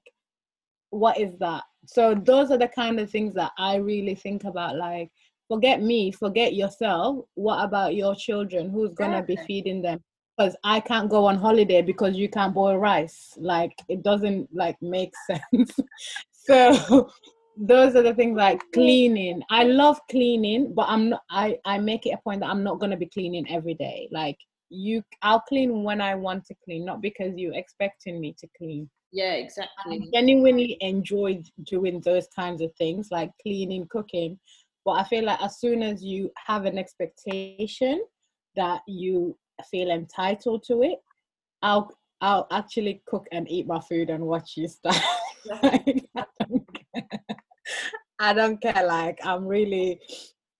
what 0.89 1.19
is 1.19 1.37
that? 1.37 1.63
So 1.85 2.15
those 2.15 2.51
are 2.51 2.57
the 2.57 2.67
kind 2.67 2.99
of 2.99 3.09
things 3.09 3.33
that 3.35 3.51
i 3.57 3.75
really 3.75 4.15
think 4.15 4.43
about 4.43 4.75
like 4.75 5.11
forget 5.47 5.81
me 5.81 6.11
forget 6.11 6.55
yourself. 6.55 7.25
What 7.35 7.63
about 7.63 7.95
your 7.95 8.15
children? 8.15 8.69
Who's 8.71 8.95
gonna 8.95 9.21
be 9.21 9.37
feeding 9.47 9.81
them? 9.81 10.01
Because 10.37 10.55
i 10.63 10.79
can't 10.79 11.09
go 11.09 11.25
on 11.25 11.37
holiday 11.37 11.83
because 11.83 12.15
you 12.17 12.29
can't 12.29 12.53
boil 12.53 12.77
rice. 12.77 13.33
Like 13.37 13.73
it 13.89 14.01
doesn't 14.01 14.49
like 14.53 14.77
make 14.81 15.13
sense. 15.27 15.71
So 16.31 17.11
those 17.57 17.95
are 17.95 18.01
the 18.01 18.13
things 18.13 18.37
like 18.37 18.61
cleaning 18.73 19.41
i 19.49 19.63
love 19.63 19.99
cleaning 20.09 20.73
but 20.73 20.85
i'm 20.87 21.09
not 21.09 21.21
i 21.29 21.57
i 21.65 21.77
make 21.77 22.05
it 22.05 22.11
a 22.11 22.17
point 22.17 22.39
that 22.39 22.49
i'm 22.49 22.63
not 22.63 22.79
going 22.79 22.89
to 22.89 22.97
be 22.97 23.05
cleaning 23.07 23.45
every 23.49 23.73
day 23.73 24.07
like 24.11 24.37
you 24.71 25.03
I'll 25.21 25.41
clean 25.41 25.83
when 25.83 26.01
I 26.01 26.15
want 26.15 26.45
to 26.45 26.55
clean, 26.63 26.85
not 26.85 27.01
because 27.01 27.33
you're 27.35 27.53
expecting 27.53 28.19
me 28.19 28.33
to 28.39 28.47
clean. 28.57 28.89
Yeah, 29.11 29.33
exactly. 29.33 30.01
I 30.03 30.09
genuinely 30.13 30.77
enjoy 30.79 31.43
doing 31.65 31.99
those 32.01 32.27
kinds 32.33 32.61
of 32.61 32.73
things 32.77 33.09
like 33.11 33.31
cleaning, 33.41 33.87
cooking. 33.89 34.39
But 34.85 34.91
I 34.93 35.03
feel 35.03 35.25
like 35.25 35.41
as 35.41 35.59
soon 35.59 35.83
as 35.83 36.01
you 36.03 36.31
have 36.47 36.65
an 36.65 36.77
expectation 36.77 38.01
that 38.55 38.81
you 38.87 39.37
feel 39.69 39.91
entitled 39.91 40.63
to 40.67 40.81
it, 40.83 40.99
I'll 41.61 41.91
I'll 42.21 42.47
actually 42.51 43.01
cook 43.07 43.27
and 43.31 43.49
eat 43.51 43.67
my 43.67 43.81
food 43.81 44.09
and 44.09 44.25
watch 44.25 44.55
you 44.55 44.67
start. 44.67 44.95
like, 45.63 46.05
I, 48.19 48.33
don't 48.33 48.61
care. 48.61 48.85
Like 48.85 49.19
I'm 49.23 49.47
really 49.47 49.99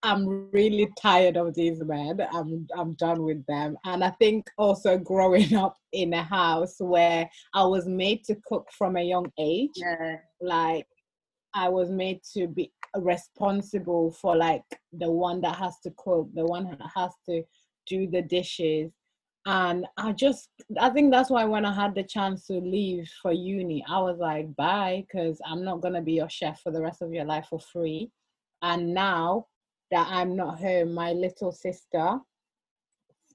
I'm 0.02 0.50
really 0.50 0.88
tired 1.00 1.36
of 1.36 1.54
these 1.54 1.80
men. 1.82 2.20
I'm 2.32 2.66
I'm 2.76 2.94
done 2.94 3.22
with 3.22 3.44
them. 3.46 3.76
And 3.84 4.02
I 4.02 4.10
think 4.10 4.48
also 4.58 4.98
growing 4.98 5.54
up 5.64 5.76
in 5.92 6.12
a 6.12 6.22
house 6.22 6.76
where 6.78 7.30
I 7.54 7.64
was 7.64 7.86
made 7.86 8.24
to 8.24 8.36
cook 8.46 8.68
from 8.76 8.96
a 8.96 9.02
young 9.02 9.30
age. 9.38 9.70
Yeah. 9.76 10.16
Like 10.40 10.86
I 11.54 11.68
was 11.68 11.90
made 11.90 12.20
to 12.34 12.48
be 12.48 12.72
responsible 12.96 14.12
for 14.12 14.36
like 14.36 14.64
the 14.92 15.10
one 15.10 15.40
that 15.42 15.56
has 15.56 15.78
to 15.84 15.92
cook, 15.96 16.28
the 16.34 16.44
one 16.44 16.64
that 16.64 16.90
has 16.94 17.12
to 17.28 17.42
do 17.86 18.08
the 18.08 18.22
dishes. 18.22 18.90
And 19.44 19.86
I 19.96 20.12
just 20.12 20.50
I 20.80 20.90
think 20.90 21.10
that's 21.10 21.30
why 21.30 21.44
when 21.44 21.64
I 21.64 21.74
had 21.74 21.94
the 21.94 22.04
chance 22.04 22.46
to 22.46 22.54
leave 22.54 23.10
for 23.20 23.32
uni, 23.32 23.84
I 23.88 23.98
was 23.98 24.18
like, 24.18 24.54
bye, 24.54 25.04
because 25.06 25.40
I'm 25.44 25.64
not 25.64 25.80
gonna 25.80 26.02
be 26.02 26.12
your 26.12 26.30
chef 26.30 26.60
for 26.62 26.70
the 26.70 26.80
rest 26.80 27.02
of 27.02 27.12
your 27.12 27.24
life 27.24 27.46
for 27.50 27.58
free. 27.58 28.10
And 28.62 28.94
now 28.94 29.46
that 29.90 30.06
I'm 30.10 30.36
not 30.36 30.60
home, 30.60 30.94
my 30.94 31.12
little 31.12 31.50
sister, 31.50 32.18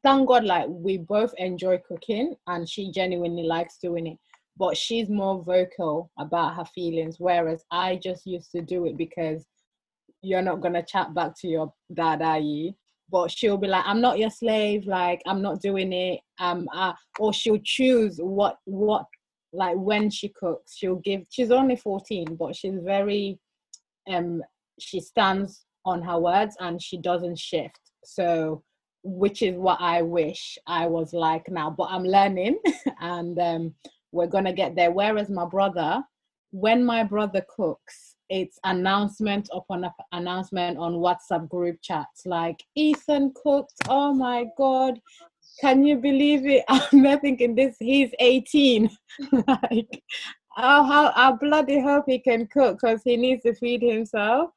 thank 0.01 0.27
God, 0.29 0.45
like 0.45 0.67
we 0.69 0.97
both 0.97 1.33
enjoy 1.37 1.79
cooking 1.79 2.35
and 2.47 2.69
she 2.69 2.89
genuinely 2.91 3.43
likes 3.43 3.77
doing 3.77 4.07
it. 4.07 4.17
But 4.55 4.77
she's 4.77 5.09
more 5.09 5.43
vocal 5.43 6.09
about 6.17 6.55
her 6.55 6.65
feelings, 6.65 7.19
whereas 7.19 7.65
I 7.69 7.97
just 7.97 8.25
used 8.25 8.51
to 8.51 8.61
do 8.61 8.85
it 8.85 8.97
because 8.97 9.45
you're 10.21 10.41
not 10.41 10.61
gonna 10.61 10.83
chat 10.83 11.13
back 11.13 11.37
to 11.41 11.47
your 11.47 11.73
dad, 11.93 12.21
are 12.21 12.39
you? 12.39 12.73
But 13.09 13.31
she'll 13.31 13.57
be 13.57 13.67
like, 13.67 13.85
I'm 13.85 14.01
not 14.01 14.19
your 14.19 14.29
slave, 14.29 14.85
like 14.85 15.21
I'm 15.25 15.41
not 15.41 15.61
doing 15.61 15.93
it. 15.93 16.19
Um 16.39 16.67
uh, 16.73 16.93
or 17.19 17.33
she'll 17.33 17.61
choose 17.63 18.17
what 18.21 18.57
what 18.65 19.05
like 19.53 19.77
when 19.77 20.09
she 20.09 20.29
cooks, 20.29 20.75
she'll 20.75 20.97
give 20.97 21.25
she's 21.29 21.51
only 21.51 21.75
14, 21.75 22.35
but 22.35 22.55
she's 22.55 22.79
very 22.83 23.39
um 24.09 24.41
she 24.79 24.99
stands 24.99 25.65
on 25.85 26.01
her 26.01 26.19
words 26.19 26.55
and 26.59 26.81
she 26.81 26.97
doesn't 26.97 27.39
shift. 27.39 27.79
So, 28.03 28.61
which 29.03 29.41
is 29.41 29.55
what 29.55 29.79
I 29.79 30.01
wish 30.01 30.57
I 30.67 30.85
was 30.85 31.13
like 31.13 31.49
now. 31.49 31.69
But 31.69 31.87
I'm 31.89 32.03
learning 32.03 32.59
and 33.01 33.39
um, 33.39 33.73
we're 34.11 34.27
to 34.45 34.53
get 34.53 34.75
there. 34.75 34.91
Whereas 34.91 35.29
my 35.29 35.45
brother, 35.45 36.03
when 36.51 36.85
my 36.85 37.03
brother 37.03 37.43
cooks, 37.55 38.15
it's 38.29 38.59
announcement 38.63 39.49
upon 39.53 39.89
announcement 40.11 40.77
on 40.77 40.95
WhatsApp 40.95 41.49
group 41.49 41.77
chats 41.81 42.25
like 42.25 42.63
Ethan 42.75 43.33
cooked. 43.41 43.73
Oh 43.87 44.13
my 44.13 44.45
God. 44.57 44.99
Can 45.61 45.85
you 45.85 45.97
believe 45.97 46.45
it? 46.45 46.63
I'm 46.69 47.01
not 47.01 47.21
thinking 47.21 47.55
this, 47.55 47.75
he's 47.79 48.11
18. 48.19 48.89
like, 49.31 50.03
oh, 50.57 50.83
how 50.83 51.11
I 51.15 51.31
bloody 51.31 51.79
hope 51.79 52.05
he 52.07 52.19
can 52.19 52.47
cook 52.47 52.79
because 52.81 53.01
he 53.03 53.17
needs 53.17 53.43
to 53.43 53.55
feed 53.55 53.81
himself. 53.81 54.51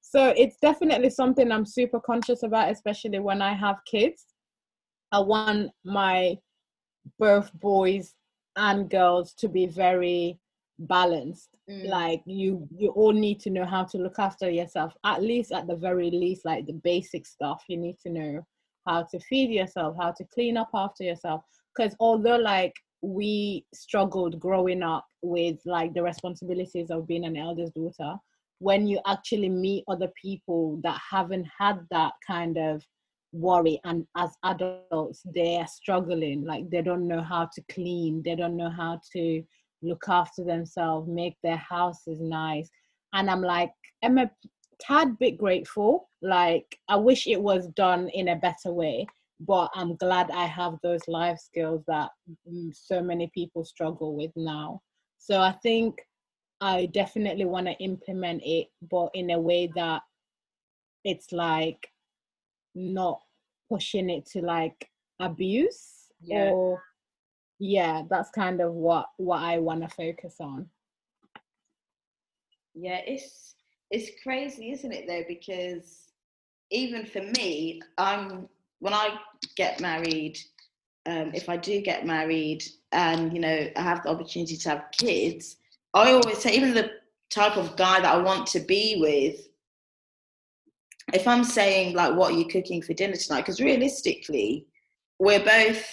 So 0.00 0.34
it's 0.36 0.58
definitely 0.60 1.10
something 1.10 1.50
I'm 1.50 1.64
super 1.64 1.98
conscious 1.98 2.42
about, 2.42 2.70
especially 2.70 3.18
when 3.18 3.40
I 3.40 3.54
have 3.54 3.78
kids. 3.86 4.26
I 5.10 5.20
want 5.20 5.70
my 5.84 6.36
both 7.18 7.52
boys 7.54 8.14
and 8.56 8.90
girls 8.90 9.32
to 9.34 9.48
be 9.48 9.66
very 9.66 10.38
balanced. 10.78 11.50
Mm. 11.70 11.88
Like 11.88 12.22
you 12.26 12.68
you 12.76 12.90
all 12.90 13.12
need 13.12 13.40
to 13.40 13.50
know 13.50 13.64
how 13.64 13.84
to 13.84 13.98
look 13.98 14.18
after 14.18 14.50
yourself. 14.50 14.92
At 15.04 15.22
least 15.22 15.52
at 15.52 15.66
the 15.66 15.76
very 15.76 16.10
least, 16.10 16.44
like 16.44 16.66
the 16.66 16.80
basic 16.84 17.26
stuff. 17.26 17.62
You 17.68 17.76
need 17.76 17.98
to 18.00 18.10
know 18.10 18.46
how 18.86 19.06
to 19.10 19.20
feed 19.20 19.50
yourself, 19.50 19.96
how 20.00 20.12
to 20.12 20.24
clean 20.34 20.56
up 20.56 20.70
after 20.74 21.04
yourself. 21.04 21.42
Because 21.76 21.94
although 22.00 22.36
like 22.36 22.74
we 23.00 23.64
struggled 23.74 24.38
growing 24.38 24.82
up 24.82 25.04
with 25.22 25.58
like 25.64 25.94
the 25.94 26.02
responsibilities 26.02 26.90
of 26.90 27.06
being 27.06 27.24
an 27.24 27.36
eldest 27.36 27.74
daughter, 27.74 28.16
when 28.58 28.86
you 28.86 29.00
actually 29.06 29.48
meet 29.48 29.84
other 29.88 30.10
people 30.20 30.80
that 30.84 31.00
haven't 31.10 31.46
had 31.58 31.80
that 31.90 32.12
kind 32.26 32.56
of 32.56 32.82
worry 33.32 33.80
and 33.84 34.06
as 34.16 34.30
adults 34.44 35.22
they're 35.34 35.66
struggling 35.66 36.44
like 36.44 36.68
they 36.70 36.82
don't 36.82 37.08
know 37.08 37.22
how 37.22 37.48
to 37.52 37.62
clean 37.70 38.22
they 38.24 38.36
don't 38.36 38.56
know 38.56 38.68
how 38.68 39.00
to 39.10 39.42
look 39.82 40.04
after 40.08 40.44
themselves 40.44 41.08
make 41.08 41.36
their 41.42 41.56
houses 41.56 42.20
nice. 42.20 42.68
And 43.12 43.30
i'm 43.30 43.42
like 43.42 43.72
i'm 44.02 44.18
a 44.18 44.30
tad 44.80 45.18
bit 45.18 45.38
grateful. 45.38 46.08
Like 46.22 46.78
i 46.88 46.96
wish 46.96 47.26
it 47.26 47.40
was 47.40 47.68
done 47.68 48.08
in 48.10 48.28
a 48.28 48.36
better 48.36 48.72
way 48.72 49.06
but 49.40 49.70
i'm 49.74 49.96
glad 49.96 50.30
i 50.30 50.46
have 50.46 50.74
those 50.84 51.00
life 51.08 51.36
skills 51.36 51.82
that 51.88 52.10
mm, 52.48 52.70
so 52.72 53.02
many 53.02 53.28
people 53.34 53.64
struggle 53.64 54.14
with 54.16 54.30
now. 54.36 54.80
So 55.18 55.40
i 55.40 55.52
think 55.62 55.96
I 56.62 56.86
definitely 56.86 57.44
want 57.44 57.66
to 57.66 57.72
implement 57.80 58.40
it, 58.44 58.68
but 58.88 59.08
in 59.14 59.30
a 59.30 59.40
way 59.40 59.68
that 59.74 60.00
it's 61.04 61.32
like 61.32 61.88
not 62.76 63.20
pushing 63.68 64.08
it 64.08 64.26
to 64.26 64.42
like 64.42 64.88
abuse 65.18 66.06
yeah. 66.22 66.50
or 66.50 66.80
yeah, 67.62 68.02
that's 68.10 68.30
kind 68.30 68.60
of 68.60 68.72
what 68.72 69.06
what 69.18 69.40
I 69.40 69.58
want 69.58 69.82
to 69.82 69.88
focus 69.88 70.36
on. 70.40 70.66
Yeah, 72.74 73.00
it's 73.06 73.54
it's 73.92 74.10
crazy, 74.20 74.72
isn't 74.72 74.90
it 74.90 75.06
though? 75.06 75.22
Because 75.28 76.08
even 76.72 77.06
for 77.06 77.22
me, 77.22 77.80
I'm 77.98 78.48
when 78.80 78.92
I 78.92 79.10
get 79.56 79.80
married, 79.80 80.38
um, 81.06 81.30
if 81.34 81.48
I 81.48 81.56
do 81.56 81.80
get 81.80 82.04
married 82.04 82.64
and 82.90 83.32
you 83.32 83.38
know 83.38 83.68
I 83.76 83.80
have 83.80 84.02
the 84.02 84.10
opportunity 84.10 84.56
to 84.56 84.68
have 84.68 84.86
kids, 84.90 85.58
I 85.94 86.10
always 86.10 86.38
say, 86.38 86.56
even 86.56 86.74
the 86.74 86.90
type 87.30 87.56
of 87.56 87.76
guy 87.76 88.00
that 88.00 88.12
I 88.12 88.18
want 88.18 88.48
to 88.48 88.60
be 88.60 88.96
with, 88.98 89.46
if 91.14 91.28
I'm 91.28 91.44
saying 91.44 91.94
like, 91.94 92.16
what 92.16 92.32
are 92.32 92.36
you 92.36 92.48
cooking 92.48 92.82
for 92.82 92.92
dinner 92.92 93.14
tonight? 93.14 93.42
Because 93.42 93.60
realistically, 93.60 94.66
we're 95.20 95.44
both, 95.44 95.86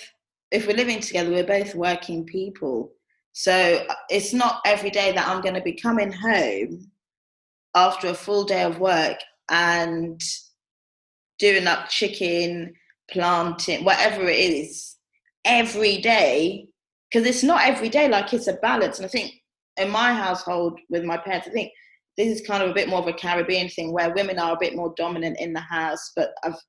if 0.51 0.67
we're 0.67 0.75
living 0.75 0.99
together, 0.99 1.29
we're 1.29 1.43
both 1.43 1.75
working 1.75 2.25
people. 2.25 2.91
So 3.33 3.85
uh, 3.87 3.95
it's 4.09 4.33
not 4.33 4.61
every 4.65 4.89
day 4.89 5.11
that 5.11 5.27
I'm 5.27 5.41
going 5.41 5.53
to 5.55 5.61
be 5.61 5.73
coming 5.73 6.11
home 6.11 6.91
after 7.75 8.07
a 8.07 8.13
full 8.13 8.43
day 8.45 8.63
of 8.63 8.79
work 8.79 9.17
and 9.49 10.19
doing 11.37 11.67
up 11.67 11.89
chicken, 11.89 12.73
plantain, 13.11 13.83
whatever 13.83 14.23
it 14.23 14.37
is, 14.37 14.97
every 15.45 15.97
day. 15.97 16.67
Because 17.11 17.27
it's 17.27 17.43
not 17.43 17.63
every 17.63 17.89
day, 17.89 18.07
like 18.07 18.33
it's 18.33 18.47
a 18.47 18.53
balance. 18.53 18.97
And 18.97 19.05
I 19.05 19.09
think 19.09 19.33
in 19.77 19.89
my 19.89 20.13
household 20.13 20.79
with 20.89 21.03
my 21.03 21.17
parents, 21.17 21.47
I 21.47 21.51
think 21.51 21.71
this 22.17 22.27
is 22.27 22.45
kind 22.45 22.61
of 22.61 22.69
a 22.69 22.73
bit 22.73 22.89
more 22.89 22.99
of 22.99 23.07
a 23.07 23.13
Caribbean 23.13 23.69
thing 23.69 23.93
where 23.93 24.13
women 24.13 24.37
are 24.37 24.53
a 24.53 24.59
bit 24.59 24.75
more 24.75 24.93
dominant 24.97 25.39
in 25.39 25.53
the 25.53 25.61
house, 25.61 26.11
but 26.15 26.31
I've 26.43 26.59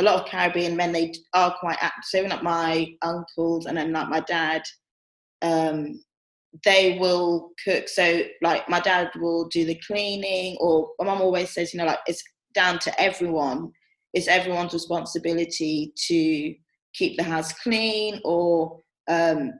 a 0.00 0.02
lot 0.02 0.20
of 0.20 0.26
Caribbean 0.26 0.76
men 0.76 0.92
they 0.92 1.12
are 1.34 1.54
quite 1.58 1.78
active. 1.80 2.28
Like 2.28 2.42
my 2.42 2.94
uncles 3.02 3.66
and 3.66 3.76
then 3.76 3.92
like 3.92 4.08
my 4.08 4.20
dad, 4.20 4.62
um, 5.42 6.00
they 6.64 6.98
will 6.98 7.50
cook. 7.64 7.88
So 7.88 8.22
like 8.42 8.68
my 8.68 8.80
dad 8.80 9.10
will 9.16 9.48
do 9.48 9.64
the 9.64 9.80
cleaning, 9.86 10.56
or 10.60 10.90
my 10.98 11.06
mum 11.06 11.20
always 11.20 11.50
says, 11.50 11.72
you 11.72 11.78
know, 11.78 11.86
like 11.86 12.00
it's 12.06 12.22
down 12.54 12.78
to 12.80 13.00
everyone. 13.00 13.72
It's 14.12 14.28
everyone's 14.28 14.72
responsibility 14.72 15.92
to 16.08 16.54
keep 16.94 17.16
the 17.16 17.24
house 17.24 17.52
clean, 17.52 18.20
or 18.24 18.80
um, 19.08 19.52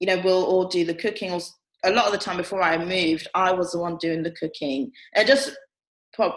you 0.00 0.06
know, 0.06 0.20
we'll 0.22 0.44
all 0.44 0.68
do 0.68 0.84
the 0.84 0.94
cooking, 0.94 1.32
or 1.32 1.40
a 1.84 1.90
lot 1.90 2.06
of 2.06 2.12
the 2.12 2.18
time 2.18 2.36
before 2.36 2.62
I 2.62 2.82
moved, 2.82 3.28
I 3.34 3.52
was 3.52 3.72
the 3.72 3.78
one 3.78 3.96
doing 3.96 4.22
the 4.22 4.32
cooking, 4.32 4.90
and 5.14 5.26
just 5.26 5.52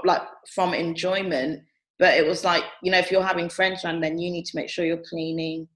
like 0.03 0.21
from 0.53 0.73
enjoyment. 0.73 1.61
But 1.97 2.17
it 2.17 2.25
was 2.25 2.43
like 2.43 2.63
you 2.83 2.91
know, 2.91 2.99
if 2.99 3.11
you're 3.11 3.23
having 3.23 3.49
friends 3.49 3.83
around, 3.83 4.01
then 4.01 4.17
you 4.19 4.31
need 4.31 4.45
to 4.45 4.55
make 4.55 4.69
sure 4.69 4.85
you're 4.85 5.03
cleaning, 5.09 5.67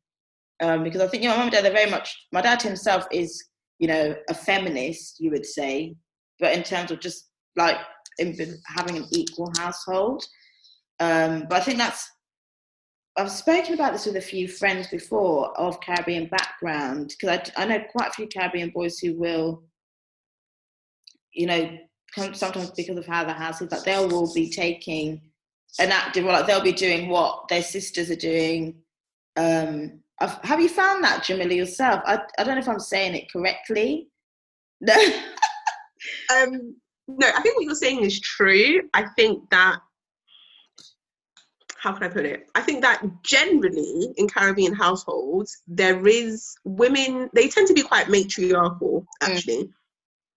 um, 0.61 0.83
because 0.83 1.01
I 1.01 1.07
think 1.07 1.23
you 1.23 1.29
know, 1.29 1.35
my 1.35 1.45
mum 1.45 1.53
and 1.53 1.63
dad 1.63 1.71
are 1.71 1.73
very 1.73 1.89
much. 1.89 2.27
My 2.31 2.41
dad 2.41 2.61
himself 2.61 3.05
is 3.11 3.43
you 3.79 3.87
know 3.87 4.15
a 4.29 4.33
feminist, 4.33 5.19
you 5.19 5.31
would 5.31 5.45
say, 5.45 5.95
but 6.39 6.55
in 6.55 6.63
terms 6.63 6.91
of 6.91 6.99
just 6.99 7.29
like 7.55 7.77
having 8.67 8.97
an 8.97 9.05
equal 9.11 9.51
household. 9.57 10.25
Um, 10.99 11.45
but 11.49 11.61
I 11.61 11.63
think 11.63 11.77
that's 11.77 12.09
I've 13.17 13.31
spoken 13.31 13.73
about 13.73 13.93
this 13.93 14.05
with 14.05 14.15
a 14.15 14.21
few 14.21 14.47
friends 14.47 14.87
before 14.87 15.57
of 15.59 15.81
Caribbean 15.81 16.27
background 16.27 17.13
because 17.19 17.51
I, 17.57 17.63
I 17.63 17.65
know 17.65 17.83
quite 17.91 18.09
a 18.09 18.13
few 18.13 18.27
Caribbean 18.27 18.69
boys 18.69 18.97
who 18.99 19.17
will, 19.17 19.63
you 21.33 21.47
know, 21.47 21.77
sometimes 22.33 22.71
because 22.71 22.97
of 22.97 23.05
how 23.05 23.25
the 23.25 23.33
house 23.33 23.61
is, 23.61 23.71
like 23.71 23.83
they 23.83 23.97
will 23.97 24.33
be 24.33 24.49
taking 24.49 25.21
an 25.77 25.91
active, 25.91 26.25
like 26.25 26.47
they'll 26.47 26.61
be 26.61 26.71
doing 26.71 27.09
what 27.09 27.47
their 27.47 27.61
sisters 27.61 28.09
are 28.09 28.15
doing. 28.15 28.75
Um, 29.35 29.99
I've, 30.19 30.43
have 30.43 30.59
you 30.59 30.69
found 30.69 31.03
that, 31.03 31.23
Jamila, 31.23 31.53
yourself? 31.53 32.01
I, 32.05 32.19
I 32.37 32.43
don't 32.43 32.55
know 32.55 32.61
if 32.61 32.69
I'm 32.69 32.79
saying 32.79 33.15
it 33.15 33.31
correctly. 33.31 34.09
No. 34.81 34.93
um, 36.35 36.75
no, 37.07 37.27
I 37.27 37.41
think 37.41 37.55
what 37.55 37.65
you're 37.65 37.75
saying 37.75 38.03
is 38.03 38.19
true. 38.19 38.81
I 38.93 39.05
think 39.15 39.49
that 39.49 39.79
how 41.79 41.93
can 41.93 42.03
I 42.03 42.09
put 42.09 42.25
it? 42.25 42.49
I 42.55 42.61
think 42.61 42.81
that 42.81 43.01
generally 43.23 44.13
in 44.17 44.27
Caribbean 44.27 44.73
households, 44.73 45.61
there 45.67 46.05
is 46.05 46.53
women, 46.65 47.29
they 47.33 47.47
tend 47.47 47.67
to 47.67 47.73
be 47.73 47.83
quite 47.83 48.09
matriarchal, 48.09 49.05
mm. 49.23 49.29
actually. 49.29 49.63
Mm. 49.63 49.73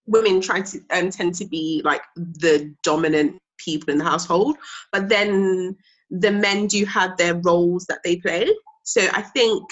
Women 0.06 0.40
try 0.40 0.60
to 0.60 0.80
um, 0.90 1.10
tend 1.10 1.34
to 1.36 1.46
be 1.46 1.82
like 1.84 2.02
the 2.16 2.74
dominant 2.82 3.41
people 3.64 3.92
in 3.92 3.98
the 3.98 4.04
household. 4.04 4.56
But 4.90 5.08
then 5.08 5.76
the 6.10 6.30
men 6.30 6.66
do 6.66 6.84
have 6.84 7.16
their 7.16 7.40
roles 7.40 7.86
that 7.86 8.00
they 8.04 8.16
play. 8.16 8.48
So 8.84 9.06
I 9.12 9.22
think 9.22 9.62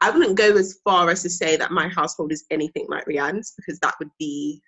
I 0.00 0.10
wouldn't 0.10 0.36
go 0.36 0.56
as 0.56 0.78
far 0.84 1.10
as 1.10 1.22
to 1.22 1.30
say 1.30 1.56
that 1.56 1.70
my 1.70 1.88
household 1.88 2.32
is 2.32 2.44
anything 2.50 2.86
like 2.88 3.06
Rianne's 3.06 3.52
because 3.56 3.78
that 3.80 3.94
would 3.98 4.10
be 4.18 4.62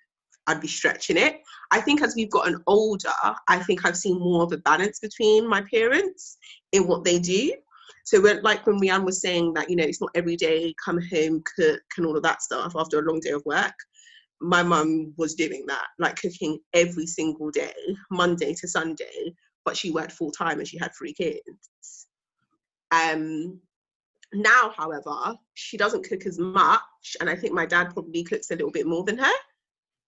I'd 0.47 0.61
be 0.61 0.67
stretching 0.67 1.17
it. 1.17 1.39
I 1.69 1.79
think 1.81 2.01
as 2.01 2.15
we've 2.15 2.29
gotten 2.29 2.61
older, 2.65 3.11
I 3.47 3.59
think 3.59 3.85
I've 3.85 3.97
seen 3.97 4.19
more 4.19 4.43
of 4.43 4.51
a 4.51 4.57
balance 4.57 4.99
between 4.99 5.47
my 5.47 5.61
parents 5.71 6.37
in 6.71 6.87
what 6.87 7.03
they 7.03 7.19
do. 7.19 7.53
So 8.05 8.19
when, 8.19 8.41
like 8.41 8.65
when 8.65 8.79
Rianne 8.79 9.05
was 9.05 9.21
saying 9.21 9.53
that, 9.53 9.69
you 9.69 9.75
know, 9.75 9.83
it's 9.83 10.01
not 10.01 10.09
every 10.15 10.35
day 10.35 10.73
come 10.83 10.99
home, 10.99 11.43
cook 11.55 11.81
and 11.95 12.05
all 12.05 12.17
of 12.17 12.23
that 12.23 12.41
stuff 12.41 12.73
after 12.75 12.99
a 12.99 13.03
long 13.03 13.19
day 13.19 13.29
of 13.29 13.43
work. 13.45 13.73
My 14.41 14.63
mum 14.63 15.13
was 15.17 15.35
doing 15.35 15.65
that, 15.67 15.85
like 15.99 16.19
cooking 16.19 16.59
every 16.73 17.05
single 17.05 17.51
day, 17.51 17.73
Monday 18.09 18.53
to 18.55 18.67
Sunday, 18.67 19.35
but 19.65 19.77
she 19.77 19.91
worked 19.91 20.11
full 20.11 20.31
time 20.31 20.59
and 20.59 20.67
she 20.67 20.77
had 20.77 20.91
three 20.97 21.13
kids. 21.13 22.07
Um, 22.91 23.59
now, 24.33 24.73
however, 24.75 25.35
she 25.53 25.77
doesn't 25.77 26.07
cook 26.07 26.25
as 26.25 26.39
much, 26.39 26.81
and 27.19 27.29
I 27.29 27.35
think 27.35 27.53
my 27.53 27.65
dad 27.65 27.93
probably 27.93 28.23
cooks 28.23 28.51
a 28.51 28.55
little 28.55 28.71
bit 28.71 28.87
more 28.87 29.03
than 29.03 29.17
her. 29.17 29.33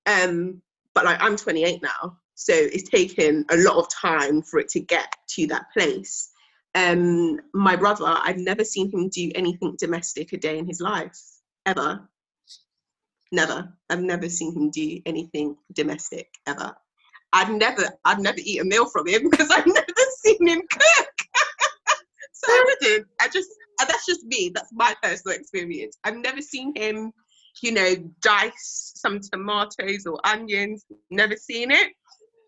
Um, 0.06 0.62
but 0.94 1.06
like 1.06 1.22
I'm 1.22 1.36
28 1.36 1.82
now, 1.82 2.18
so 2.36 2.54
it's 2.54 2.90
taken 2.90 3.46
a 3.50 3.58
lot 3.58 3.78
of 3.78 3.90
time 3.90 4.42
for 4.42 4.60
it 4.60 4.70
to 4.70 4.80
get 4.80 5.14
to 5.32 5.48
that 5.48 5.66
place. 5.74 6.30
Um, 6.76 7.40
my 7.54 7.76
brother, 7.76 8.06
I've 8.08 8.38
never 8.38 8.64
seen 8.64 8.92
him 8.92 9.10
do 9.10 9.32
anything 9.36 9.76
domestic 9.78 10.34
a 10.34 10.38
day 10.38 10.58
in 10.58 10.66
his 10.66 10.82
life, 10.82 11.20
ever. 11.66 12.10
Never. 13.34 13.74
I've 13.90 14.02
never 14.02 14.30
seen 14.30 14.56
him 14.56 14.72
do 14.72 15.02
anything 15.06 15.58
domestic 15.74 16.30
ever. 16.48 16.74
I'd 17.34 17.52
never, 17.52 17.90
I'd 18.06 18.20
never 18.20 18.38
eat 18.38 18.62
a 18.62 18.64
meal 18.64 18.88
from 18.90 19.08
him 19.08 19.24
because 19.30 19.50
I've 19.52 19.68
never 19.68 19.88
seen 20.24 20.48
him 20.48 20.62
cook. 20.72 21.16
so 22.32 22.48
I 22.48 22.64
wouldn't. 22.66 23.08
I 23.20 23.28
just, 23.28 23.50
that's 23.80 24.06
just 24.06 24.24
me. 24.24 24.52
That's 24.54 24.72
my 24.72 24.96
personal 25.04 25.36
experience. 25.38 25.98
I've 26.06 26.18
never 26.18 26.42
seen 26.42 26.74
him 26.76 27.12
you 27.62 27.72
know, 27.72 27.96
dice 28.22 28.94
some 28.96 29.20
tomatoes 29.20 30.06
or 30.06 30.20
onions. 30.24 30.86
Never 31.12 31.36
seen 31.36 31.72
it. 31.72 31.94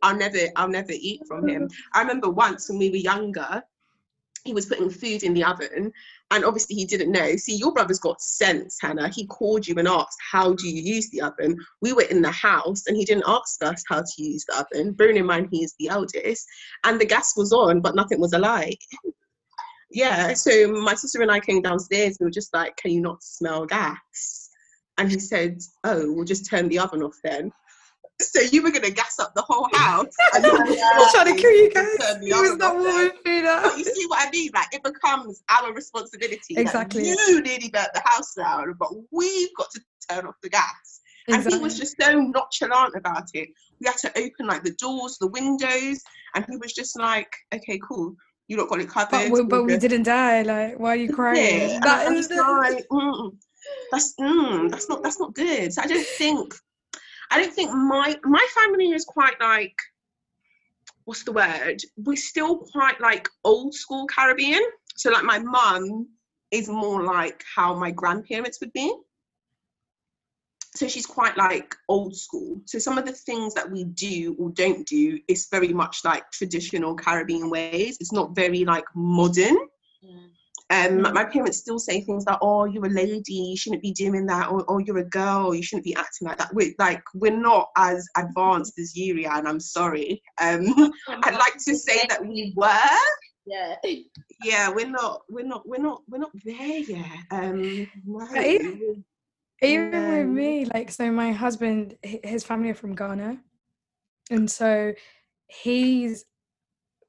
I'll 0.01 0.15
never, 0.15 0.37
I'll 0.55 0.67
never 0.67 0.91
eat 0.91 1.21
from 1.27 1.47
him. 1.47 1.69
I 1.93 2.01
remember 2.01 2.29
once 2.29 2.69
when 2.69 2.79
we 2.79 2.89
were 2.89 2.97
younger, 2.97 3.63
he 4.43 4.53
was 4.53 4.67
putting 4.67 4.89
food 4.89 5.23
in 5.23 5.33
the 5.33 5.43
oven 5.43 5.91
and 6.31 6.43
obviously 6.43 6.75
he 6.75 6.85
didn't 6.85 7.11
know. 7.11 7.35
See 7.35 7.55
your 7.55 7.71
brother's 7.71 7.99
got 7.99 8.21
sense 8.21 8.77
Hanna. 8.81 9.09
He 9.09 9.27
called 9.27 9.67
you 9.67 9.75
and 9.77 9.87
asked 9.87 10.17
how 10.31 10.53
do 10.53 10.67
you 10.67 10.81
use 10.81 11.09
the 11.09 11.21
oven? 11.21 11.57
We 11.81 11.93
were 11.93 12.03
in 12.03 12.21
the 12.21 12.31
house 12.31 12.83
and 12.87 12.97
he 12.97 13.05
didn't 13.05 13.25
ask 13.27 13.63
us 13.63 13.83
how 13.87 14.01
to 14.01 14.23
use 14.23 14.45
the 14.45 14.59
oven. 14.59 14.93
Bearing 14.93 15.17
in 15.17 15.25
mind 15.25 15.49
he 15.51 15.63
is 15.63 15.75
the 15.79 15.89
eldest. 15.89 16.47
And 16.83 16.99
the 16.99 17.05
gas 17.05 17.33
was 17.37 17.53
on 17.53 17.81
but 17.81 17.95
nothing 17.95 18.19
was 18.19 18.33
alight 18.33 18.77
yeah 19.91 20.33
so 20.33 20.67
my 20.67 20.95
sister 20.95 21.21
and 21.21 21.31
i 21.31 21.39
came 21.39 21.61
downstairs. 21.61 22.17
We 22.19 22.25
were 22.25 22.31
just 22.31 22.53
like 22.53 22.75
can 22.77 22.91
you 22.91 23.01
not 23.01 23.23
smell 23.23 23.65
gas? 23.65 24.49
And 24.97 25.11
he 25.11 25.19
said, 25.19 25.59
"Oh, 25.83 26.11
we'll 26.11 26.25
just 26.25 26.49
turn 26.49 26.69
the 26.69 26.79
oven 26.79 27.03
off 27.03 27.17
then." 27.23 27.51
So 28.31 28.41
you 28.41 28.61
were 28.63 28.71
gonna 28.71 28.89
gas 28.89 29.19
up 29.19 29.33
the 29.35 29.41
whole 29.41 29.69
house. 29.73 30.13
And 30.35 30.45
I'm 30.45 31.11
trying 31.11 31.35
to 31.35 31.41
kill 31.41 31.51
you 31.51 31.71
guys. 31.71 32.17
He 32.21 32.33
was 32.33 32.57
not 32.57 32.75
warming 32.75 33.11
food 33.23 33.45
up. 33.45 33.63
But 33.63 33.77
you 33.77 33.85
see 33.85 34.05
what 34.07 34.27
I 34.27 34.31
mean? 34.31 34.51
Like 34.53 34.73
it 34.73 34.83
becomes 34.83 35.43
our 35.49 35.73
responsibility. 35.73 36.55
Exactly. 36.57 37.09
Like, 37.09 37.19
you 37.27 37.41
nearly 37.41 37.69
burnt 37.69 37.89
the 37.93 38.01
house 38.03 38.33
down, 38.35 38.73
but 38.79 38.89
we've 39.11 39.55
got 39.57 39.69
to 39.71 39.81
turn 40.09 40.27
off 40.27 40.35
the 40.41 40.49
gas. 40.49 41.01
Exactly. 41.27 41.53
And 41.53 41.53
he 41.53 41.63
was 41.63 41.77
just 41.77 41.95
so 41.99 42.11
nonchalant 42.13 42.95
about 42.95 43.29
it. 43.33 43.49
We 43.79 43.87
had 43.87 43.97
to 43.97 44.09
open 44.17 44.47
like 44.47 44.63
the 44.63 44.73
doors, 44.73 45.17
the 45.19 45.27
windows, 45.27 46.01
and 46.35 46.45
he 46.49 46.57
was 46.57 46.73
just 46.73 46.97
like, 46.99 47.31
"Okay, 47.53 47.79
cool." 47.87 48.15
You 48.47 48.57
don't 48.57 48.69
got 48.69 48.79
it 48.79 48.89
covered. 48.89 49.09
But, 49.09 49.31
we, 49.31 49.43
but 49.43 49.63
we 49.63 49.77
didn't 49.77 50.03
die. 50.03 50.43
Like, 50.43 50.79
why 50.79 50.89
are 50.89 50.95
you 50.95 51.11
crying? 51.11 51.69
Yeah. 51.69 51.79
That 51.79 52.11
is 52.11 52.27
the... 52.27 52.35
like, 52.35 52.85
mm 52.89 53.31
that's 53.91 54.15
mm, 54.19 54.69
that's 54.69 54.89
not 54.89 55.03
that's 55.03 55.19
not 55.19 55.33
good. 55.33 55.73
So 55.73 55.81
I 55.81 55.87
don't 55.87 56.05
think 56.05 56.53
I 57.31 57.41
don't 57.41 57.53
think 57.53 57.71
my 57.71 58.15
my 58.23 58.47
family 58.55 58.91
is 58.91 59.05
quite 59.05 59.39
like 59.39 59.75
what's 61.05 61.23
the 61.23 61.31
word? 61.31 61.81
We're 61.97 62.15
still 62.15 62.57
quite 62.57 62.99
like 62.99 63.29
old 63.43 63.73
school 63.73 64.07
Caribbean. 64.07 64.61
So 64.95 65.11
like 65.11 65.23
my 65.23 65.39
mum 65.39 66.07
is 66.51 66.67
more 66.67 67.03
like 67.03 67.43
how 67.55 67.75
my 67.75 67.91
grandparents 67.91 68.59
would 68.59 68.73
be. 68.73 68.93
So 70.75 70.89
she's 70.89 71.05
quite 71.05 71.37
like 71.37 71.73
old 71.87 72.15
school. 72.15 72.59
So 72.65 72.79
some 72.79 72.97
of 72.97 73.05
the 73.05 73.13
things 73.13 73.53
that 73.53 73.69
we 73.69 73.85
do 73.85 74.35
or 74.37 74.49
don't 74.49 74.85
do 74.85 75.19
is 75.29 75.47
very 75.49 75.71
much 75.71 76.03
like 76.03 76.29
traditional 76.31 76.95
Caribbean 76.95 77.49
ways. 77.49 77.97
It's 78.01 78.11
not 78.11 78.35
very 78.35 78.65
like 78.65 78.83
modern. 78.93 79.55
Mm. 80.03 80.31
Um, 80.71 81.01
my 81.01 81.25
parents 81.25 81.59
still 81.59 81.77
say 81.77 82.01
things 82.01 82.25
like, 82.25 82.39
"Oh, 82.41 82.65
you're 82.65 82.85
a 82.85 82.89
lady, 82.89 83.33
you 83.33 83.57
shouldn't 83.57 83.83
be 83.83 83.91
doing 83.91 84.25
that," 84.25 84.49
or 84.49 84.65
"Oh, 84.67 84.79
you're 84.79 84.97
a 84.97 85.09
girl, 85.09 85.53
you 85.53 85.61
shouldn't 85.61 85.85
be 85.85 85.95
acting 85.95 86.27
like 86.27 86.39
that." 86.39 86.53
We're 86.55 86.73
like, 86.79 87.03
we're 87.13 87.37
not 87.37 87.69
as 87.77 88.07
advanced 88.17 88.79
as 88.79 88.95
you, 88.95 89.27
and 89.29 89.47
I'm 89.47 89.59
sorry. 89.59 90.23
Um, 90.41 90.65
I'd 91.07 91.35
like 91.35 91.57
to 91.67 91.75
say 91.75 92.05
that 92.09 92.25
we 92.25 92.53
were. 92.55 92.97
Yeah. 93.45 93.75
Yeah, 94.43 94.69
we're 94.69 94.89
not. 94.89 95.21
We're 95.29 95.45
not. 95.45 95.67
We're 95.67 95.81
not. 95.81 96.01
We're 96.09 96.17
not 96.17 96.31
there 96.43 96.79
yet. 96.79 97.05
Um, 97.29 97.87
no. 98.03 98.27
even, 98.35 99.05
even 99.61 99.91
with 99.91 100.27
me, 100.27 100.65
like, 100.65 100.89
so 100.89 101.11
my 101.11 101.31
husband, 101.31 101.95
his 102.01 102.43
family 102.43 102.71
are 102.71 102.75
from 102.75 102.95
Ghana, 102.95 103.37
and 104.31 104.49
so 104.49 104.93
he's 105.47 106.25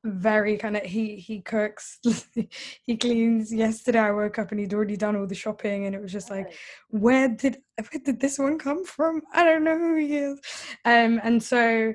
very 0.07 0.57
kind 0.57 0.77
of 0.77 0.83
he 0.83 1.17
he 1.17 1.41
cooks 1.41 1.99
he 2.83 2.97
cleans. 2.97 3.53
Yesterday 3.53 3.99
i 3.99 4.11
woke 4.11 4.39
up 4.39 4.51
and 4.51 4.61
he'd 4.61 4.75
already 4.75 4.97
done 4.97 5.17
all 5.17 5.27
the 5.27 5.35
shopping 5.35 5.87
and 5.87 5.95
it 5.95 6.01
was 6.01 6.13
just 6.13 6.31
like 6.31 6.55
where 6.89 7.29
did 7.29 7.59
where 7.79 8.03
did 8.03 8.21
this 8.21 8.39
one 8.39 8.59
come 8.59 8.85
from? 8.85 9.23
I 9.33 9.45
don't 9.45 9.65
know 9.65 9.79
who 9.79 9.97
he 9.97 10.17
is. 10.17 10.41
Um 10.85 11.21
and 11.23 11.43
so 11.43 11.93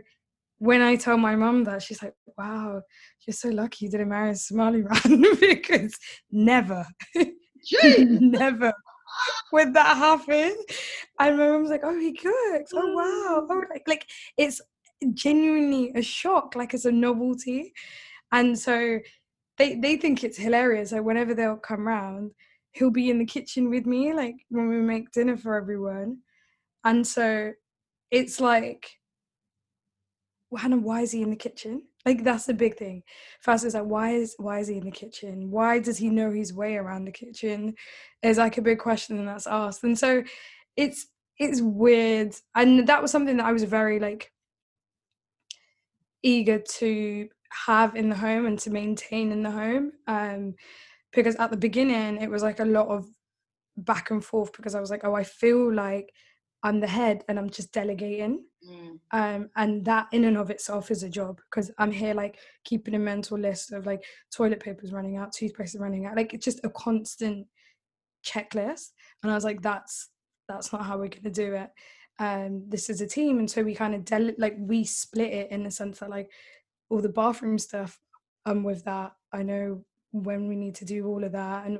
when 0.59 0.81
i 0.81 0.95
told 0.95 1.19
my 1.19 1.35
mom 1.35 1.63
that 1.63 1.81
she's 1.81 2.03
like 2.03 2.13
wow 2.37 2.79
you're 3.25 3.33
so 3.33 3.49
lucky 3.49 3.85
you 3.85 3.91
didn't 3.91 4.09
marry 4.09 4.29
a 4.29 4.35
somali 4.35 4.83
man 5.05 5.25
because 5.39 5.97
never 6.31 6.85
never 7.93 8.71
would 9.51 9.73
that 9.73 9.97
happen. 9.97 10.55
And 11.19 11.37
my 11.37 11.47
mom's 11.47 11.69
like 11.69 11.81
oh 11.83 11.97
he 11.99 12.13
cooks. 12.13 12.71
Oh 12.73 12.93
wow. 12.93 13.47
Oh 13.49 13.63
like, 13.69 13.83
like 13.87 14.07
it's 14.37 14.61
genuinely 15.13 15.91
a 15.95 16.01
shock, 16.01 16.55
like 16.55 16.73
it's 16.73 16.85
a 16.85 16.91
novelty. 16.91 17.73
And 18.31 18.57
so 18.57 18.99
they 19.57 19.75
they 19.75 19.97
think 19.97 20.23
it's 20.23 20.37
hilarious. 20.37 20.91
Like 20.91 21.03
whenever 21.03 21.33
they'll 21.33 21.57
come 21.57 21.87
round, 21.87 22.31
he'll 22.71 22.91
be 22.91 23.09
in 23.09 23.19
the 23.19 23.25
kitchen 23.25 23.69
with 23.69 23.85
me, 23.85 24.13
like 24.13 24.35
when 24.49 24.69
we 24.69 24.77
make 24.77 25.11
dinner 25.11 25.37
for 25.37 25.55
everyone. 25.55 26.19
And 26.83 27.05
so 27.05 27.53
it's 28.09 28.39
like, 28.39 28.89
Hanna, 30.57 30.77
why 30.77 31.01
is 31.01 31.11
he 31.11 31.21
in 31.21 31.29
the 31.29 31.35
kitchen? 31.35 31.83
Like 32.05 32.23
that's 32.23 32.45
the 32.45 32.53
big 32.53 32.77
thing. 32.77 33.03
First 33.41 33.65
is 33.65 33.73
like, 33.75 33.83
why 33.83 34.11
is 34.11 34.35
why 34.37 34.59
is 34.59 34.67
he 34.67 34.77
in 34.77 34.85
the 34.85 34.91
kitchen? 34.91 35.51
Why 35.51 35.79
does 35.79 35.97
he 35.97 36.09
know 36.09 36.31
his 36.31 36.53
way 36.53 36.75
around 36.77 37.05
the 37.05 37.11
kitchen? 37.11 37.75
Is 38.23 38.37
like 38.37 38.57
a 38.57 38.61
big 38.61 38.79
question 38.79 39.23
that's 39.25 39.47
asked. 39.47 39.83
And 39.83 39.97
so 39.97 40.23
it's 40.75 41.07
it's 41.37 41.61
weird. 41.61 42.35
And 42.55 42.87
that 42.87 43.01
was 43.01 43.11
something 43.11 43.37
that 43.37 43.45
I 43.45 43.51
was 43.51 43.63
very 43.63 43.99
like 43.99 44.30
eager 46.23 46.59
to 46.59 47.27
have 47.65 47.95
in 47.95 48.09
the 48.09 48.15
home 48.15 48.45
and 48.45 48.57
to 48.59 48.69
maintain 48.69 49.31
in 49.31 49.43
the 49.43 49.51
home 49.51 49.91
um, 50.07 50.55
because 51.11 51.35
at 51.35 51.51
the 51.51 51.57
beginning 51.57 52.21
it 52.21 52.29
was 52.29 52.43
like 52.43 52.59
a 52.59 52.65
lot 52.65 52.87
of 52.87 53.05
back 53.77 54.11
and 54.11 54.23
forth 54.23 54.51
because 54.53 54.75
i 54.75 54.79
was 54.79 54.89
like 54.91 55.03
oh 55.03 55.15
i 55.15 55.23
feel 55.23 55.73
like 55.73 56.11
i'm 56.63 56.79
the 56.79 56.87
head 56.87 57.23
and 57.27 57.37
i'm 57.39 57.49
just 57.49 57.71
delegating 57.73 58.43
mm. 58.69 58.99
um, 59.11 59.49
and 59.55 59.83
that 59.83 60.07
in 60.11 60.25
and 60.25 60.37
of 60.37 60.49
itself 60.49 60.91
is 60.91 61.03
a 61.03 61.09
job 61.09 61.39
because 61.49 61.71
i'm 61.77 61.91
here 61.91 62.13
like 62.13 62.37
keeping 62.63 62.95
a 62.95 62.99
mental 62.99 63.37
list 63.37 63.71
of 63.71 63.85
like 63.85 64.03
toilet 64.33 64.59
papers 64.59 64.91
running 64.91 65.17
out 65.17 65.33
toothpaste 65.33 65.75
is 65.75 65.81
running 65.81 66.05
out 66.05 66.15
like 66.15 66.33
it's 66.33 66.45
just 66.45 66.63
a 66.63 66.69
constant 66.69 67.47
checklist 68.25 68.89
and 69.23 69.31
i 69.31 69.35
was 69.35 69.43
like 69.43 69.61
that's 69.61 70.09
that's 70.47 70.71
not 70.71 70.85
how 70.85 70.97
we're 70.97 71.07
going 71.07 71.23
to 71.23 71.31
do 71.31 71.53
it 71.53 71.69
um, 72.21 72.63
this 72.69 72.87
is 72.91 73.01
a 73.01 73.07
team 73.07 73.39
and 73.39 73.49
so 73.49 73.63
we 73.63 73.73
kind 73.73 73.95
of 73.95 74.05
del- 74.05 74.35
like 74.37 74.55
we 74.59 74.83
split 74.83 75.33
it 75.33 75.51
in 75.51 75.63
the 75.63 75.71
sense 75.71 75.99
that 75.99 76.09
like 76.09 76.29
all 76.89 77.01
the 77.01 77.09
bathroom 77.09 77.57
stuff 77.57 77.99
um 78.45 78.63
with 78.63 78.83
that 78.85 79.13
i 79.33 79.41
know 79.41 79.83
when 80.11 80.47
we 80.47 80.55
need 80.55 80.75
to 80.75 80.85
do 80.85 81.07
all 81.07 81.23
of 81.23 81.31
that 81.31 81.65
and 81.65 81.79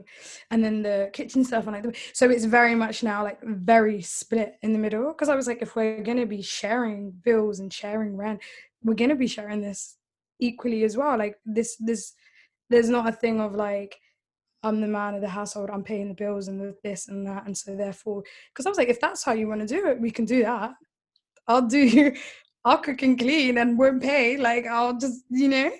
and 0.49 0.63
then 0.63 0.81
the 0.81 1.11
kitchen 1.13 1.43
stuff 1.45 1.67
and 1.67 1.85
like 1.85 1.95
so 2.13 2.27
it's 2.27 2.45
very 2.45 2.73
much 2.73 3.03
now 3.03 3.21
like 3.23 3.39
very 3.43 4.01
split 4.01 4.55
in 4.63 4.73
the 4.73 4.79
middle 4.79 5.09
because 5.09 5.29
i 5.29 5.35
was 5.35 5.45
like 5.45 5.61
if 5.61 5.75
we're 5.75 6.01
to 6.03 6.25
be 6.25 6.41
sharing 6.41 7.11
bills 7.11 7.59
and 7.59 7.71
sharing 7.71 8.17
rent 8.17 8.41
we're 8.83 8.95
to 8.95 9.15
be 9.15 9.27
sharing 9.27 9.61
this 9.61 9.97
equally 10.39 10.83
as 10.83 10.97
well 10.97 11.19
like 11.19 11.35
this 11.45 11.75
this 11.75 12.13
there's 12.71 12.89
not 12.89 13.07
a 13.07 13.11
thing 13.11 13.39
of 13.39 13.53
like 13.53 13.95
I'm 14.63 14.81
the 14.81 14.87
man 14.87 15.15
of 15.15 15.21
the 15.21 15.29
household, 15.29 15.69
I'm 15.71 15.83
paying 15.83 16.07
the 16.07 16.13
bills 16.13 16.47
and 16.47 16.59
the 16.59 16.75
this 16.83 17.07
and 17.07 17.25
that. 17.27 17.45
And 17.45 17.57
so 17.57 17.75
therefore, 17.75 18.23
because 18.53 18.65
I 18.65 18.69
was 18.69 18.77
like, 18.77 18.89
if 18.89 19.01
that's 19.01 19.23
how 19.23 19.33
you 19.33 19.47
want 19.47 19.61
to 19.61 19.67
do 19.67 19.87
it, 19.87 19.99
we 19.99 20.11
can 20.11 20.25
do 20.25 20.43
that. 20.43 20.73
I'll 21.47 21.67
do 21.67 22.13
I'll 22.63 22.77
cook 22.77 23.01
and 23.01 23.17
clean 23.17 23.57
and 23.57 23.77
won't 23.77 24.01
pay. 24.01 24.37
Like 24.37 24.67
I'll 24.67 24.97
just, 24.97 25.23
you 25.29 25.47
know, 25.47 25.71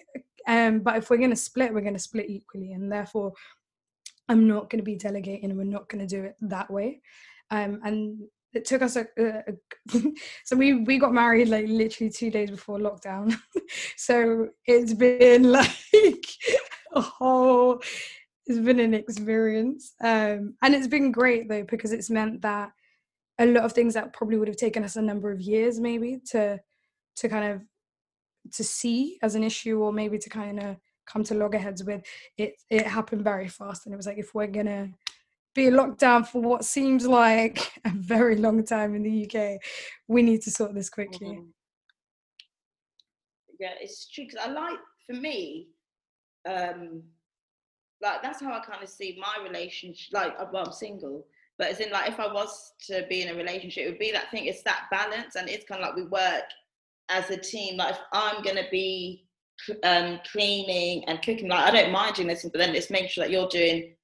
Um, 0.48 0.80
but 0.80 0.98
if 0.98 1.10
we're 1.10 1.18
going 1.18 1.30
to 1.30 1.36
split, 1.36 1.74
we're 1.74 1.82
going 1.82 1.94
to 1.94 2.00
split 2.00 2.30
equally, 2.30 2.72
and 2.74 2.92
therefore, 2.92 3.34
I'm 4.28 4.48
not 4.48 4.70
going 4.70 4.80
to 4.80 4.84
be 4.84 4.96
delegating, 4.96 5.52
and 5.52 5.58
we're 5.58 5.66
not 5.66 5.88
going 5.90 6.06
to 6.08 6.16
do 6.16 6.24
it 6.24 6.36
that 6.42 6.72
way. 6.72 7.02
Um, 7.52 7.80
and 7.84 8.20
it 8.54 8.66
took 8.66 8.82
us 8.82 8.96
a, 8.96 9.06
a, 9.18 9.44
a 9.48 10.02
so 10.44 10.56
we 10.56 10.74
we 10.74 10.98
got 10.98 11.14
married 11.14 11.50
like 11.50 11.68
literally 11.68 12.10
two 12.10 12.30
days 12.30 12.50
before 12.50 12.80
lockdown 12.80 13.34
so 13.96 14.50
it's 14.66 14.94
been 14.94 15.44
like 15.52 16.26
a 16.94 17.02
whole 17.02 17.82
it's 18.46 18.60
been 18.60 18.80
an 18.80 18.94
experience. 18.94 19.94
Um 20.02 20.56
and 20.62 20.76
it's 20.76 20.88
been 20.88 21.12
great 21.12 21.48
though 21.50 21.64
because 21.64 21.92
it's 21.92 22.10
meant 22.10 22.42
that 22.42 22.72
a 23.40 23.46
lot 23.46 23.64
of 23.64 23.74
things 23.74 23.94
that 23.94 24.14
probably 24.14 24.38
would 24.38 24.48
have 24.48 24.58
taken 24.58 24.84
us 24.84 24.96
a 24.96 25.02
number 25.02 25.32
of 25.32 25.42
years 25.42 25.80
maybe 25.80 26.20
to 26.32 26.60
to 27.18 27.30
kind 27.30 27.46
of 27.54 27.62
to 28.54 28.64
see 28.64 29.18
as 29.22 29.36
an 29.36 29.44
issue 29.44 29.80
or 29.80 29.94
maybe 29.94 30.18
to 30.18 30.30
kind 30.30 30.60
of 30.60 30.78
come 31.06 31.24
to 31.24 31.34
loggerheads 31.36 31.84
with. 31.84 32.04
It 32.38 32.56
it 32.70 32.88
happened 32.88 33.24
very 33.24 33.48
fast 33.48 33.86
and 33.86 33.94
it 33.94 33.98
was 33.98 34.08
like 34.08 34.18
if 34.18 34.34
we're 34.34 34.48
gonna 34.48 34.90
be 35.54 35.70
locked 35.70 36.00
down 36.00 36.24
for 36.24 36.42
what 36.42 36.64
seems 36.64 37.06
like 37.06 37.60
a 37.86 37.90
very 37.90 38.38
long 38.38 38.64
time 38.64 38.96
in 38.96 39.04
the 39.04 39.26
uk 39.26 39.60
we 40.08 40.22
need 40.24 40.42
to 40.44 40.52
sort 40.52 40.74
this 40.74 40.90
quickly. 40.90 41.28
Mhm. 41.28 41.48
Yeah, 43.60 43.74
it's 43.80 44.10
true 44.10 44.24
because 44.26 44.40
I 44.44 44.50
like 44.52 44.80
for 45.06 45.14
me, 45.14 45.68
um, 46.50 47.04
like 48.02 48.22
that's 48.22 48.42
how 48.42 48.54
I 48.54 48.60
kind 48.60 48.84
of 48.84 48.90
see 48.90 49.20
my 49.20 49.44
relationship. 49.44 50.14
Like, 50.14 50.34
uh, 50.40 50.46
well, 50.52 50.66
I'm 50.68 50.74
single, 50.74 51.26
but 51.58 51.68
as 51.68 51.80
in 51.80 51.92
like 51.92 52.10
if 52.10 52.20
I 52.20 52.32
was 52.32 52.74
to 52.88 53.06
be 53.10 53.22
in 53.22 53.30
a 53.30 53.36
relationship, 53.36 53.86
it 53.86 53.90
would 53.90 54.00
be 54.00 54.12
that 54.12 54.32
thing. 54.32 54.46
It's 54.46 54.64
that 54.64 54.86
balance, 54.92 55.36
and 55.36 55.50
it's 55.50 55.66
kind 55.66 55.82
of 55.82 55.88
like 55.88 55.96
we 55.96 56.04
work 56.04 56.44
as 57.10 57.30
a 57.30 57.38
team. 57.38 57.78
Like 57.78 57.96
if 57.96 58.02
I'm 58.14 58.44
gonna 58.44 58.68
be 58.72 59.26
um, 59.84 60.20
cleaning 60.32 61.04
and 61.06 61.22
cooking, 61.22 61.50
like 61.50 61.68
I 61.68 61.72
don't 61.72 61.92
mind 61.92 62.16
doing 62.16 62.28
this, 62.28 62.44
but 62.44 62.54
then 62.54 62.76
it's 62.76 62.90
making 62.90 63.10
sure 63.10 63.24
that 63.24 63.32
you're 63.32 63.50
doing, 63.50 63.96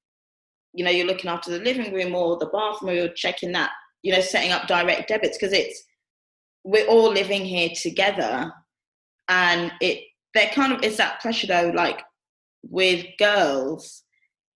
you 0.74 0.84
know, 0.84 0.92
you're 0.92 1.08
looking 1.08 1.30
after 1.30 1.52
the 1.52 1.64
living 1.64 1.94
room 1.94 2.16
or 2.16 2.38
the 2.38 2.48
bathroom, 2.48 2.92
or 2.92 2.94
you're 2.94 3.10
checking 3.10 3.52
that, 3.54 3.72
you 4.04 4.14
know, 4.14 4.22
setting 4.22 4.52
up 4.52 4.68
direct 4.68 5.10
debits 5.10 5.38
because 5.38 5.54
it's 5.54 5.84
we're 6.64 6.88
all 6.88 7.12
living 7.12 7.46
here 7.46 7.70
together 7.82 8.52
and 9.30 9.72
it 9.82 10.04
there 10.34 10.50
kind 10.50 10.74
of 10.74 10.84
is 10.84 10.98
that 10.98 11.22
pressure 11.22 11.48
though 11.48 11.72
like 11.74 12.02
with 12.70 13.06
girls 13.18 14.04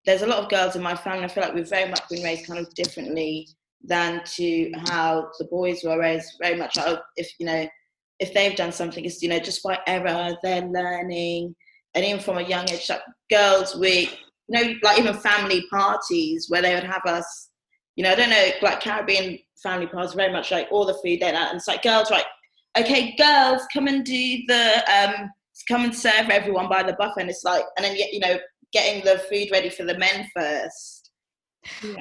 there's 0.05 0.23
a 0.23 0.27
lot 0.27 0.39
of 0.39 0.49
girls 0.49 0.75
in 0.75 0.81
my 0.81 0.95
family. 0.95 1.25
I 1.25 1.27
feel 1.27 1.43
like 1.43 1.53
we've 1.53 1.69
very 1.69 1.89
much 1.89 2.07
been 2.09 2.23
raised 2.23 2.47
kind 2.47 2.59
of 2.59 2.73
differently 2.73 3.47
than 3.83 4.21
to 4.25 4.71
how 4.87 5.29
the 5.37 5.45
boys 5.45 5.83
were 5.83 5.99
raised. 5.99 6.33
Very 6.41 6.57
much 6.57 6.75
like 6.75 6.87
oh, 6.87 6.97
if 7.17 7.31
you 7.39 7.45
know 7.45 7.67
if 8.19 8.33
they've 8.33 8.55
done 8.55 8.71
something 8.71 9.03
it's 9.05 9.21
you 9.21 9.29
know 9.29 9.39
just 9.39 9.63
by 9.63 9.77
error 9.87 10.35
they're 10.43 10.65
learning. 10.67 11.55
And 11.93 12.05
even 12.05 12.21
from 12.21 12.37
a 12.37 12.43
young 12.43 12.69
age 12.69 12.89
like 12.89 13.01
girls 13.29 13.75
we 13.75 14.09
you 14.47 14.49
know 14.49 14.73
like 14.81 14.97
even 14.97 15.13
family 15.13 15.65
parties 15.69 16.47
where 16.49 16.61
they 16.61 16.73
would 16.73 16.85
have 16.85 17.05
us 17.05 17.49
you 17.97 18.03
know 18.03 18.11
i 18.11 18.15
don't 18.15 18.29
know 18.29 18.49
like 18.61 18.79
caribbean 18.79 19.37
family 19.61 19.87
parties 19.87 20.13
very 20.13 20.31
much 20.31 20.51
like 20.51 20.69
all 20.71 20.85
the 20.85 20.93
food 20.93 21.19
they 21.19 21.33
and 21.33 21.57
it's 21.57 21.67
like 21.67 21.83
girls 21.83 22.09
right 22.09 22.23
okay, 22.77 23.15
girls, 23.17 23.61
come 23.73 23.87
and 23.87 24.05
do 24.05 24.39
the 24.47 24.83
um, 24.91 25.29
come 25.67 25.83
and 25.83 25.95
serve 25.95 26.29
everyone 26.29 26.67
by 26.69 26.83
the 26.83 26.93
buffet, 26.93 27.21
and 27.21 27.29
it's 27.29 27.43
like, 27.43 27.63
and 27.77 27.85
then 27.85 27.95
you 27.95 28.19
know, 28.19 28.37
getting 28.71 29.03
the 29.03 29.19
food 29.29 29.49
ready 29.51 29.69
for 29.69 29.83
the 29.83 29.97
men 29.97 30.27
first. 30.35 31.11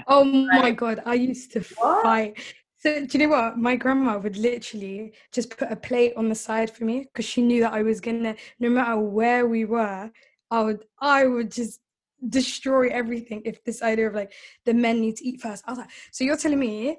oh 0.09 0.25
my 0.25 0.71
god 0.71 1.03
i 1.05 1.15
used 1.15 1.53
to 1.53 1.61
What? 1.77 2.03
fight. 2.03 2.39
So 2.79 3.05
do 3.05 3.19
you 3.19 3.27
know 3.27 3.35
what? 3.37 3.59
My 3.59 3.77
grandma 3.77 4.17
would 4.17 4.39
literally 4.39 5.13
just 5.33 5.51
put 5.55 5.71
a 5.71 5.77
plate 5.77 6.15
on 6.17 6.31
the 6.31 6.35
side 6.35 6.71
for 6.75 6.87
me 6.87 7.01
because 7.01 7.27
she 7.27 7.43
knew 7.43 7.61
that 7.61 7.75
i 7.75 7.83
was 7.83 8.01
gonna 8.01 8.35
no 8.59 8.71
matter 8.71 8.99
where 8.99 9.47
we 9.47 9.67
were 9.67 10.11
i 10.51 10.63
would 10.63 10.85
i 10.99 11.27
would 11.27 11.51
just 11.53 11.81
destroy 12.29 12.89
everything 12.89 13.43
if 13.45 13.63
this 13.65 13.83
idea 13.83 14.07
of 14.09 14.15
like 14.15 14.33
the 14.65 14.73
men 14.75 15.01
need 15.01 15.17
to 15.17 15.27
eat 15.27 15.41
first. 15.43 15.63
I 15.67 15.73
was 15.73 15.79
like 15.79 15.91
so 16.11 16.25
you're 16.25 16.37
telling 16.39 16.59
me 16.59 16.97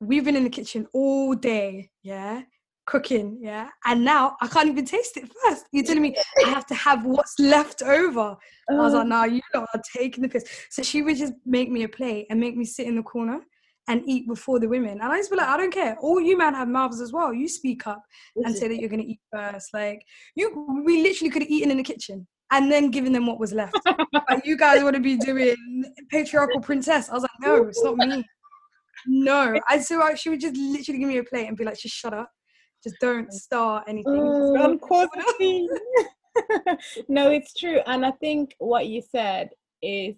we've 0.00 0.24
been 0.24 0.36
in 0.36 0.44
the 0.44 0.50
kitchen 0.50 0.86
all 0.94 1.34
day 1.34 1.90
yeah 2.02 2.42
cooking 2.90 3.38
yeah 3.40 3.68
and 3.86 4.04
now 4.04 4.36
i 4.42 4.46
can't 4.48 4.68
even 4.68 4.84
taste 4.84 5.16
it 5.16 5.30
first 5.44 5.64
you're 5.72 5.84
telling 5.84 6.02
me 6.02 6.14
i 6.44 6.48
have 6.48 6.66
to 6.66 6.74
have 6.74 7.04
what's 7.04 7.38
left 7.38 7.82
over 7.82 8.36
I 8.70 8.74
was 8.74 8.94
like, 8.94 9.04
oh. 9.04 9.08
nah, 9.08 9.24
you 9.24 9.40
lot 9.54 9.68
are 9.74 9.82
taking 9.96 10.22
the 10.22 10.28
piss. 10.28 10.44
So 10.70 10.82
she 10.82 11.02
would 11.02 11.16
just 11.16 11.32
make 11.44 11.70
me 11.70 11.82
a 11.82 11.88
plate 11.88 12.26
and 12.30 12.38
make 12.38 12.56
me 12.56 12.64
sit 12.64 12.86
in 12.86 12.96
the 12.96 13.02
corner 13.02 13.40
and 13.88 14.02
eat 14.06 14.28
before 14.28 14.60
the 14.60 14.68
women. 14.68 15.00
And 15.00 15.12
I 15.12 15.16
used 15.16 15.30
to 15.30 15.36
be 15.36 15.40
like, 15.40 15.48
I 15.48 15.56
don't 15.56 15.72
care. 15.72 15.96
All 16.00 16.20
you 16.20 16.38
men 16.38 16.54
have 16.54 16.68
mouths 16.68 17.00
as 17.00 17.12
well. 17.12 17.34
You 17.34 17.48
speak 17.48 17.86
up 17.86 18.02
and 18.36 18.54
say 18.54 18.68
that 18.68 18.78
you're 18.78 18.88
gonna 18.88 19.02
eat 19.02 19.20
first. 19.32 19.74
Like 19.74 20.02
you 20.36 20.82
we 20.84 21.02
literally 21.02 21.30
could 21.30 21.42
have 21.42 21.50
eaten 21.50 21.70
in 21.70 21.78
the 21.78 21.82
kitchen 21.82 22.26
and 22.52 22.70
then 22.70 22.90
given 22.90 23.12
them 23.12 23.26
what 23.26 23.40
was 23.40 23.52
left. 23.52 23.76
but 24.12 24.44
you 24.44 24.56
guys 24.56 24.82
want 24.82 24.96
to 24.96 25.02
be 25.02 25.16
doing 25.16 25.56
patriarchal 26.10 26.60
princess. 26.60 27.08
I 27.08 27.14
was 27.14 27.22
like, 27.22 27.30
no, 27.40 27.64
it's 27.64 27.82
not 27.82 27.96
me. 27.96 28.24
No. 29.06 29.58
And 29.70 29.82
so 29.82 30.02
I, 30.02 30.14
she 30.14 30.30
would 30.30 30.40
just 30.40 30.56
literally 30.56 30.98
give 30.98 31.08
me 31.08 31.18
a 31.18 31.24
plate 31.24 31.48
and 31.48 31.56
be 31.56 31.64
like, 31.64 31.78
just 31.78 31.94
shut 31.94 32.12
up. 32.12 32.30
Just 32.82 32.96
don't 33.00 33.32
start 33.32 33.84
anything. 33.88 34.12
Oh, 34.12 34.54
go 34.54 34.56
of 34.56 34.70
on 34.70 34.78
course 34.78 35.08
order." 35.14 35.24
it's 35.38 37.08
no, 37.08 37.30
it's 37.30 37.54
true. 37.54 37.80
And 37.86 38.04
I 38.04 38.12
think 38.12 38.54
what 38.58 38.86
you 38.86 39.02
said 39.02 39.50
is 39.82 40.16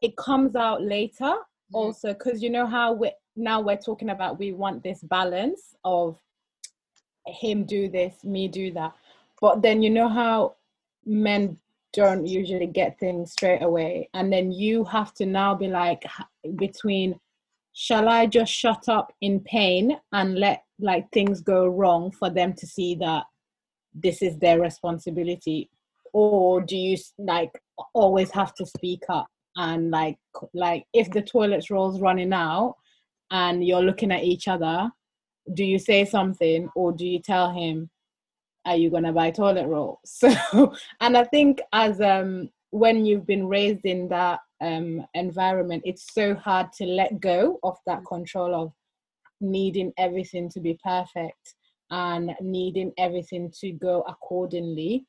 it 0.00 0.16
comes 0.16 0.54
out 0.54 0.82
later 0.82 1.34
also 1.72 2.14
because 2.14 2.42
you 2.42 2.50
know 2.50 2.66
how 2.66 2.92
we 2.92 3.12
now 3.36 3.60
we're 3.60 3.76
talking 3.76 4.10
about 4.10 4.38
we 4.38 4.52
want 4.52 4.82
this 4.82 5.00
balance 5.02 5.74
of 5.84 6.18
him 7.26 7.64
do 7.64 7.88
this, 7.88 8.24
me 8.24 8.48
do 8.48 8.72
that. 8.72 8.92
But 9.40 9.62
then 9.62 9.82
you 9.82 9.90
know 9.90 10.08
how 10.08 10.56
men 11.04 11.58
don't 11.92 12.26
usually 12.26 12.66
get 12.66 12.98
things 12.98 13.32
straight 13.32 13.62
away. 13.62 14.08
And 14.14 14.32
then 14.32 14.50
you 14.50 14.84
have 14.84 15.14
to 15.14 15.26
now 15.26 15.54
be 15.54 15.68
like 15.68 16.04
between 16.56 17.18
shall 17.80 18.08
I 18.08 18.26
just 18.26 18.52
shut 18.52 18.88
up 18.88 19.12
in 19.20 19.38
pain 19.38 19.96
and 20.12 20.34
let 20.34 20.64
like 20.80 21.08
things 21.12 21.40
go 21.40 21.68
wrong 21.68 22.10
for 22.10 22.28
them 22.28 22.52
to 22.54 22.66
see 22.66 22.96
that 22.96 23.22
this 23.94 24.20
is 24.20 24.36
their 24.38 24.60
responsibility? 24.60 25.70
Or 26.12 26.60
do 26.60 26.76
you 26.76 26.96
like 27.18 27.52
always 27.94 28.32
have 28.32 28.52
to 28.56 28.66
speak 28.66 29.04
up 29.08 29.28
and 29.54 29.92
like 29.92 30.18
like 30.54 30.86
if 30.92 31.08
the 31.12 31.22
toilet 31.22 31.70
roll's 31.70 32.00
running 32.00 32.32
out 32.32 32.74
and 33.30 33.64
you're 33.64 33.82
looking 33.82 34.10
at 34.10 34.24
each 34.24 34.48
other 34.48 34.90
do 35.54 35.64
you 35.64 35.78
say 35.78 36.04
something 36.04 36.68
or 36.74 36.92
do 36.92 37.06
you 37.06 37.20
tell 37.20 37.52
him 37.52 37.88
are 38.66 38.76
you 38.76 38.90
gonna 38.90 39.12
buy 39.12 39.30
toilet 39.30 39.66
roll 39.66 40.00
so 40.04 40.28
and 41.00 41.16
i 41.16 41.24
think 41.24 41.60
as 41.72 42.00
um 42.00 42.48
when 42.70 43.04
you've 43.04 43.26
been 43.26 43.46
raised 43.46 43.84
in 43.84 44.08
that 44.08 44.40
um 44.60 45.06
environment 45.14 45.82
it's 45.84 46.12
so 46.12 46.34
hard 46.34 46.72
to 46.72 46.84
let 46.84 47.20
go 47.20 47.58
of 47.62 47.76
that 47.86 48.04
control 48.04 48.54
of 48.54 48.72
needing 49.40 49.92
everything 49.98 50.48
to 50.48 50.60
be 50.60 50.78
perfect 50.82 51.54
and 51.90 52.34
needing 52.40 52.92
everything 52.98 53.50
to 53.60 53.72
go 53.72 54.02
accordingly. 54.08 55.06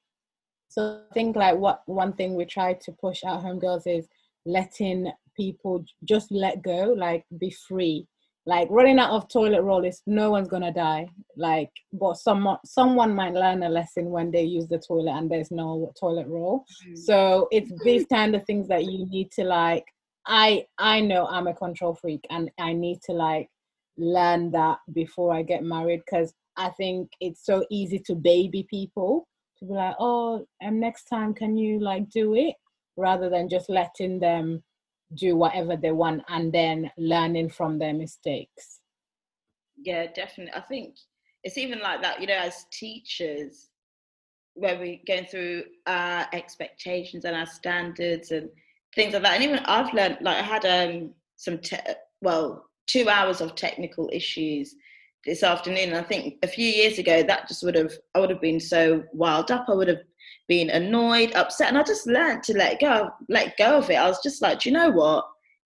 So 0.70 1.02
i 1.10 1.14
think 1.14 1.36
like 1.36 1.58
what 1.58 1.82
one 1.88 2.14
thing 2.14 2.36
we 2.36 2.46
try 2.46 2.74
to 2.74 2.92
push 2.94 3.24
at 3.24 3.42
home 3.42 3.60
girls 3.60 3.88
is 3.88 4.08
letting 4.46 5.12
people 5.36 5.84
just 6.04 6.32
let 6.32 6.62
go 6.62 6.94
like 6.98 7.26
be 7.40 7.50
free 7.50 8.08
like 8.50 8.68
running 8.72 9.00
out 9.00 9.12
of 9.12 9.30
toilet 9.30 9.62
roll 9.62 9.86
is 9.86 10.02
no 10.08 10.32
one's 10.32 10.48
gonna 10.48 10.74
die. 10.74 11.08
Like 11.38 11.72
but 11.94 12.16
someone 12.16 12.58
someone 12.66 13.14
might 13.14 13.34
learn 13.34 13.64
a 13.64 13.70
lesson 13.70 14.06
when 14.10 14.32
they 14.32 14.44
use 14.44 14.68
the 14.68 14.80
toilet 14.80 15.16
and 15.18 15.30
there's 15.30 15.52
no 15.52 15.94
toilet 16.00 16.28
roll. 16.28 16.66
Mm. 16.88 16.98
So 16.98 17.48
it's 17.52 17.72
these 17.84 18.06
kind 18.08 18.36
of 18.36 18.46
things 18.46 18.68
that 18.68 18.86
you 18.86 19.06
need 19.06 19.32
to 19.34 19.44
like 19.44 19.86
i 20.26 20.66
i 20.78 21.00
know 21.00 21.26
i'm 21.28 21.48
a 21.48 21.54
control 21.54 21.96
freak 21.96 22.20
and 22.30 22.52
i 22.60 22.74
need 22.74 23.00
to 23.02 23.14
like 23.14 23.48
learn 23.98 24.52
that 24.52 24.78
before 24.92 25.34
i 25.34 25.42
get 25.42 25.64
married 25.64 26.02
because 26.06 26.34
i 26.58 26.68
think 26.72 27.10
it's 27.22 27.46
so 27.46 27.66
easy 27.72 27.98
to 27.98 28.14
baby 28.16 28.68
people 28.70 29.26
to 29.60 29.66
be 29.66 29.74
like 29.74 29.96
oh 30.00 30.46
and 30.62 30.80
next 30.80 31.06
time 31.06 31.34
can 31.34 31.58
you 31.58 31.80
like 31.80 32.10
do 32.10 32.34
it? 32.36 32.56
Rather 32.98 33.30
than 33.30 33.48
just 33.48 33.70
letting 33.70 34.20
them 34.20 34.62
do 35.14 35.36
whatever 35.36 35.76
they 35.76 35.92
want 35.92 36.24
and 36.30 36.52
then 36.52 36.92
learning 36.98 37.50
from 37.50 37.80
their 37.80 37.94
mistakes. 37.94 38.80
Yeah 39.78 40.08
definitely. 40.14 40.54
I 40.56 40.62
think 40.62 40.96
it's 41.44 41.58
even 41.58 41.80
like 41.80 42.02
that 42.02 42.20
you 42.20 42.28
know 42.28 42.38
as 42.38 42.66
teachers 42.72 43.70
where 44.56 44.78
we're 44.78 45.00
going 45.08 45.26
through 45.26 45.64
our 45.88 46.28
expectations 46.34 47.26
and 47.26 47.36
our 47.36 47.46
standards 47.46 48.32
and 48.32 48.50
things 48.96 49.14
like 49.14 49.24
that. 49.24 49.36
And 49.36 49.44
even 49.44 49.60
i've 49.66 49.94
learned 49.94 50.18
like 50.22 50.38
i 50.38 50.42
had 50.42 50.66
um 50.66 51.12
some 51.38 51.60
te- 51.60 51.78
well 52.22 52.66
two 52.88 53.08
hours 53.08 53.40
of 53.40 53.56
technical 53.56 54.10
issues 54.12 54.76
this 55.26 55.44
afternoon 55.44 55.94
i 55.94 56.02
think 56.02 56.36
a 56.44 56.48
few 56.48 56.66
years 56.66 56.98
ago 56.98 57.24
that 57.24 57.48
just 57.48 57.64
would 57.64 57.76
have 57.76 57.92
i 58.16 58.20
would 58.20 58.30
have 58.30 58.42
been 58.42 58.60
so 58.60 59.04
wild 59.14 59.52
up 59.52 59.66
i 59.68 59.74
would 59.74 59.88
have 59.88 60.02
been 60.48 60.70
annoyed 60.70 61.34
upset 61.36 61.68
and 61.68 61.78
i 61.78 61.84
just 61.84 62.08
learned 62.08 62.42
to 62.42 62.54
let 62.54 62.80
go 62.80 63.10
let 63.28 63.58
go 63.58 63.78
of 63.78 63.90
it 63.90 63.96
i 63.96 64.08
was 64.08 64.22
just 64.24 64.42
like 64.42 64.60
do 64.60 64.70
you 64.70 64.74
know 64.74 64.90
what 64.90 65.26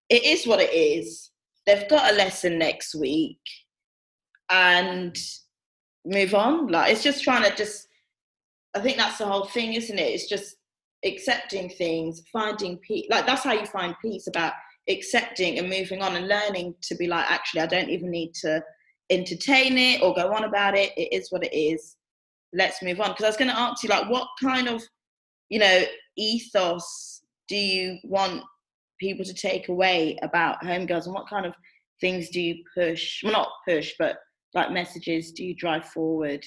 it 0.10 0.24
is 0.24 0.46
what 0.46 0.60
it 0.60 0.74
is 0.74 1.32
they've 1.66 1.88
got 1.90 2.12
a 2.12 2.16
lesson 2.16 2.58
next 2.58 2.96
week 2.96 3.40
and 4.50 5.18
move 6.06 6.34
on. 6.34 6.68
Like 6.68 6.92
it's 6.92 7.04
just 7.04 7.24
trying 7.24 7.50
to 7.50 7.56
just 7.56 7.88
I 8.76 8.80
think 8.80 8.98
that's 8.98 9.20
the 9.20 9.26
whole 9.26 9.46
thing, 9.46 9.74
isn't 9.74 10.00
it? 10.00 10.02
It's 10.02 10.28
just 10.28 10.56
accepting 11.06 11.70
things, 11.70 12.24
finding 12.32 12.78
peace. 12.78 13.06
Like 13.10 13.26
that's 13.26 13.44
how 13.44 13.54
you 13.54 13.66
find 13.66 13.96
peace 14.02 14.28
about 14.28 14.54
accepting 14.90 15.60
and 15.60 15.70
moving 15.70 16.02
on 16.02 16.16
and 16.16 16.28
learning 16.28 16.76
to 16.82 16.96
be 16.96 17.08
like, 17.08 17.30
actually, 17.30 17.62
I 17.62 17.68
don't 17.68 17.90
even 17.90 18.10
need 18.10 18.34
to 18.36 18.64
entertain 19.14 19.78
it 19.78 20.02
or 20.02 20.14
go 20.14 20.34
on 20.34 20.44
about 20.44 20.78
it. 20.78 20.92
It 20.98 21.10
is 21.12 21.32
what 21.32 21.44
it 21.44 21.56
is. 21.56 21.96
Let's 22.54 22.82
move 22.82 23.00
on. 23.00 23.10
Because 23.10 23.26
I 23.26 23.30
was 23.30 23.38
going 23.38 23.52
to 23.52 23.60
ask 23.60 23.84
you, 23.84 23.90
like, 23.90 24.10
what 24.10 24.28
kind 24.42 24.68
of, 24.68 24.82
you 25.50 25.60
know, 25.60 25.84
ethos 26.18 27.22
do 27.48 27.56
you 27.56 27.98
want 28.04 28.44
people 29.00 29.26
to 29.26 29.34
take 29.34 29.70
away 29.70 30.18
about 30.22 30.62
homegirls 30.62 31.06
and 31.06 31.14
what 31.14 31.30
kind 31.30 31.46
of 31.46 31.54
things 32.00 32.30
do 32.30 32.42
you 32.42 32.64
push? 32.76 33.22
Well, 33.24 33.34
not 33.34 33.50
push, 33.68 33.94
but 34.00 34.18
like 34.54 34.72
messages 34.72 35.32
do 35.32 35.44
you 35.44 35.56
drive 35.56 35.86
forward 35.86 36.44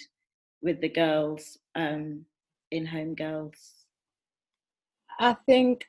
with 0.62 0.80
the 0.80 0.88
girls 0.88 1.58
um, 1.74 2.24
in 2.70 2.86
homegirls? 2.86 3.56
I 5.18 5.36
think 5.46 5.86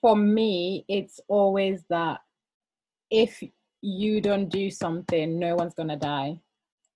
for 0.00 0.16
me, 0.16 0.84
it's 0.88 1.20
always 1.28 1.82
that 1.90 2.20
if 3.10 3.42
you 3.84 4.18
don't 4.22 4.48
do 4.48 4.70
something, 4.70 5.38
no 5.38 5.54
one's 5.54 5.74
gonna 5.74 5.96
die. 5.96 6.40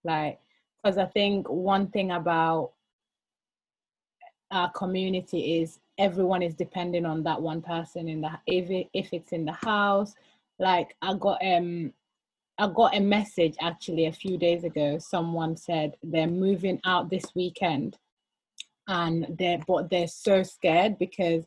Like, 0.04 0.40
because 0.82 0.96
I 0.96 1.04
think 1.04 1.46
one 1.48 1.88
thing 1.88 2.12
about 2.12 2.72
our 4.50 4.70
community 4.70 5.60
is 5.60 5.80
everyone 5.98 6.42
is 6.42 6.54
depending 6.54 7.04
on 7.04 7.22
that 7.24 7.42
one 7.42 7.60
person 7.60 8.08
in 8.08 8.22
the 8.22 8.30
if 8.46 8.70
it, 8.70 8.88
if 8.94 9.12
it's 9.12 9.32
in 9.32 9.44
the 9.44 9.52
house. 9.52 10.14
Like 10.58 10.96
I 11.02 11.12
got 11.14 11.44
um 11.44 11.92
I 12.56 12.68
got 12.68 12.96
a 12.96 13.00
message 13.00 13.56
actually 13.60 14.06
a 14.06 14.12
few 14.12 14.38
days 14.38 14.64
ago. 14.64 14.98
Someone 14.98 15.58
said 15.58 15.94
they're 16.02 16.26
moving 16.26 16.80
out 16.86 17.10
this 17.10 17.26
weekend, 17.34 17.98
and 18.86 19.26
they're 19.38 19.60
but 19.66 19.90
they're 19.90 20.08
so 20.08 20.42
scared 20.42 20.98
because 20.98 21.44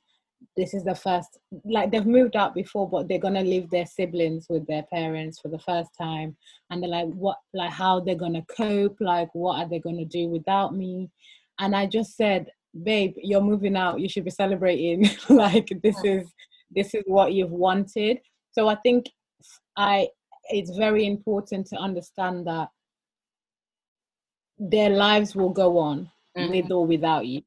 this 0.58 0.74
is 0.74 0.84
the 0.84 0.96
first 0.96 1.38
like 1.66 1.92
they've 1.92 2.06
moved 2.06 2.36
out 2.36 2.54
before 2.54 2.90
but 2.90 3.08
they're 3.08 3.20
gonna 3.20 3.44
leave 3.44 3.70
their 3.70 3.86
siblings 3.86 4.48
with 4.50 4.66
their 4.68 4.84
parents 4.84 5.40
for 5.40 5.48
the 5.48 5.60
first 5.60 5.92
time. 5.98 6.36
And 6.70 6.82
they're 6.82 6.90
like 6.90 7.08
what 7.08 7.38
like 7.54 7.72
how 7.72 8.00
they're 8.00 8.16
gonna 8.16 8.46
cope? 8.56 8.98
Like 9.00 9.30
what 9.34 9.60
are 9.60 9.70
they 9.70 9.80
gonna 9.80 10.06
do 10.06 10.28
without 10.28 10.76
me? 10.76 11.10
And 11.60 11.76
i 11.76 11.86
just 11.86 12.16
said 12.18 12.48
babe 12.84 13.14
you're 13.18 13.42
moving 13.42 13.76
out. 13.76 14.00
You 14.00 14.10
should 14.10 14.26
be 14.26 14.32
celebrating. 14.32 15.10
Like 15.30 15.70
this 15.84 15.98
is 16.04 16.28
this 16.70 16.94
is 16.94 17.04
what 17.06 17.34
you've 17.34 17.52
wanted. 17.52 18.20
So 18.52 18.68
i 18.68 18.76
think 18.76 19.06
i 19.78 20.08
it's 20.50 20.76
very 20.76 21.06
important 21.06 21.68
to 21.68 21.78
understand 21.78 22.46
that 22.48 22.70
their 24.60 24.90
lives 24.90 25.36
will 25.36 25.50
go 25.50 25.78
on 25.78 26.10
mm-hmm. 26.38 26.52
with 26.52 26.72
or 26.72 26.86
without 26.86 27.26
you 27.26 27.42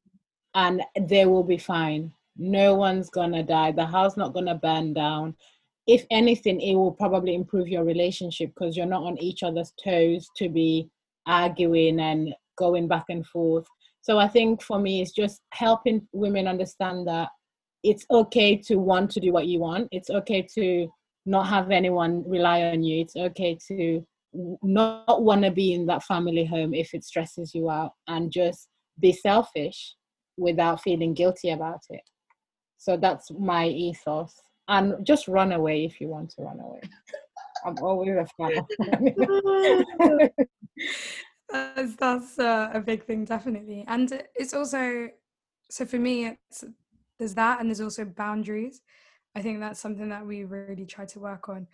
and 0.53 0.81
they 0.99 1.25
will 1.25 1.43
be 1.43 1.57
fine 1.57 2.11
no 2.37 2.75
one's 2.75 3.09
gonna 3.09 3.43
die. 3.43 3.71
The 3.71 3.85
house 3.85 4.17
not 4.17 4.33
gonna 4.33 4.55
burn 4.55 4.93
down. 4.93 5.35
If 5.87 6.05
anything 6.11 6.59
it 6.61 6.75
will 6.75 6.91
probably 6.91 7.35
improve 7.35 7.67
your 7.67 7.83
relationship 7.83 8.51
because 8.55 8.75
you're 8.75 8.85
not 8.85 9.03
on 9.03 9.17
each 9.19 9.43
other's 9.43 9.73
toes 9.83 10.27
to 10.37 10.49
be 10.49 10.89
arguing 11.27 11.99
and 11.99 12.33
going 12.57 12.87
back 12.87 13.05
and 13.09 13.25
forth. 13.25 13.67
So 14.01 14.19
i 14.19 14.27
think 14.27 14.61
for 14.61 14.79
me 14.79 15.01
it's 15.01 15.11
just 15.11 15.41
helping 15.51 16.07
women 16.13 16.47
understand 16.47 17.07
that 17.07 17.29
it's 17.83 18.05
okay 18.09 18.55
to 18.55 18.75
want 18.77 19.11
to 19.11 19.19
do 19.19 19.31
what 19.31 19.47
you 19.47 19.59
want. 19.59 19.87
It's 19.91 20.09
okay 20.09 20.41
to 20.55 20.89
not 21.25 21.47
have 21.47 21.71
anyone 21.71 22.27
rely 22.27 22.63
on 22.63 22.83
you. 22.83 23.01
It's 23.01 23.15
okay 23.15 23.57
to 23.67 24.05
not 24.63 25.23
want 25.23 25.43
to 25.43 25.51
be 25.51 25.73
in 25.73 25.85
that 25.85 26.03
family 26.03 26.45
home 26.45 26.73
if 26.73 26.93
it 26.93 27.03
stresses 27.03 27.53
you 27.55 27.69
out 27.69 27.93
and 28.07 28.31
just 28.31 28.67
be 28.99 29.11
selfish 29.11 29.95
without 30.37 30.81
feeling 30.81 31.13
guilty 31.13 31.51
about 31.51 31.81
it 31.89 32.01
so 32.77 32.97
that's 32.97 33.31
my 33.31 33.67
ethos. 33.67 34.41
And 34.67 35.05
just 35.05 35.27
run 35.27 35.51
away 35.51 35.85
if 35.85 36.01
you 36.01 36.07
want 36.07 36.31
to 36.31 36.43
run 36.43 36.59
away. 36.59 36.81
I'm 37.65 37.77
always 37.79 38.15
a 38.15 38.25
fan. 38.37 38.55
that's 41.49 41.95
that's 41.95 42.39
uh, 42.39 42.69
a 42.73 42.79
big 42.79 43.05
thing, 43.05 43.25
definitely. 43.25 43.85
And 43.87 44.23
it's 44.35 44.53
also 44.53 45.09
so 45.69 45.85
for 45.85 45.97
me, 45.97 46.27
it's 46.49 46.63
there's 47.17 47.35
that, 47.35 47.59
and 47.59 47.69
there's 47.69 47.81
also 47.81 48.05
boundaries. 48.05 48.81
I 49.35 49.41
think 49.41 49.59
that's 49.59 49.79
something 49.79 50.09
that 50.09 50.25
we 50.25 50.43
really 50.45 50.85
try 50.85 51.05
to 51.05 51.19
work 51.19 51.49
on. 51.49 51.67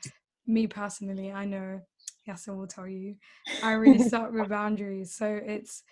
Me 0.48 0.68
personally, 0.68 1.32
I 1.32 1.46
know 1.46 1.82
Yasin 2.28 2.58
will 2.58 2.68
tell 2.68 2.88
you, 2.88 3.16
I 3.64 3.74
really 3.74 4.04
start 4.08 4.34
with 4.34 4.50
boundaries. 4.50 5.14
So 5.16 5.26
it's 5.26 5.84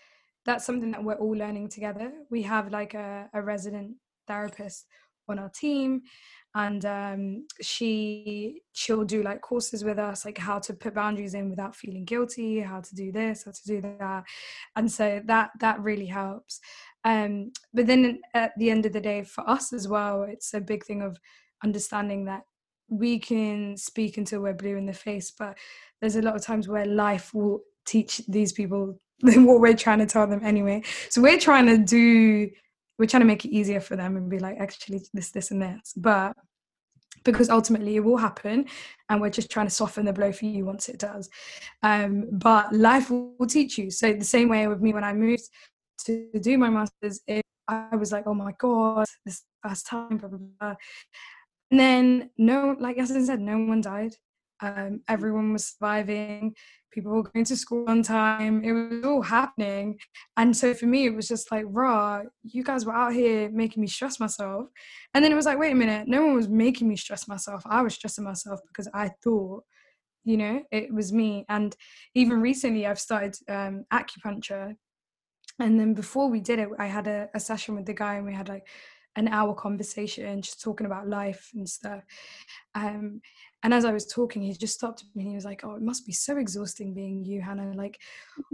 that's 0.45 0.65
something 0.65 0.91
that 0.91 1.03
we're 1.03 1.15
all 1.15 1.35
learning 1.35 1.69
together. 1.69 2.11
We 2.29 2.41
have 2.43 2.71
like 2.71 2.93
a, 2.93 3.29
a 3.33 3.41
resident 3.41 3.95
therapist 4.29 4.85
on 5.27 5.39
our 5.39 5.49
team 5.49 6.01
and 6.55 6.85
um, 6.85 7.45
she 7.61 8.61
she'll 8.73 9.03
do 9.03 9.21
like 9.21 9.41
courses 9.41 9.83
with 9.83 9.99
us 9.99 10.25
like 10.25 10.37
how 10.37 10.57
to 10.57 10.73
put 10.73 10.95
boundaries 10.95 11.35
in 11.35 11.49
without 11.49 11.75
feeling 11.75 12.05
guilty 12.05 12.59
how 12.59 12.81
to 12.81 12.95
do 12.95 13.11
this 13.11 13.43
how 13.43 13.51
to 13.51 13.63
do 13.67 13.81
that 13.81 14.23
and 14.75 14.91
so 14.91 15.21
that 15.25 15.51
that 15.59 15.79
really 15.81 16.07
helps. 16.07 16.59
Um, 17.05 17.51
but 17.73 17.87
then 17.87 18.19
at 18.33 18.51
the 18.57 18.69
end 18.69 18.85
of 18.85 18.93
the 18.93 18.99
day 18.99 19.23
for 19.23 19.47
us 19.49 19.71
as 19.71 19.87
well 19.87 20.23
it's 20.23 20.53
a 20.53 20.59
big 20.59 20.83
thing 20.85 21.01
of 21.01 21.17
understanding 21.63 22.25
that 22.25 22.41
we 22.89 23.19
can 23.19 23.77
speak 23.77 24.17
until 24.17 24.41
we're 24.41 24.53
blue 24.53 24.75
in 24.75 24.87
the 24.87 24.93
face 24.93 25.31
but 25.31 25.57
there's 26.01 26.15
a 26.15 26.21
lot 26.21 26.35
of 26.35 26.43
times 26.43 26.67
where 26.67 26.85
life 26.85 27.33
will 27.33 27.61
teach 27.85 28.21
these 28.27 28.51
people 28.51 28.99
what 29.21 29.59
we're 29.59 29.73
trying 29.73 29.99
to 29.99 30.05
tell 30.05 30.27
them 30.27 30.41
anyway. 30.43 30.81
So 31.09 31.21
we're 31.21 31.39
trying 31.39 31.65
to 31.65 31.77
do 31.77 32.49
we're 32.99 33.07
trying 33.07 33.21
to 33.21 33.25
make 33.25 33.45
it 33.45 33.49
easier 33.49 33.79
for 33.79 33.95
them 33.95 34.17
and 34.17 34.29
be 34.29 34.37
like 34.37 34.57
actually 34.59 35.01
this 35.13 35.31
this 35.31 35.51
and 35.51 35.61
this 35.61 35.93
but 35.95 36.35
because 37.23 37.49
ultimately 37.49 37.95
it 37.95 38.03
will 38.03 38.17
happen 38.17 38.65
and 39.09 39.21
we're 39.21 39.29
just 39.29 39.49
trying 39.49 39.65
to 39.67 39.73
soften 39.73 40.05
the 40.05 40.13
blow 40.13 40.31
for 40.31 40.45
you 40.45 40.65
once 40.65 40.89
it 40.89 40.99
does. 40.99 41.29
Um, 41.83 42.27
but 42.31 42.73
life 42.73 43.09
will, 43.09 43.35
teach 43.47 43.77
you. 43.77 43.89
So 43.89 44.13
the 44.13 44.23
same 44.23 44.49
way 44.49 44.67
with 44.67 44.81
me 44.81 44.93
when 44.93 45.03
i 45.03 45.13
moved 45.13 45.49
to 46.05 46.29
do 46.39 46.57
my 46.57 46.69
masters 46.69 47.19
it, 47.27 47.43
i 47.67 47.95
was 47.95 48.11
like 48.11 48.25
oh 48.25 48.33
my 48.33 48.53
god 48.57 49.05
this 49.25 49.43
first 49.61 49.85
time 49.87 50.17
blah, 50.17 50.29
blah, 50.29 50.39
blah. 50.59 50.75
and 51.71 51.79
then 51.79 52.29
no 52.37 52.75
like 52.79 52.97
as 52.97 53.11
i 53.11 53.21
said 53.21 53.41
no 53.41 53.57
one 53.57 53.81
died. 53.81 54.15
Um, 54.61 55.01
everyone 55.07 55.53
was 55.53 55.65
surviving 55.65 56.53
people 56.91 57.11
were 57.11 57.23
going 57.23 57.45
to 57.45 57.55
school 57.55 57.85
on 57.87 58.03
time 58.03 58.63
it 58.63 58.71
was 58.71 59.03
all 59.03 59.21
happening. 59.21 59.97
And 60.37 60.55
so 60.55 60.73
for 60.73 60.85
me 60.85 61.05
it 61.05 61.15
was 61.15 61.27
just 61.27 61.51
like 61.51 61.65
raw 61.67 62.21
you 62.43 62.63
guys 62.63 62.85
were 62.85 62.95
out 62.95 63.13
here 63.13 63.49
making 63.51 63.81
me 63.81 63.87
stress 63.87 64.19
myself. 64.19 64.67
And 65.13 65.23
then 65.23 65.31
it 65.31 65.35
was 65.35 65.45
like 65.45 65.59
wait 65.59 65.71
a 65.71 65.75
minute 65.75 66.07
no 66.07 66.25
one 66.25 66.35
was 66.35 66.49
making 66.49 66.87
me 66.87 66.95
stress 66.95 67.27
myself. 67.27 67.63
I 67.65 67.81
was 67.81 67.95
stressing 67.95 68.23
myself 68.23 68.59
because 68.67 68.89
i 68.93 69.11
thought 69.23 69.63
you 70.23 70.37
know 70.37 70.61
it 70.71 70.93
was 70.93 71.13
me. 71.13 71.45
And 71.49 71.75
even 72.15 72.41
recently 72.41 72.85
i've 72.85 72.99
started 72.99 73.35
um, 73.47 73.85
acupuncture. 73.91 74.75
And 75.59 75.79
then 75.79 75.93
before 75.93 76.29
we 76.29 76.39
did 76.39 76.59
it 76.59 76.69
i 76.79 76.87
had 76.87 77.07
a, 77.07 77.29
a 77.33 77.39
session 77.39 77.75
with 77.75 77.85
the 77.85 77.93
guy 77.93 78.15
and 78.15 78.25
we 78.25 78.33
had 78.33 78.49
like 78.49 78.67
an 79.15 79.27
hour 79.27 79.53
conversation 79.53 80.41
just 80.41 80.61
talking 80.61 80.85
about 80.85 81.07
life 81.07 81.49
and 81.53 81.67
stuff. 81.67 82.03
Um, 82.75 83.21
and 83.61 83.73
as 83.73 83.83
I 83.83 83.91
was 83.91 84.05
talking, 84.05 84.41
he 84.41 84.53
just 84.53 84.75
stopped 84.75 85.03
me 85.15 85.23
and 85.23 85.29
he 85.29 85.35
was 85.35 85.43
like, 85.43 85.61
Oh, 85.63 85.75
it 85.75 85.81
must 85.81 86.05
be 86.05 86.13
so 86.13 86.37
exhausting 86.37 86.93
being 86.93 87.25
you, 87.25 87.41
Hanna. 87.41 87.73
Like, 87.73 87.99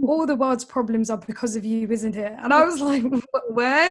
all 0.02 0.26
the 0.26 0.34
world's 0.34 0.64
problems 0.64 1.10
are 1.10 1.18
because 1.18 1.54
of 1.54 1.64
you, 1.64 1.88
isn't 1.88 2.16
it? 2.16 2.32
And 2.38 2.52
I 2.52 2.64
was 2.64 2.80
like, 2.80 3.04
Where? 3.50 3.88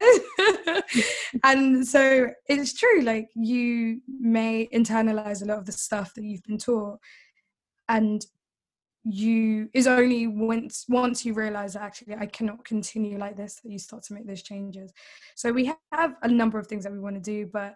and 1.44 1.88
so 1.88 2.28
it's 2.48 2.74
true. 2.74 3.02
Like, 3.02 3.30
you 3.34 4.02
may 4.08 4.68
internalize 4.74 5.42
a 5.42 5.46
lot 5.46 5.60
of 5.60 5.66
the 5.66 5.72
stuff 5.72 6.14
that 6.16 6.24
you've 6.24 6.44
been 6.44 6.58
taught. 6.58 7.00
And 7.88 8.26
you 9.08 9.70
is 9.74 9.86
only 9.86 10.26
once 10.26 10.86
once 10.90 11.24
you 11.24 11.34
realize 11.34 11.74
that 11.74 11.84
actually 11.84 12.16
I 12.16 12.26
cannot 12.26 12.66
continue 12.66 13.20
like 13.20 13.38
this 13.38 13.60
that 13.62 13.72
you 13.72 13.78
start 13.78 14.02
to 14.06 14.14
make 14.14 14.26
those 14.26 14.42
changes. 14.42 14.92
So 15.36 15.52
we 15.52 15.72
have 15.92 16.16
a 16.24 16.28
number 16.28 16.58
of 16.58 16.66
things 16.66 16.84
that 16.84 16.92
we 16.92 17.00
want 17.00 17.16
to 17.16 17.22
do, 17.22 17.46
but 17.46 17.76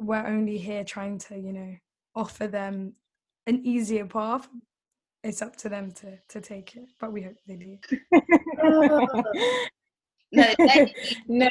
we're 0.00 0.26
only 0.26 0.58
here 0.58 0.82
trying 0.82 1.18
to, 1.18 1.38
you 1.38 1.52
know, 1.52 1.76
offer 2.16 2.48
them 2.48 2.94
an 3.46 3.60
easier 3.64 4.06
path 4.06 4.48
it's 5.26 5.42
up 5.42 5.56
to 5.56 5.68
them 5.68 5.90
to 5.90 6.16
to 6.28 6.40
take 6.40 6.76
it 6.76 6.88
but 7.00 7.12
we 7.12 7.22
hope 7.22 7.36
they 7.46 7.56
do. 7.56 7.78
No 10.32 10.42
thank 10.56 10.94
you. 10.96 11.16
No, 11.28 11.48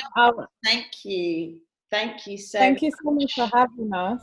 thank 0.63 1.05
you. 1.05 1.59
Thank 1.91 2.27
you 2.27 2.37
so 2.37 2.59
thank 2.59 2.81
you 2.81 2.91
so 2.91 3.11
much 3.11 3.33
for 3.33 3.49
having 3.53 3.93
us 3.93 4.21